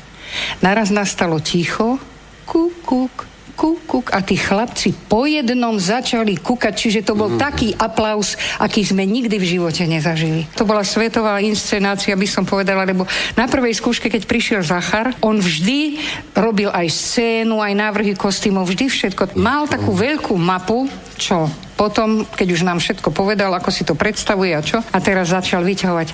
[0.65, 2.01] Naraz nastalo ticho,
[2.48, 3.27] Кук-кук.
[3.57, 7.41] Kúkuk, kúkuk a tí chlapci po jednom začali kúkať, čiže to bol mm.
[7.41, 10.45] taký aplaus, aký sme nikdy v živote nezažili.
[10.53, 15.41] To bola svetová inscenácia, by som povedala, lebo na prvej skúške, keď prišiel Zachar, on
[15.41, 15.97] vždy
[16.38, 19.34] robil aj scénu, aj návrhy kostýmov, vždy všetko.
[19.41, 20.85] Mal takú veľkú mapu,
[21.17, 25.34] čo potom, keď už nám všetko povedal, ako si to predstavuje a čo, a teraz
[25.34, 26.09] začal vyťahovať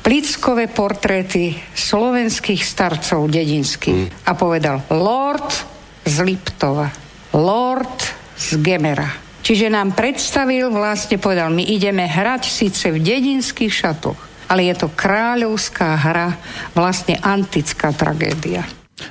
[0.00, 4.28] plickové portréty slovenských starcov dedinských mm.
[4.28, 5.79] a povedal Lord
[6.10, 6.90] z Liptova,
[7.38, 7.98] Lord
[8.34, 9.06] z Gemera.
[9.46, 14.18] Čiže nám predstavil, vlastne povedal, my ideme hrať síce v dedinských šatoch,
[14.50, 16.34] ale je to kráľovská hra,
[16.74, 18.66] vlastne antická tragédia.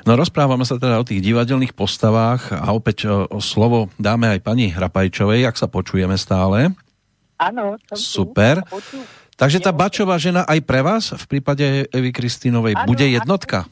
[0.06, 4.44] No rozprávame sa teda o tých divadelných postavách a opäť o, o slovo dáme aj
[4.44, 6.70] pani Hrapajčovej, ak sa počujeme stále.
[7.40, 7.80] Áno.
[7.96, 8.62] Super.
[9.40, 13.66] Takže tá Bačová žena aj pre vás v prípade Evy Kristínovej bude jednotka?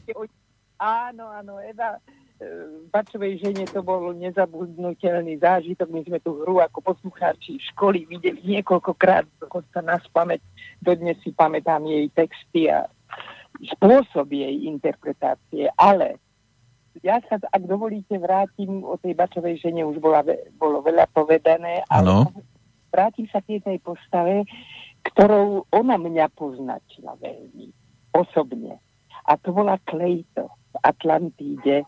[0.80, 2.00] Áno, áno, Eva
[2.94, 5.90] Bačovej žene to bol nezabudnutelný zážitok.
[5.90, 10.38] My sme tú hru ako poslucháči školy videli niekoľkokrát, dokonca nás pamäť,
[10.78, 12.86] dodnes si pamätám jej texty a
[13.74, 16.22] spôsob jej interpretácie, ale
[17.02, 20.22] ja sa, ak dovolíte, vrátim o tej Bačovej žene, už bola,
[20.58, 22.30] bolo veľa povedané, ale ano.
[22.90, 24.42] vrátim sa k tej postave,
[25.06, 27.70] ktorou ona mňa poznačila veľmi
[28.14, 28.82] osobne.
[29.30, 31.84] A to bola Klejto Atlantíde,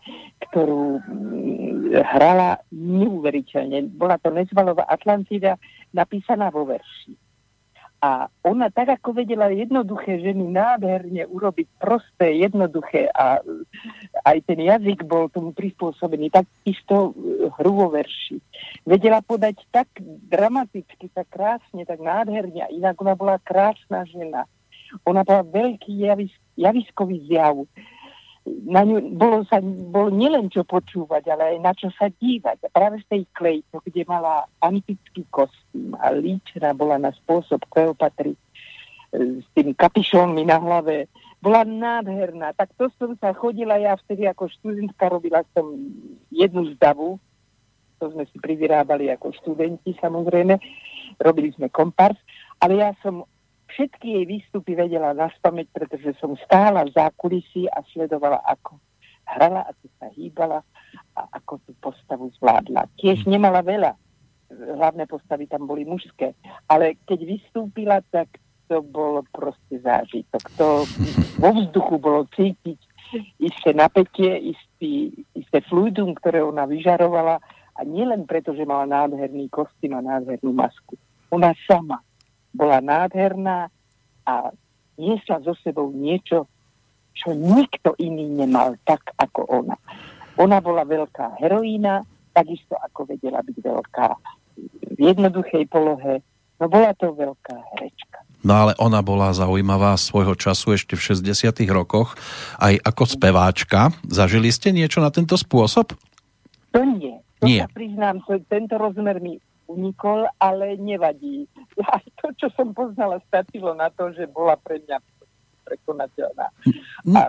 [0.49, 3.91] ktorú mm, hrala neuveriteľne.
[3.91, 5.59] Bola to Nezvalová Atlantída
[5.91, 7.15] napísaná vo verši.
[8.01, 13.37] A ona tak, ako vedela jednoduché ženy nádherne urobiť prosté, jednoduché a
[14.25, 18.41] aj ten jazyk bol tomu prispôsobený, tak isto e, hru vo verši.
[18.89, 24.49] Vedela podať tak dramaticky, tak krásne, tak nádherne inak ona bola krásna žena.
[25.05, 27.69] Ona bola veľký javis, javiskový zjav
[28.45, 32.65] na ňu bolo, sa, bolo nielen čo počúvať, ale aj na čo sa dívať.
[32.65, 38.33] A práve z tej klejto, kde mala antický kostým a líčna bola na spôsob Kleopatry
[38.33, 38.39] e,
[39.45, 41.05] s tými kapišónmi na hlave,
[41.41, 42.53] bola nádherná.
[42.57, 45.77] Tak to som sa chodila ja vtedy ako študentka, robila som
[46.33, 47.21] jednu zdavu,
[48.01, 50.57] to sme si privyrábali ako študenti samozrejme,
[51.21, 52.17] robili sme kompars,
[52.57, 53.25] ale ja som
[53.71, 58.77] všetky jej výstupy vedela na spameť, pretože som stála v zákulisí a sledovala, ako
[59.31, 60.59] hrala, ako sa hýbala
[61.15, 62.91] a ako tú postavu zvládla.
[62.99, 63.95] Tiež nemala veľa.
[64.51, 66.35] Hlavné postavy tam boli mužské.
[66.67, 68.27] Ale keď vystúpila, tak
[68.67, 70.43] to bolo proste zážitok.
[70.59, 70.83] To
[71.39, 72.79] vo vzduchu bolo cítiť
[73.39, 77.39] isté napätie, istý, isté fluidum, ktoré ona vyžarovala
[77.75, 80.95] a nielen preto, že mala nádherný kostým a nádhernú masku.
[81.31, 81.99] Ona sama
[82.51, 83.71] bola nádherná
[84.27, 84.33] a
[84.99, 86.47] niesla so sebou niečo,
[87.15, 89.75] čo nikto iný nemal tak ako ona.
[90.39, 94.07] Ona bola veľká heroína, takisto ako vedela byť veľká
[94.95, 96.23] v jednoduchej polohe,
[96.59, 98.19] no bola to veľká herečka.
[98.41, 102.17] No ale ona bola zaujímavá svojho času ešte v 60 rokoch
[102.57, 103.93] aj ako speváčka.
[104.09, 105.93] Zažili ste niečo na tento spôsob?
[106.73, 107.21] To nie.
[107.41, 107.61] To nie.
[107.61, 109.37] sa priznám, to, tento rozmer mi
[109.71, 111.47] unikol, ale nevadí.
[111.95, 114.97] Aj to, čo som poznala, stačilo na to, že bola pre mňa
[115.65, 116.47] prekonateľná.
[117.07, 117.15] Mm.
[117.15, 117.21] A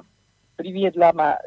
[0.59, 1.39] priviedla ma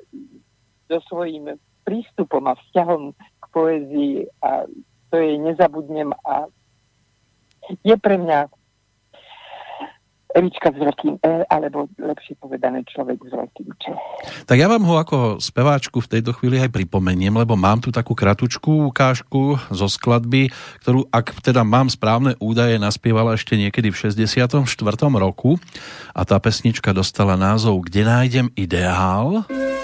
[0.88, 4.66] so svojím prístupom a vzťahom k poézii a
[5.14, 6.50] to jej nezabudnem a
[7.86, 8.50] je pre mňa
[10.36, 13.84] Evička s veľkým E, alebo lepšie povedané človek s veľkým Č.
[14.44, 18.12] Tak ja vám ho ako speváčku v tejto chvíli aj pripomeniem, lebo mám tu takú
[18.12, 20.52] kratučkú ukážku zo skladby,
[20.84, 24.60] ktorú, ak teda mám správne údaje, naspievala ešte niekedy v 64.
[25.16, 25.56] roku
[26.12, 29.48] a tá pesnička dostala názov Kde nájdem ideál?
[29.48, 29.75] No, tu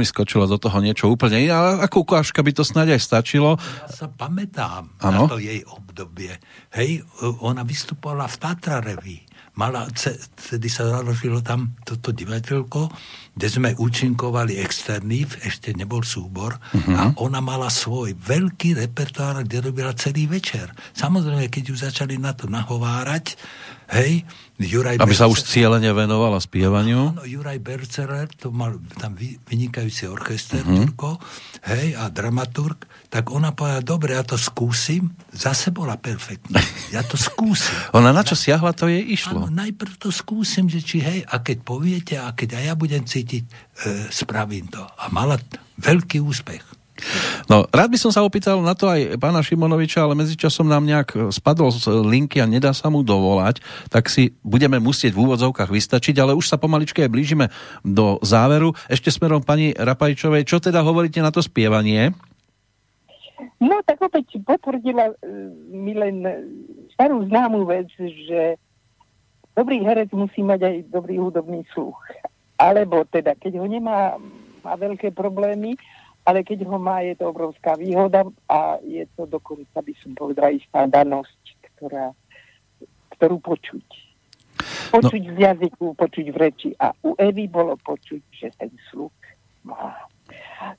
[0.00, 3.60] mi skočilo do toho niečo úplne iné, ale ako ukážka by to snáď aj stačilo.
[3.60, 5.28] Ja sa pamätám ano?
[5.28, 6.40] na to jej obdobie.
[6.72, 7.04] Hej,
[7.44, 9.28] ona vystupovala v Tatra Reví.
[9.60, 12.88] Mala, vtedy sa založilo tam toto divateľko,
[13.34, 16.96] kde sme účinkovali externý, ešte nebol súbor, uh-huh.
[16.96, 20.70] a ona mala svoj veľký repertoár, kde robila celý večer.
[20.96, 23.36] Samozrejme, keď ju začali na to nahovárať,
[23.90, 24.24] hej,
[24.60, 27.16] Juraj Aby Bercer, sa už cieľene venovala spievaniu.
[27.16, 30.84] Áno, Juraj Bercerer, to mal tam vynikajúci orchester, uh-huh.
[30.84, 31.16] Turko,
[31.64, 36.60] hej, a dramaturg, tak ona povedala, dobre, ja to skúsim, zase bola perfektná.
[36.90, 37.70] Ja to skúsim.
[37.94, 39.46] ona na čo siahla, to jej išlo.
[39.46, 43.06] Áno, najprv to skúsim, že či hej, a keď poviete, a keď aj ja budem
[43.06, 43.50] cítiť, e,
[44.10, 44.82] spravím to.
[44.82, 45.38] A mala
[45.78, 46.79] veľký úspech.
[47.50, 51.32] No, rád by som sa opýtal na to aj pána Šimonoviča, ale medzičasom nám nejak
[51.34, 56.16] spadol z linky a nedá sa mu dovolať, tak si budeme musieť v úvodzovkách vystačiť,
[56.20, 57.46] ale už sa pomaličke aj blížime
[57.82, 58.72] do záveru.
[58.86, 62.12] Ešte smerom pani Rapajčovej, čo teda hovoríte na to spievanie?
[63.60, 65.16] No, tak opäť potvrdila uh,
[65.68, 66.24] mi len
[66.96, 68.56] starú známú vec, že
[69.56, 71.96] dobrý herec musí mať aj dobrý hudobný sluch.
[72.60, 74.16] Alebo teda, keď ho nemá,
[74.60, 75.76] má veľké problémy,
[76.24, 80.52] ale keď ho má, je to obrovská výhoda a je to dokonca, by som povedala,
[80.52, 81.42] istá danosť,
[81.76, 82.12] ktorá,
[83.16, 83.86] ktorú počuť.
[84.90, 85.32] Počuť no.
[85.32, 86.70] v jazyku, počuť v reči.
[86.76, 89.14] A u Evy bolo počuť, že ten sluch
[89.64, 89.96] má.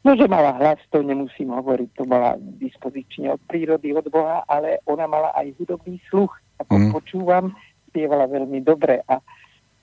[0.06, 4.80] No, že mala hlas, to nemusím hovoriť, to mala dispozične od prírody, od Boha, ale
[4.86, 6.32] ona mala aj hudobný sluch.
[6.62, 6.90] Ako mm.
[6.94, 7.46] počúvam,
[7.90, 9.18] spievala veľmi dobre a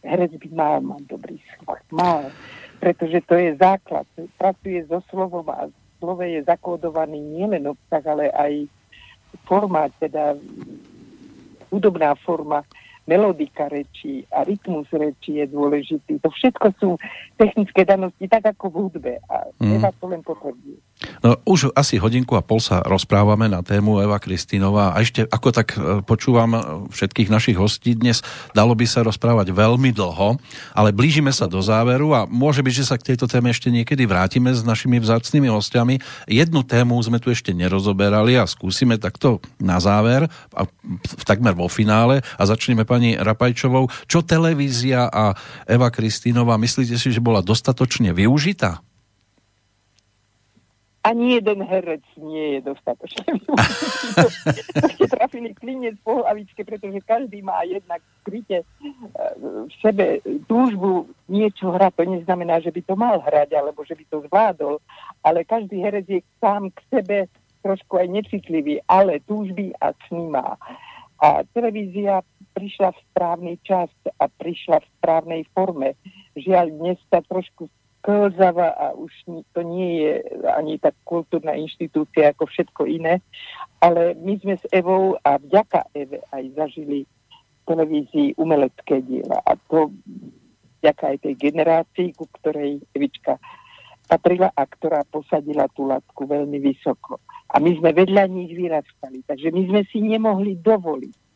[0.06, 1.82] herec by mal mať dobrý sluch.
[1.90, 2.30] Mal
[2.78, 4.06] pretože to je základ.
[4.38, 5.66] Pracuje so slovom a
[5.98, 8.52] slove je zakódovaný nielen obsah, ale aj
[9.44, 10.38] forma, teda
[11.68, 12.64] hudobná forma
[13.08, 16.20] melodika reči a rytmus reči je dôležitý.
[16.20, 16.90] To všetko sú
[17.40, 19.12] technické danosti, tak ako v hudbe.
[19.32, 19.80] A mm.
[19.80, 20.76] Eva to len potvrdí.
[21.22, 25.48] No, už asi hodinku a pol sa rozprávame na tému Eva Kristínová a ešte ako
[25.54, 26.60] tak e, počúvam e,
[26.90, 28.20] všetkých našich hostí dnes,
[28.50, 30.36] dalo by sa rozprávať veľmi dlho,
[30.74, 34.10] ale blížime sa do záveru a môže byť, že sa k tejto téme ešte niekedy
[34.10, 36.02] vrátime s našimi vzácnými hostiami.
[36.26, 40.66] Jednu tému sme tu ešte nerozoberali a skúsime takto na záver, a
[41.22, 43.86] takmer vo finále a začneme pani Rapajčovou.
[44.10, 48.82] Čo televízia a Eva Kristínová, myslíte si, že bola dostatočne využitá?
[51.08, 55.08] ani jeden herec nie je dostatočne využitý.
[55.16, 58.66] trafili klinec po hlavičke, pretože každý má jednak skryte eh,
[59.40, 61.92] v sebe túžbu niečo hrať.
[61.96, 64.74] To neznamená, že by to mal hrať, alebo že by to zvládol,
[65.24, 67.18] ale každý herec je sám k sebe
[67.64, 70.60] trošku aj necitlivý, ale túžby a sní má.
[71.18, 72.22] A televízia
[72.58, 73.86] prišla v správny čas
[74.18, 75.94] a prišla v správnej forme.
[76.34, 77.70] Žiaľ, dnes sa trošku
[78.02, 79.14] klzava a už
[79.54, 80.12] to nie je
[80.58, 83.22] ani tak kultúrna inštitúcia ako všetko iné,
[83.78, 89.54] ale my sme s Evou a vďaka Eve aj zažili v televízii umelecké diela a
[89.70, 89.94] to
[90.82, 93.38] vďaka aj tej generácii, ku ktorej Evička
[94.10, 97.22] patrila a ktorá posadila tú latku veľmi vysoko.
[97.54, 101.27] A my sme vedľa nich vyrastali, takže my sme si nemohli dovoliť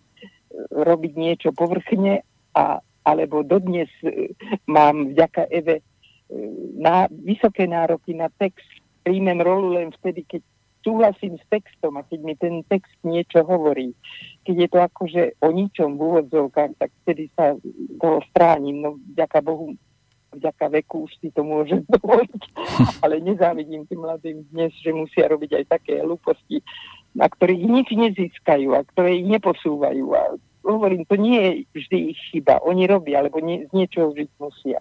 [0.71, 4.31] robiť niečo povrchne a alebo dodnes e,
[4.71, 5.83] mám vďaka Eve
[6.79, 8.65] na vysoké nároky na text
[9.03, 10.43] príjmem rolu len vtedy, keď
[10.83, 13.95] súhlasím s textom a keď mi ten text niečo hovorí.
[14.47, 17.55] Keď je to akože o ničom v úvodzovkách, tak vtedy sa
[18.03, 18.83] toho stránim.
[18.83, 19.79] No vďaka Bohu,
[20.35, 22.43] vďaka veku už si to môžem dovoliť.
[23.03, 26.63] Ale nezávidím tým mladým dnes, že musia robiť aj také hlúposti,
[27.13, 30.05] na ktorých nič nezískajú a ktoré ich neposúvajú.
[30.17, 30.23] A
[30.65, 32.63] hovorím, to nie je vždy ich chyba.
[32.65, 34.81] Oni robia, alebo nie, z niečoho žiť musia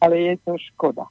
[0.00, 1.04] ale je to škoda.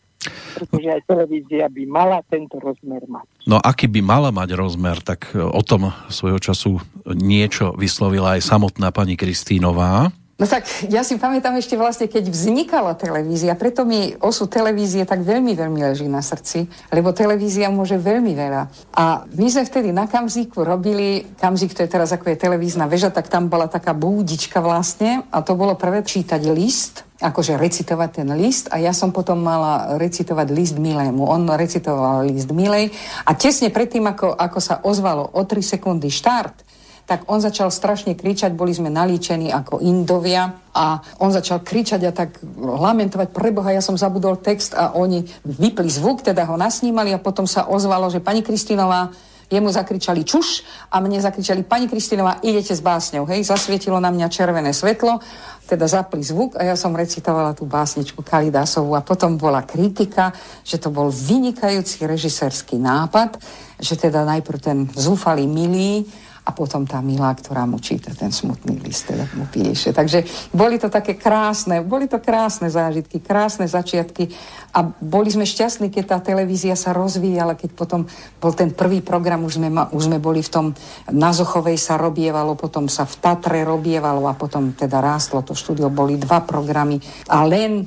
[0.59, 3.23] Pretože aj televízia by mala tento rozmer mať.
[3.47, 8.91] No aký by mala mať rozmer, tak o tom svojho času niečo vyslovila aj samotná
[8.91, 10.11] pani Kristínová.
[10.39, 15.19] No tak ja si pamätám ešte vlastne, keď vznikala televízia, preto mi osu televízie tak
[15.19, 16.63] veľmi, veľmi leží na srdci,
[16.95, 18.63] lebo televízia môže veľmi veľa.
[18.95, 23.11] A my sme vtedy na Kamzíku robili, Kamzík to je teraz ako je televízna väža,
[23.11, 28.29] tak tam bola taká búdička vlastne a to bolo prvé čítať list akože recitovať ten
[28.39, 31.27] list a ja som potom mala recitovať list Milému.
[31.27, 32.95] On recitoval list Milej
[33.27, 36.68] a tesne predtým, ako, ako sa ozvalo o 3 sekundy štart,
[37.09, 42.13] tak on začal strašne kričať, boli sme nalíčení ako Indovia a on začal kričať a
[42.13, 44.77] tak lamentovať, preboha, ja som zabudol text.
[44.77, 49.09] A oni vypli zvuk, teda ho nasnímali a potom sa ozvalo, že pani Kristinová,
[49.49, 50.61] jemu zakričali čuš
[50.93, 55.17] a mne zakričali pani Kristinová, idete s básňou, hej, zasvietilo na mňa červené svetlo,
[55.65, 60.29] teda zapli zvuk a ja som recitovala tú básničku Kalidásovú a potom bola kritika,
[60.61, 63.41] že to bol vynikajúci režisérsky nápad,
[63.81, 66.05] že teda najprv ten zúfalý milý
[66.49, 69.93] a potom tá milá, ktorá mu číta ten smutný list, teda mu píše.
[69.93, 74.33] Takže boli to také krásne, boli to krásne zážitky, krásne začiatky.
[74.73, 78.09] A boli sme šťastní, keď tá televízia sa rozvíjala, keď potom
[78.41, 80.65] bol ten prvý program, už sme, už sme boli v tom,
[81.13, 85.93] na Zochovej sa robievalo, potom sa v Tatre robievalo a potom teda rástlo to štúdio,
[85.93, 86.97] boli dva programy.
[87.29, 87.85] A len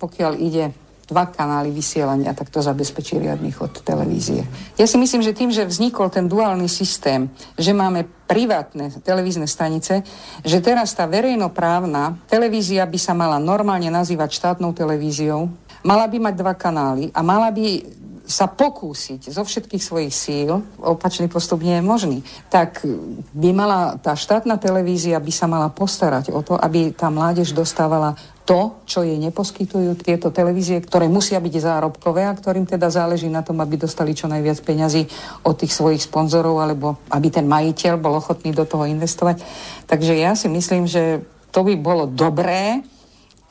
[0.00, 4.44] pokiaľ ide dva kanály vysielania, tak to zabezpečí riadny chod televízie.
[4.76, 10.04] Ja si myslím, že tým, že vznikol ten duálny systém, že máme privátne televízne stanice,
[10.44, 15.48] že teraz tá verejnoprávna televízia by sa mala normálne nazývať štátnou televíziou,
[15.80, 17.96] mala by mať dva kanály a mala by
[18.28, 22.18] sa pokúsiť zo všetkých svojich síl, opačný postup nie je možný,
[22.52, 22.84] tak
[23.32, 28.20] by mala tá štátna televízia by sa mala postarať o to, aby tá mládež dostávala
[28.48, 33.44] to, čo jej neposkytujú tieto televízie, ktoré musia byť zárobkové a ktorým teda záleží na
[33.44, 35.04] tom, aby dostali čo najviac peňazí
[35.44, 39.44] od tých svojich sponzorov, alebo aby ten majiteľ bol ochotný do toho investovať.
[39.84, 41.20] Takže ja si myslím, že
[41.52, 42.80] to by bolo dobré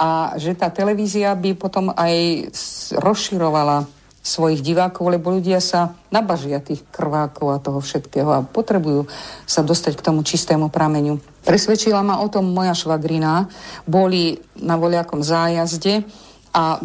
[0.01, 2.49] a že tá televízia by potom aj
[2.97, 3.96] rozširovala
[4.27, 9.07] svojich divákov, lebo ľudia sa nabažia tých krvákov a toho všetkého a potrebujú
[9.47, 11.23] sa dostať k tomu čistému prameňu.
[11.47, 13.47] Presvedčila ma o tom moja švagrina,
[13.87, 16.03] boli na voľakom zájazde
[16.51, 16.83] a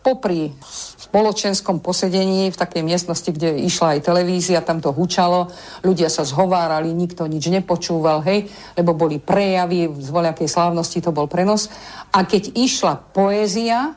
[0.00, 0.56] popri
[1.08, 5.52] spoločenskom posedení v takej miestnosti, kde išla aj televízia, tam to hučalo,
[5.84, 11.28] ľudia sa zhovárali, nikto nič nepočúval, hej, lebo boli prejavy z voľakej slávnosti, to bol
[11.28, 11.68] prenos.
[12.12, 13.96] A keď išla poézia,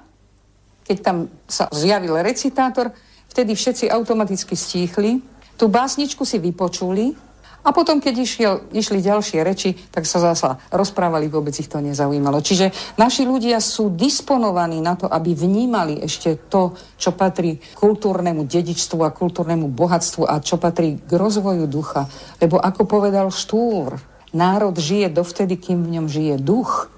[0.91, 2.91] keď tam sa zjavil recitátor,
[3.31, 5.23] vtedy všetci automaticky stíchli,
[5.55, 7.15] tú básničku si vypočuli
[7.63, 12.41] a potom, keď išiel, išli ďalšie reči, tak sa zasa rozprávali, vôbec ich to nezaujímalo.
[12.43, 18.99] Čiže naši ľudia sú disponovaní na to, aby vnímali ešte to, čo patrí kultúrnemu dedičstvu
[19.05, 22.09] a kultúrnemu bohatstvu a čo patrí k rozvoju ducha.
[22.41, 23.95] Lebo ako povedal Štúr,
[24.33, 26.89] národ žije dovtedy, kým v ňom žije duch.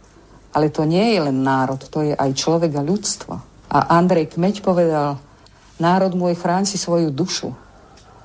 [0.56, 3.53] Ale to nie je len národ, to je aj človek a ľudstvo.
[3.74, 5.18] A Andrej Kmeď povedal,
[5.82, 7.50] národ môj, chráň si svoju dušu,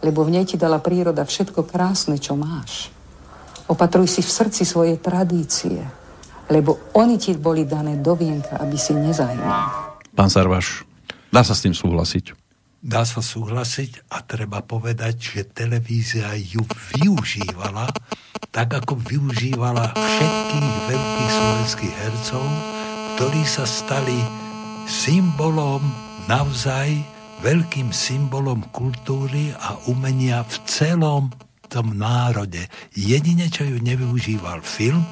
[0.05, 2.93] lebo v nej ti dala príroda všetko krásne, čo máš.
[3.65, 5.81] Opatruj si v srdci svoje tradície,
[6.53, 9.49] lebo oni ti boli dané do vienka, aby si nezahynul.
[10.13, 10.85] Pán Sarvaš,
[11.33, 12.37] dá sa s tým súhlasiť?
[12.85, 16.61] Dá sa súhlasiť a treba povedať, že televízia ju
[16.93, 17.89] využívala
[18.53, 22.45] tak, ako využívala všetkých veľkých slovenských hercov,
[23.17, 24.48] ktorí sa stali
[24.89, 25.85] symbolom
[26.33, 26.97] naozaj
[27.45, 31.29] veľkým symbolom kultúry a umenia v celom
[31.69, 32.65] tom národe.
[32.97, 35.05] Jedine, čo ju nevyužíval film,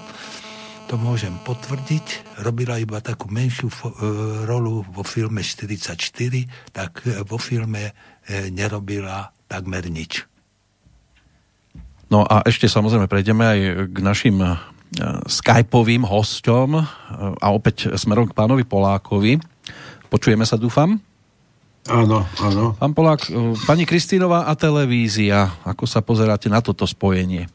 [0.88, 3.76] to môžem potvrdiť, robila iba takú menšiu e,
[4.48, 5.92] rolu vo filme 44,
[6.72, 10.24] tak e, vo filme e, nerobila takmer nič.
[12.06, 13.58] No a ešte samozrejme prejdeme aj
[13.92, 14.38] k našim
[15.28, 16.68] skypovým hosťom
[17.36, 19.38] a opäť smerom k pánovi Polákovi.
[20.08, 20.96] Počujeme sa, dúfam?
[21.86, 22.74] Áno, áno.
[22.74, 27.46] Pán Polák, e, pani Kristínová a televízia, ako sa pozeráte na toto spojenie?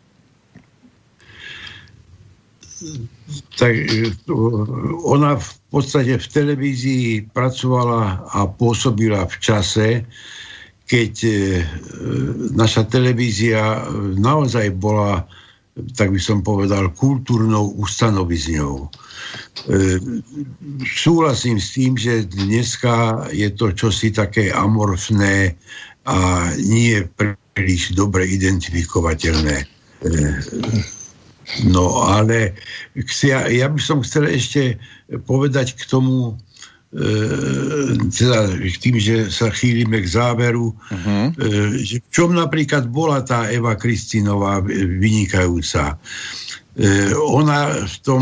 [3.60, 4.16] Tak e,
[5.04, 9.88] ona v podstate v televízii pracovala a pôsobila v čase,
[10.88, 11.34] keď e,
[12.56, 13.84] naša televízia
[14.16, 15.28] naozaj bola,
[15.96, 18.92] tak by som povedal, kultúrnou ustanovizňou
[19.70, 20.00] E,
[20.84, 25.54] súhlasím s tým, že dneska je to čosi také amorfné
[26.10, 27.06] a nie
[27.54, 29.58] príliš dobre identifikovateľné.
[29.62, 29.66] E,
[31.70, 32.58] no ale
[33.22, 34.82] ja, by som chcel ešte
[35.30, 36.40] povedať k tomu,
[36.92, 37.10] e,
[38.12, 38.52] teda
[38.84, 41.26] tým, že sa chýlime k záveru, uh-huh.
[41.80, 45.96] že v čom napríklad bola tá Eva Kristinová vynikajúca.
[46.76, 48.22] E, ona v tom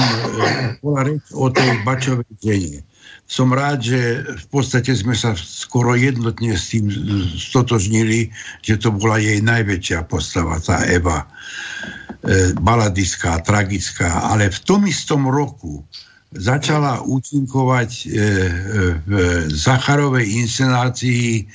[0.86, 2.82] bola reč o tej bačovej žene.
[3.30, 6.90] Som rád, že v podstate sme sa skoro jednotne s tým
[7.38, 8.34] stotožnili,
[8.66, 11.30] že to bola jej najväčšia postava, tá Eva.
[12.58, 15.86] Baladická, tragická, ale v tom istom roku
[16.36, 17.90] začala účinkovať
[19.06, 19.12] v
[19.50, 21.50] Zacharovej inscenácii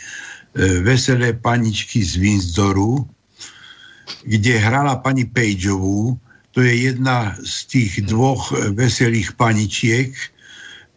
[0.86, 3.02] Veselé paničky z Windsoru,
[4.22, 6.14] kde hrala pani Pageovú,
[6.55, 10.14] to je jedna z tých dvoch veselých paničiek,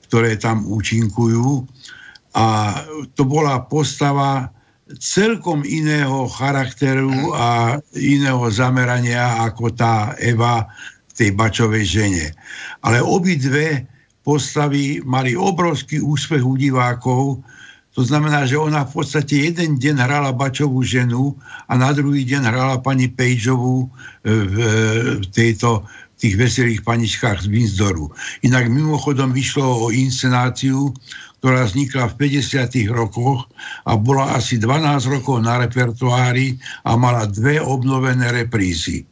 [0.05, 1.65] ktoré tam účinkujú.
[2.37, 2.45] A
[3.17, 4.53] to bola postava
[5.01, 10.69] celkom iného charakteru a iného zamerania ako tá Eva
[11.17, 12.25] tej bačovej žene.
[12.85, 13.89] Ale obidve
[14.21, 17.41] postavy mali obrovský úspech u divákov,
[17.97, 21.33] to znamená, že ona v podstate jeden deň hrala Bačovú ženu
[21.65, 24.37] a na druhý deň hrala pani Pejžovú e,
[25.17, 25.81] v tejto
[26.21, 28.13] tých veselých paničkách z Winsdoru.
[28.45, 30.93] Inak mimochodom vyšlo o inscenáciu,
[31.41, 32.69] ktorá vznikla v 50.
[32.93, 33.49] rokoch
[33.89, 36.53] a bola asi 12 rokov na repertoári
[36.85, 39.09] a mala dve obnovené reprízy.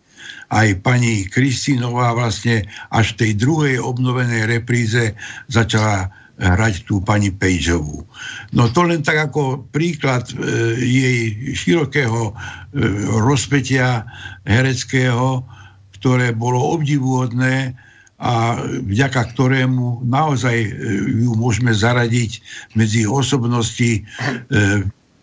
[0.50, 5.18] Aj pani Kristínová vlastne až v tej druhej obnovenej repríze
[5.50, 8.04] začala hrať tú pani Pejžovú.
[8.52, 10.36] No to len tak ako príklad e,
[10.84, 11.20] jej
[11.56, 12.34] širokého e,
[13.24, 14.04] rozpetia
[14.44, 15.48] hereckého,
[15.96, 17.72] ktoré bolo obdivuhodné
[18.20, 20.56] a vďaka ktorému naozaj
[21.24, 22.44] ju môžeme zaradiť
[22.76, 24.02] medzi osobnosti e,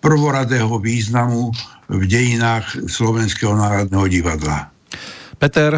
[0.00, 1.52] prvoradého významu
[1.92, 4.71] v dejinách Slovenského národného divadla.
[5.42, 5.74] Peter,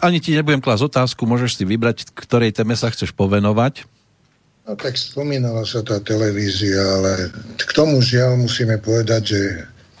[0.00, 3.84] ani ti nebudem klásť otázku, môžeš si vybrať, ktorej téme sa chceš povenovať.
[4.64, 7.28] No tak spomínala sa tá televízia, ale
[7.60, 9.40] k tomu žiaľ musíme povedať, že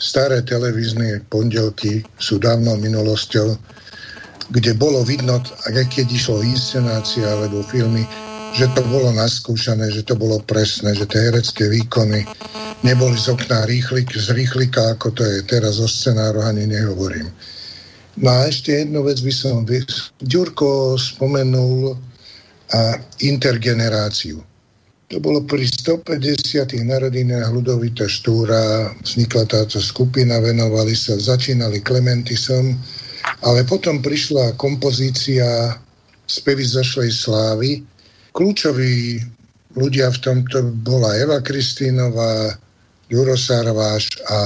[0.00, 3.60] staré televízne pondelky sú dávno minulosťou
[4.50, 8.04] kde bolo vidno, aj keď išlo inscenácia alebo filmy,
[8.52, 12.28] že to bolo naskúšané, že to bolo presné, že tie herecké výkony
[12.84, 17.32] neboli z okna rýchlik, z rýchlika, ako to je teraz o scenáru, ani nehovorím.
[18.20, 19.66] No a ešte jednu vec by som...
[20.22, 21.98] Ďurko spomenul
[22.70, 24.42] a intergeneráciu.
[25.12, 26.80] To bolo pri 150.
[26.80, 32.74] narodinách Ludovita Štúra, vznikla táto skupina, venovali sa, začínali Klementisom,
[33.44, 35.76] ale potom prišla kompozícia
[36.24, 37.84] Spevy zašlej slávy.
[38.32, 39.20] Kľúčoví
[39.76, 42.56] ľudia v tomto bola Eva Kristínová,
[43.12, 44.38] Juro Sarváš a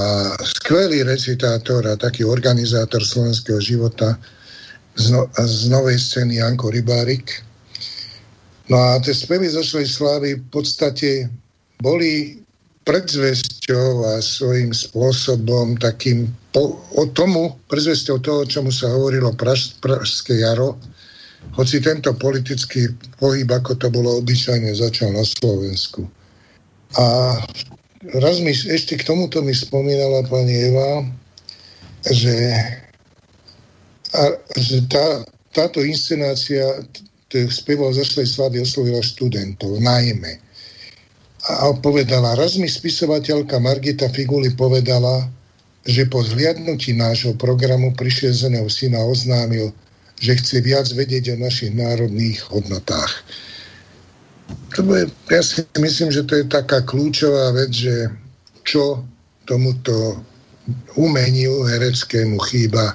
[0.43, 4.19] skvelý recitátor a taký organizátor slovenského života
[4.99, 7.39] z, no, z novej scény Janko Rybárik.
[8.67, 11.09] No a tie spevy zašlej slávy v podstate
[11.79, 12.37] boli
[12.83, 20.41] predzvesťou a svojím spôsobom takým po, o tomu, predzvesťou toho, čomu sa hovorilo praž, Pražské
[20.41, 20.75] jaro,
[21.55, 22.91] hoci tento politický
[23.21, 26.03] pohyb, ako to bolo obyčajne, začal na Slovensku.
[26.97, 27.37] A
[28.19, 31.03] raz mi, ešte k tomuto mi spomínala pani Eva,
[32.07, 32.35] že,
[34.15, 34.23] a,
[34.55, 36.83] že tá, táto inscenácia
[37.29, 40.49] spevov zašlej slavy oslovila študentov, najmä
[41.47, 45.31] a povedala, raz mi spisovateľka Margita Figuli povedala,
[45.87, 48.35] že po zliadnutí nášho programu prišiel
[48.67, 49.71] syna oznámil,
[50.19, 53.23] že chce viac vedieť o našich národných hodnotách.
[54.49, 58.09] To bude, ja si myslím, že to je taká kľúčová vec, že
[58.65, 59.03] čo
[59.45, 60.21] tomuto
[60.97, 62.93] umeniu hereckému chýba,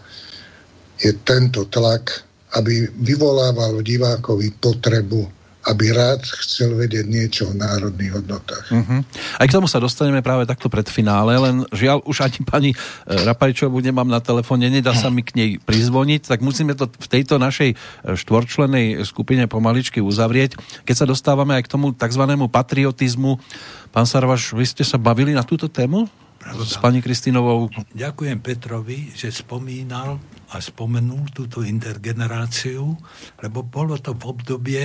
[1.03, 2.23] je tento tlak,
[2.55, 5.27] aby vyvolával divákovi potrebu
[5.65, 8.67] aby rád chcel vedieť niečo o národných hodnotách.
[8.69, 9.01] Uh-huh.
[9.41, 12.77] Aj k tomu sa dostaneme práve takto pred finále, len žiaľ už ani pani e,
[13.09, 17.41] Rapajčovú nemám na telefóne, nedá sa mi k nej prizvoniť, tak musíme to v tejto
[17.41, 17.77] našej e,
[18.13, 20.61] štvorčlenej skupine pomaličky uzavrieť.
[20.85, 22.25] Keď sa dostávame aj k tomu tzv.
[22.53, 23.41] patriotizmu,
[23.89, 26.05] pán Sarvaš, vy ste sa bavili na túto tému?
[26.45, 26.69] Pravda.
[26.69, 27.73] S pani Kristinovou?
[27.97, 30.21] Ďakujem Petrovi, že spomínal
[30.53, 32.93] a spomenul túto intergeneráciu,
[33.41, 34.85] lebo bolo to v obdobie,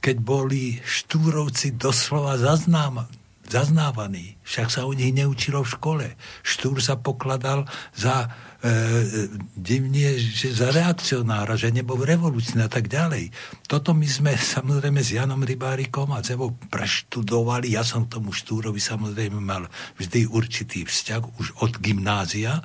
[0.00, 3.06] keď boli štúrovci doslova zaznám,
[3.50, 4.38] zaznávaní.
[4.46, 6.06] Však sa o nich neučilo v škole.
[6.46, 8.30] Štúr sa pokladal za
[8.62, 9.28] e,
[9.58, 13.34] divne, že za reakcionára, že nebol revolučný a tak ďalej.
[13.66, 17.74] Toto my sme samozrejme s Janom Rybárikom a Zevo preštudovali.
[17.74, 19.66] Ja som tomu Štúrovi samozrejme mal
[19.98, 22.62] vždy určitý vzťah už od gymnázia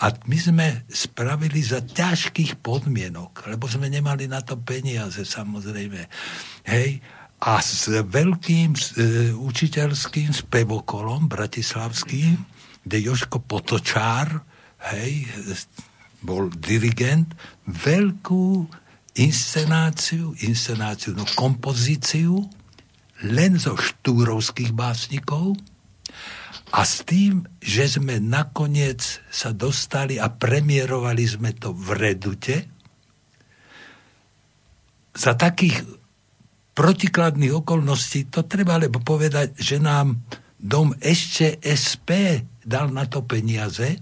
[0.00, 6.08] a my sme spravili za ťažkých podmienok, lebo sme nemali na to peniaze, samozrejme.
[6.64, 7.04] Hej,
[7.40, 8.80] a s veľkým e,
[9.36, 12.36] učiteľským spevokolom bratislavským,
[12.84, 14.40] kde Joško Potočár,
[14.92, 15.28] hej,
[16.24, 17.32] bol dirigent,
[17.68, 18.68] veľkú
[19.20, 22.44] inscenáciu, inscenáciu, no kompozíciu
[23.24, 25.56] len zo štúrovských básnikov,
[26.70, 32.56] a s tým, že sme nakoniec sa dostali a premiérovali sme to v Redute,
[35.10, 35.82] za takých
[36.72, 40.22] protikladných okolností, to treba lebo povedať, že nám
[40.56, 43.98] dom ešte SP dal na to peniaze,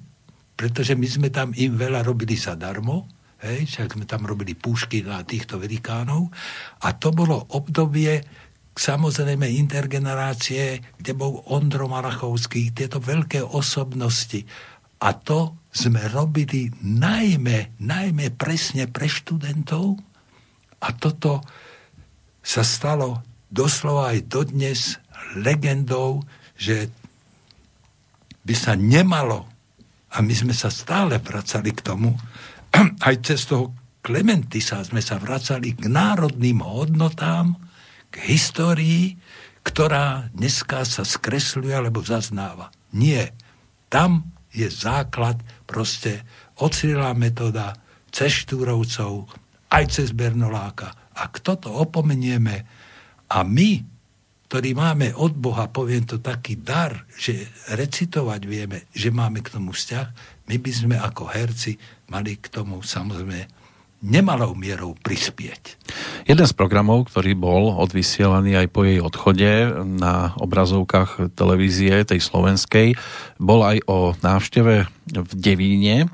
[0.53, 3.09] pretože my sme tam im veľa robili zadarmo,
[3.47, 6.29] hej, však sme tam robili púšky na týchto velikánov.
[6.83, 8.21] A to bolo obdobie,
[8.79, 14.47] samozrejme intergenerácie, kde bol Ondro Malachovský, tieto veľké osobnosti.
[15.03, 19.99] A to sme robili najmä, najmä presne pre študentov.
[20.79, 21.43] A toto
[22.39, 24.81] sa stalo doslova aj dodnes
[25.35, 26.23] legendou,
[26.55, 26.89] že
[28.47, 29.45] by sa nemalo,
[30.09, 32.15] a my sme sa stále vracali k tomu,
[33.09, 37.68] aj cez toho Klementisa sme sa vracali k národným hodnotám,
[38.09, 39.17] k histórii,
[39.63, 42.73] ktorá dneska sa skresľuje alebo zaznáva.
[42.97, 43.37] Nie.
[43.93, 46.25] Tam je základ proste
[46.57, 47.77] ocilá metóda
[48.09, 49.29] cez Štúrovcov,
[49.69, 51.13] aj cez Bernoláka.
[51.19, 52.65] A kto to opomenieme
[53.29, 53.85] a my,
[54.49, 59.77] ktorí máme od Boha, poviem to taký dar, že recitovať vieme, že máme k tomu
[59.77, 60.07] vzťah,
[60.49, 61.77] my by sme ako herci
[62.09, 63.58] mali k tomu samozrejme
[63.99, 65.75] nemalou mierou prispieť.
[66.29, 69.51] Jeden z programov, ktorý bol odvysielaný aj po jej odchode
[69.83, 72.95] na obrazovkách televízie, tej slovenskej,
[73.43, 74.75] bol aj o návšteve
[75.09, 76.07] v Devíne,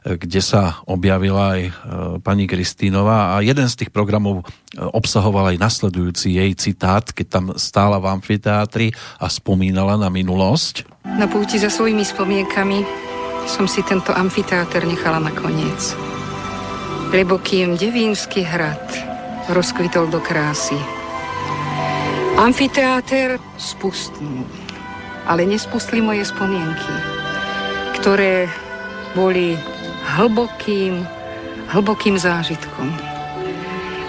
[0.00, 1.72] kde sa objavila aj e,
[2.24, 4.44] pani Kristínová a jeden z tých programov e,
[4.80, 10.88] obsahoval aj nasledujúci jej citát, keď tam stála v amfiteátri a spomínala na minulosť.
[11.04, 12.80] Na púti za svojimi spomienkami
[13.44, 15.92] som si tento amfiteáter nechala nakoniec
[17.10, 18.82] lebo kým Devínsky hrad
[19.50, 20.78] rozkvitol do krásy.
[22.38, 24.46] Amfiteáter spustnul,
[25.26, 26.94] ale nespustli moje spomienky,
[27.98, 28.46] ktoré
[29.18, 29.58] boli
[30.16, 31.02] hlbokým,
[31.74, 32.94] hlbokým zážitkom.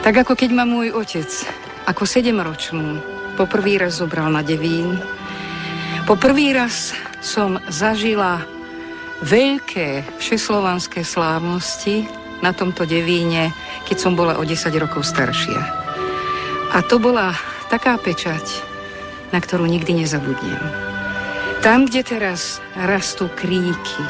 [0.05, 1.29] Tak ako keď ma môj otec
[1.89, 3.01] ako sedemročnú
[3.33, 5.01] poprvý raz zobral na Devín,
[6.05, 8.45] po prvý raz som zažila
[9.25, 13.53] veľké všeslovanské slávnosti, na tomto devíne,
[13.85, 15.61] keď som bola o 10 rokov staršia.
[16.73, 17.33] A to bola
[17.69, 18.43] taká pečať,
[19.31, 20.59] na ktorú nikdy nezabudnem.
[21.61, 24.03] Tam, kde teraz rastú kríky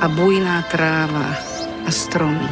[0.00, 1.36] a bujná tráva
[1.84, 2.48] a stromy,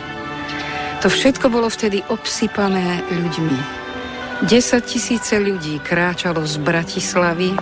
[0.99, 3.59] to všetko bolo vtedy obsypané ľuďmi.
[4.51, 7.55] 10 tisíce ľudí kráčalo z Bratislavy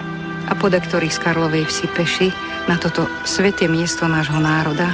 [0.49, 2.29] a podaktorí z Karlovej vsi peši
[2.65, 4.89] na toto sveté miesto nášho národa,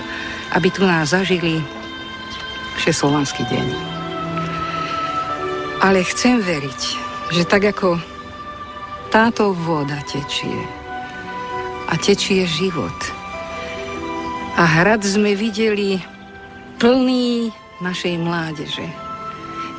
[0.59, 1.63] aby tu nás zažili
[2.81, 3.67] Všeslovanský deň.
[5.83, 6.81] Ale chcem veriť,
[7.35, 7.99] že tak ako
[9.11, 10.57] táto voda tečie
[11.91, 12.95] a tečie život
[14.57, 16.01] a hrad sme videli
[16.77, 17.51] plný
[17.81, 18.87] našej mládeže,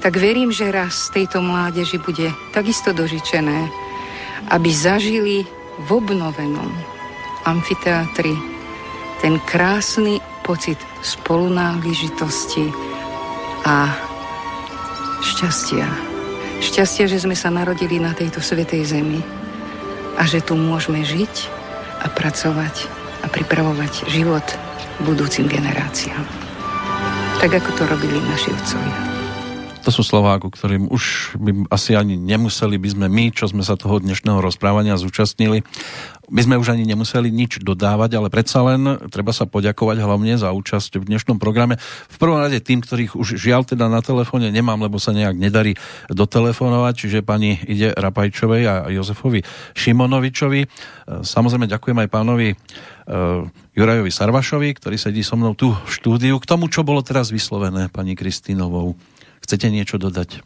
[0.03, 3.71] tak verím, že raz tejto mládeži bude takisto dožičené,
[4.51, 5.47] aby zažili
[5.87, 6.67] v obnovenom
[7.47, 8.35] amfiteátri
[9.23, 12.67] ten krásny pocit spolunáležitosti
[13.63, 13.87] a
[15.23, 15.87] šťastia.
[16.59, 19.23] Šťastia, že sme sa narodili na tejto svetej zemi
[20.19, 21.47] a že tu môžeme žiť
[22.03, 22.75] a pracovať
[23.23, 24.43] a pripravovať život
[25.07, 26.27] budúcim generáciám.
[27.39, 29.12] Tak, ako to robili naši otcovia.
[29.83, 33.67] To sú slová, ku ktorým už by asi ani nemuseli by sme my, čo sme
[33.67, 35.59] sa toho dnešného rozprávania zúčastnili,
[36.31, 40.55] my sme už ani nemuseli nič dodávať, ale predsa len treba sa poďakovať hlavne za
[40.55, 41.75] účasť v dnešnom programe.
[42.07, 45.75] V prvom rade tým, ktorých už žiaľ teda na telefóne nemám, lebo sa nejak nedarí
[46.07, 49.43] dotelefonovať, čiže pani Ide Rapajčovej a Jozefovi
[49.75, 50.63] Šimonovičovi.
[51.27, 53.43] Samozrejme ďakujem aj pánovi uh,
[53.75, 56.39] Jurajovi Sarvašovi, ktorý sedí so mnou tu v štúdiu.
[56.39, 58.95] K tomu, čo bolo teraz vyslovené pani Kristínovou.
[59.43, 60.39] Chcete niečo dodať?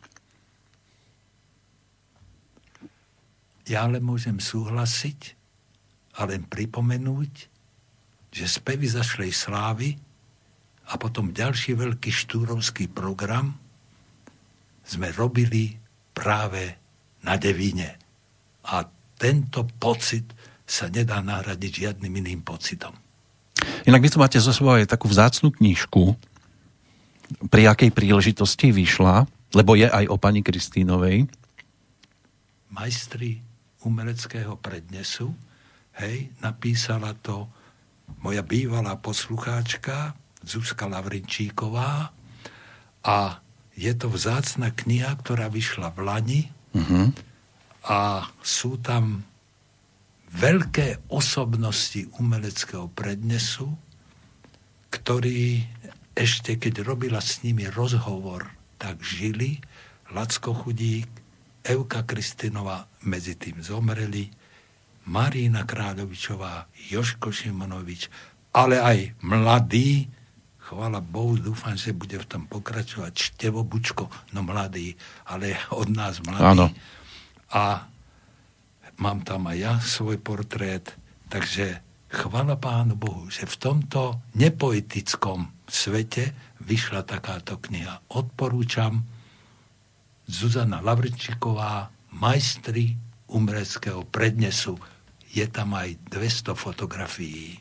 [3.68, 5.38] Ja ale môžem súhlasiť
[6.18, 7.34] a len pripomenúť,
[8.34, 9.90] že spevy zašlej slávy
[10.88, 13.54] a potom ďalší veľký štúrovský program
[14.88, 15.76] sme robili
[16.16, 16.80] práve
[17.28, 18.00] na Devíne.
[18.72, 18.88] A
[19.20, 20.32] tento pocit
[20.64, 22.96] sa nedá nahradiť žiadnym iným pocitom.
[23.84, 26.16] Inak vy tu máte zo sebou aj takú vzácnú knižku,
[27.52, 31.28] pri akej príležitosti vyšla, lebo je aj o pani Kristínovej.
[32.72, 33.40] Majstri
[33.84, 35.32] umeleckého prednesu,
[36.00, 37.48] hej, napísala to
[38.24, 42.12] moja bývalá poslucháčka Zuzka Lavrinčíková
[43.04, 43.18] a
[43.78, 46.42] je to vzácna kniha, ktorá vyšla v Lani
[46.74, 47.14] uh-huh.
[47.86, 49.22] a sú tam
[50.34, 53.70] veľké osobnosti umeleckého prednesu,
[54.92, 55.68] ktorí
[56.18, 58.50] ešte keď robila s nimi rozhovor,
[58.82, 59.62] tak žili.
[60.10, 61.08] Lacko Chudík,
[61.68, 64.32] Evka Kristinová medzi tým zomreli,
[65.08, 68.08] Marína Kráľovičová, Joško Šimonovič,
[68.56, 70.08] ale aj mladý,
[70.64, 74.96] chvála Bohu, dúfam, že bude v tom pokračovať Števo Bučko, no mladý,
[75.28, 76.44] ale od nás mladý.
[76.56, 76.68] Áno.
[77.52, 77.84] a
[79.00, 80.96] mám tam aj ja svoj portrét,
[81.28, 86.32] takže chvala Pánu Bohu, že v tomto nepoetickom svete
[86.64, 88.02] vyšla takáto kniha.
[88.12, 89.04] Odporúčam
[90.28, 93.00] Zuzana Lavrčiková, majstri
[93.32, 94.76] umreckého prednesu.
[95.32, 97.60] Je tam aj 200 fotografií.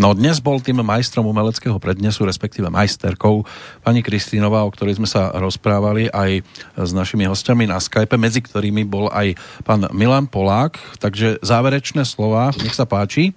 [0.00, 3.44] No dnes bol tým majstrom umeleckého prednesu, respektíve majsterkou
[3.84, 6.40] pani Kristínová, o ktorej sme sa rozprávali aj
[6.78, 10.80] s našimi hostiami na Skype, medzi ktorými bol aj pán Milan Polák.
[11.02, 13.36] Takže záverečné slova, nech sa páči.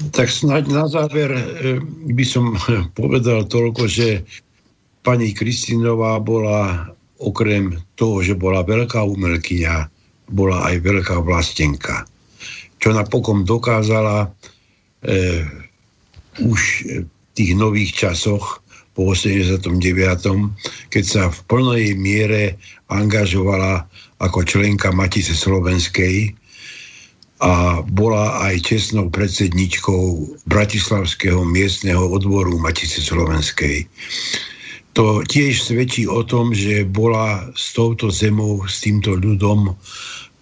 [0.00, 1.76] Tak snáď na záver eh,
[2.08, 2.56] by som
[2.98, 4.24] povedal toľko, že
[5.04, 6.88] pani Kristínová bola
[7.20, 9.88] okrem toho, že bola veľká umelkyňa,
[10.32, 12.08] bola aj veľká vlastenka
[12.80, 14.28] čo napokon dokázala e,
[16.40, 17.06] už v
[17.36, 18.64] tých nových časoch
[18.96, 19.68] po 89.,
[20.90, 22.56] keď sa v plnej miere
[22.90, 23.86] angažovala
[24.18, 26.34] ako členka Matice Slovenskej
[27.40, 33.88] a bola aj čestnou predsedničkou Bratislavského miestneho odboru Matice Slovenskej.
[34.92, 39.72] To tiež svedčí o tom, že bola s touto zemou, s týmto ľudom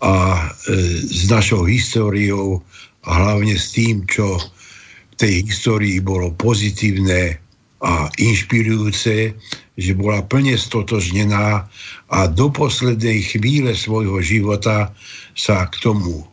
[0.03, 0.75] a e,
[1.07, 2.59] s našou históriou
[3.07, 7.39] a hlavne s tým, čo v tej histórii bolo pozitívne
[7.79, 9.39] a inšpirujúce,
[9.79, 11.63] že bola plne stotožnená
[12.11, 14.91] a do poslednej chvíle svojho života
[15.39, 16.27] sa k tomu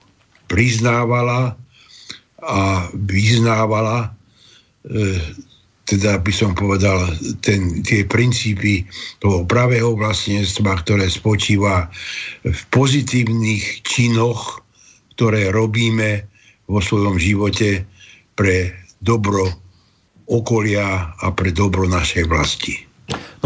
[0.47, 1.57] priznávala
[2.41, 4.13] a vyznávala
[4.85, 5.19] e,
[5.85, 7.13] teda by som povedal,
[7.45, 8.89] ten, tie princípy
[9.21, 11.93] toho pravého vlastníctva, ktoré spočíva
[12.41, 14.65] v pozitívnych činoch,
[15.13, 16.25] ktoré robíme
[16.65, 17.85] vo svojom živote
[18.33, 19.45] pre dobro
[20.25, 22.73] okolia a pre dobro našej vlasti.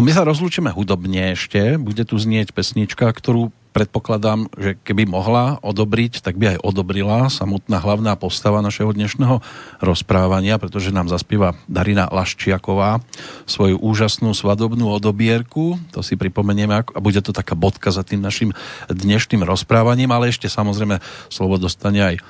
[0.00, 1.76] my sa rozlúčime hudobne ešte.
[1.76, 7.78] Bude tu znieť pesnička, ktorú predpokladám, že keby mohla odobriť, tak by aj odobrila samotná
[7.78, 9.38] hlavná postava našeho dnešného
[9.78, 13.00] rozprávania, pretože nám zaspíva Darina Laščiaková
[13.46, 15.78] svoju úžasnú svadobnú odobierku.
[15.94, 18.50] To si pripomenieme a bude to taká bodka za tým našim
[18.90, 20.98] dnešným rozprávaním, ale ešte samozrejme
[21.30, 22.22] slovo dostane aj e,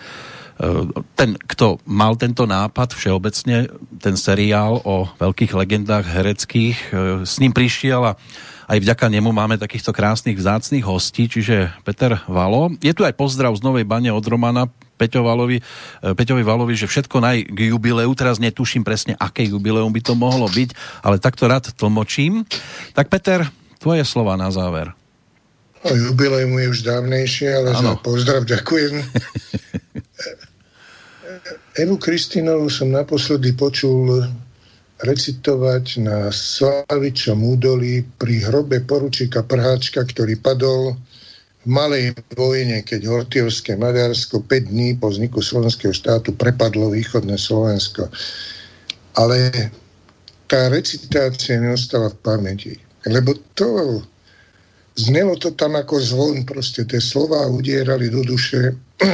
[1.16, 6.88] ten, kto mal tento nápad všeobecne, ten seriál o veľkých legendách hereckých, e,
[7.24, 8.18] s ním prišiel a
[8.70, 12.70] aj vďaka nemu máme takýchto krásnych vzácných hostí, čiže Peter Valo.
[12.78, 15.62] Je tu aj pozdrav z Novej Bane od Romana Peťo Valovi, e,
[16.14, 20.46] Peťovi Valovi, že všetko naj k jubileu, teraz netuším presne, aké jubileum by to mohlo
[20.46, 20.70] byť,
[21.02, 22.46] ale takto rád tlmočím.
[22.94, 23.42] Tak Peter,
[23.82, 24.94] tvoje slova na záver.
[25.82, 27.82] No, jubileum je už dávnejšie, ale ano.
[27.82, 28.94] za pozdrav ďakujem.
[31.82, 34.20] Evu Kristinovú som naposledy počul
[35.00, 40.96] recitovať na Slavičom údolí pri hrobe poručíka Prháčka, ktorý padol
[41.64, 48.08] v malej vojne, keď Hortiovské Maďarsko 5 dní po vzniku slovenského štátu prepadlo východné Slovensko.
[49.16, 49.52] Ale
[50.48, 52.74] tá recitácia neostala v pamäti.
[53.08, 54.00] Lebo to
[54.96, 58.76] znelo to tam ako zvon, proste tie slova udierali do duše.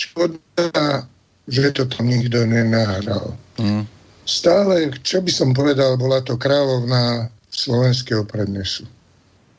[0.00, 1.04] Škoda,
[1.48, 3.36] že to tam nikto nenahral.
[3.56, 3.95] Mm
[4.26, 8.84] stále, čo by som povedal, bola to kráľovná slovenského prednesu.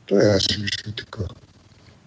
[0.06, 1.48] To je asi všetko.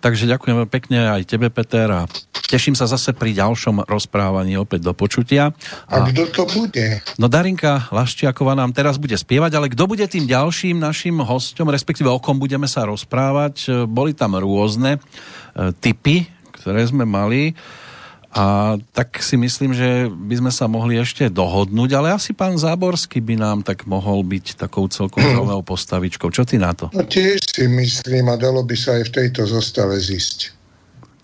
[0.02, 2.10] Takže ďakujem pekne aj tebe, Peter, a
[2.50, 5.54] teším sa zase pri ďalšom rozprávaní opäť do počutia.
[5.86, 7.06] A, a kto to bude?
[7.22, 12.10] No Darinka Laščiaková nám teraz bude spievať, ale kto bude tým ďalším našim hostom, respektíve
[12.10, 15.00] o kom budeme sa rozprávať, boli tam rôzne e,
[15.78, 17.54] typy, ktoré sme mali.
[18.32, 23.20] A tak si myslím, že by sme sa mohli ešte dohodnúť, ale asi pán Záborský
[23.20, 26.32] by nám tak mohol byť takou celkom zaujímavou postavičkou.
[26.32, 26.88] Čo ty na to?
[26.96, 30.56] No tiež si myslím a dalo by sa aj v tejto zostave zísť.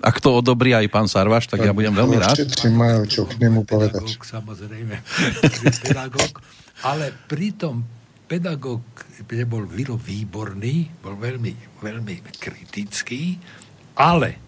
[0.03, 2.37] Ak to odobrí aj pán Sarvaš, tak ja budem veľmi rád.
[2.37, 4.03] Všetci majú čo k nemu povedať.
[4.03, 4.95] Pedagóg, samozrejme.
[5.87, 6.31] pedagóg,
[6.85, 7.81] ale pritom
[8.27, 8.83] pedagóg,
[9.25, 13.39] kde bol Vilo výborný, bol veľmi, veľmi kritický,
[13.97, 14.46] ale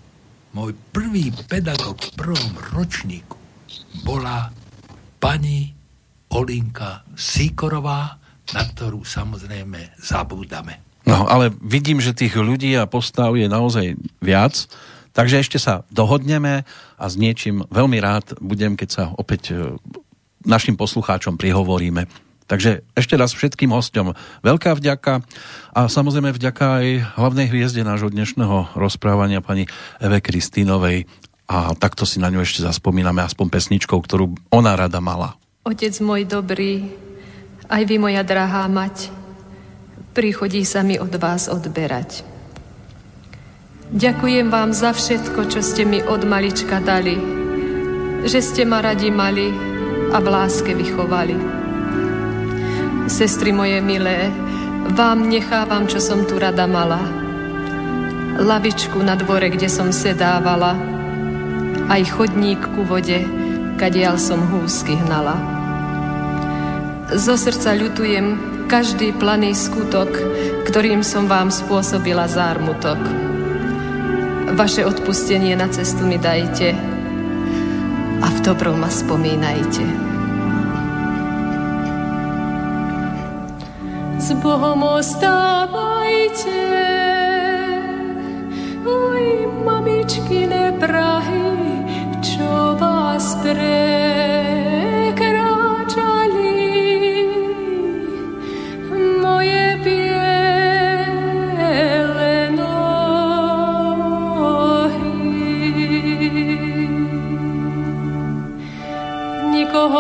[0.54, 3.38] môj prvý pedagóg v prvom ročníku
[4.02, 4.50] bola
[5.22, 5.74] pani
[6.34, 8.18] Olinka Sikorová,
[8.54, 10.82] na ktorú samozrejme zabúdame.
[11.06, 14.70] No, ale vidím, že tých ľudí a postav je naozaj viac,
[15.14, 16.66] takže ešte sa dohodneme
[16.98, 19.74] a s niečím veľmi rád budem, keď sa opäť e,
[20.46, 22.06] našim poslucháčom prihovoríme.
[22.50, 25.22] Takže ešte raz všetkým hostom veľká vďaka
[25.70, 26.86] a samozrejme vďaka aj
[27.22, 29.70] hlavnej hviezde nášho dnešného rozprávania pani
[30.02, 31.06] Eve Kristínovej
[31.46, 35.38] a takto si na ňu ešte zaspomíname aspoň pesničkou, ktorú ona rada mala.
[35.62, 36.90] Otec môj dobrý,
[37.70, 39.14] aj vy moja drahá mať,
[40.18, 42.26] prichodí sa mi od vás odberať.
[43.94, 47.14] Ďakujem vám za všetko, čo ste mi od malička dali.
[48.26, 49.50] Že ste ma radi mali
[50.14, 51.69] a v láske vychovali.
[53.10, 54.30] Sestry moje milé,
[54.94, 57.02] vám nechávam, čo som tu rada mala.
[58.38, 60.77] Lavičku na dvore, kde som sedávala,
[61.90, 63.26] aj chodník ku vode,
[63.81, 65.36] kadiaľ som húsky hnala.
[67.18, 68.38] Zo srdca ľutujem
[68.69, 70.14] každý planý skutok,
[70.69, 73.02] ktorým som vám spôsobila zármutok
[74.60, 76.73] Vaše odpustenie na cestu mi dajte
[78.19, 80.09] a v dobrom ma spomínajte.
[84.20, 86.60] S Bohom ostávajte,
[88.84, 89.26] oj
[89.64, 91.56] mamičky neprahy,
[92.20, 93.80] čo vás pre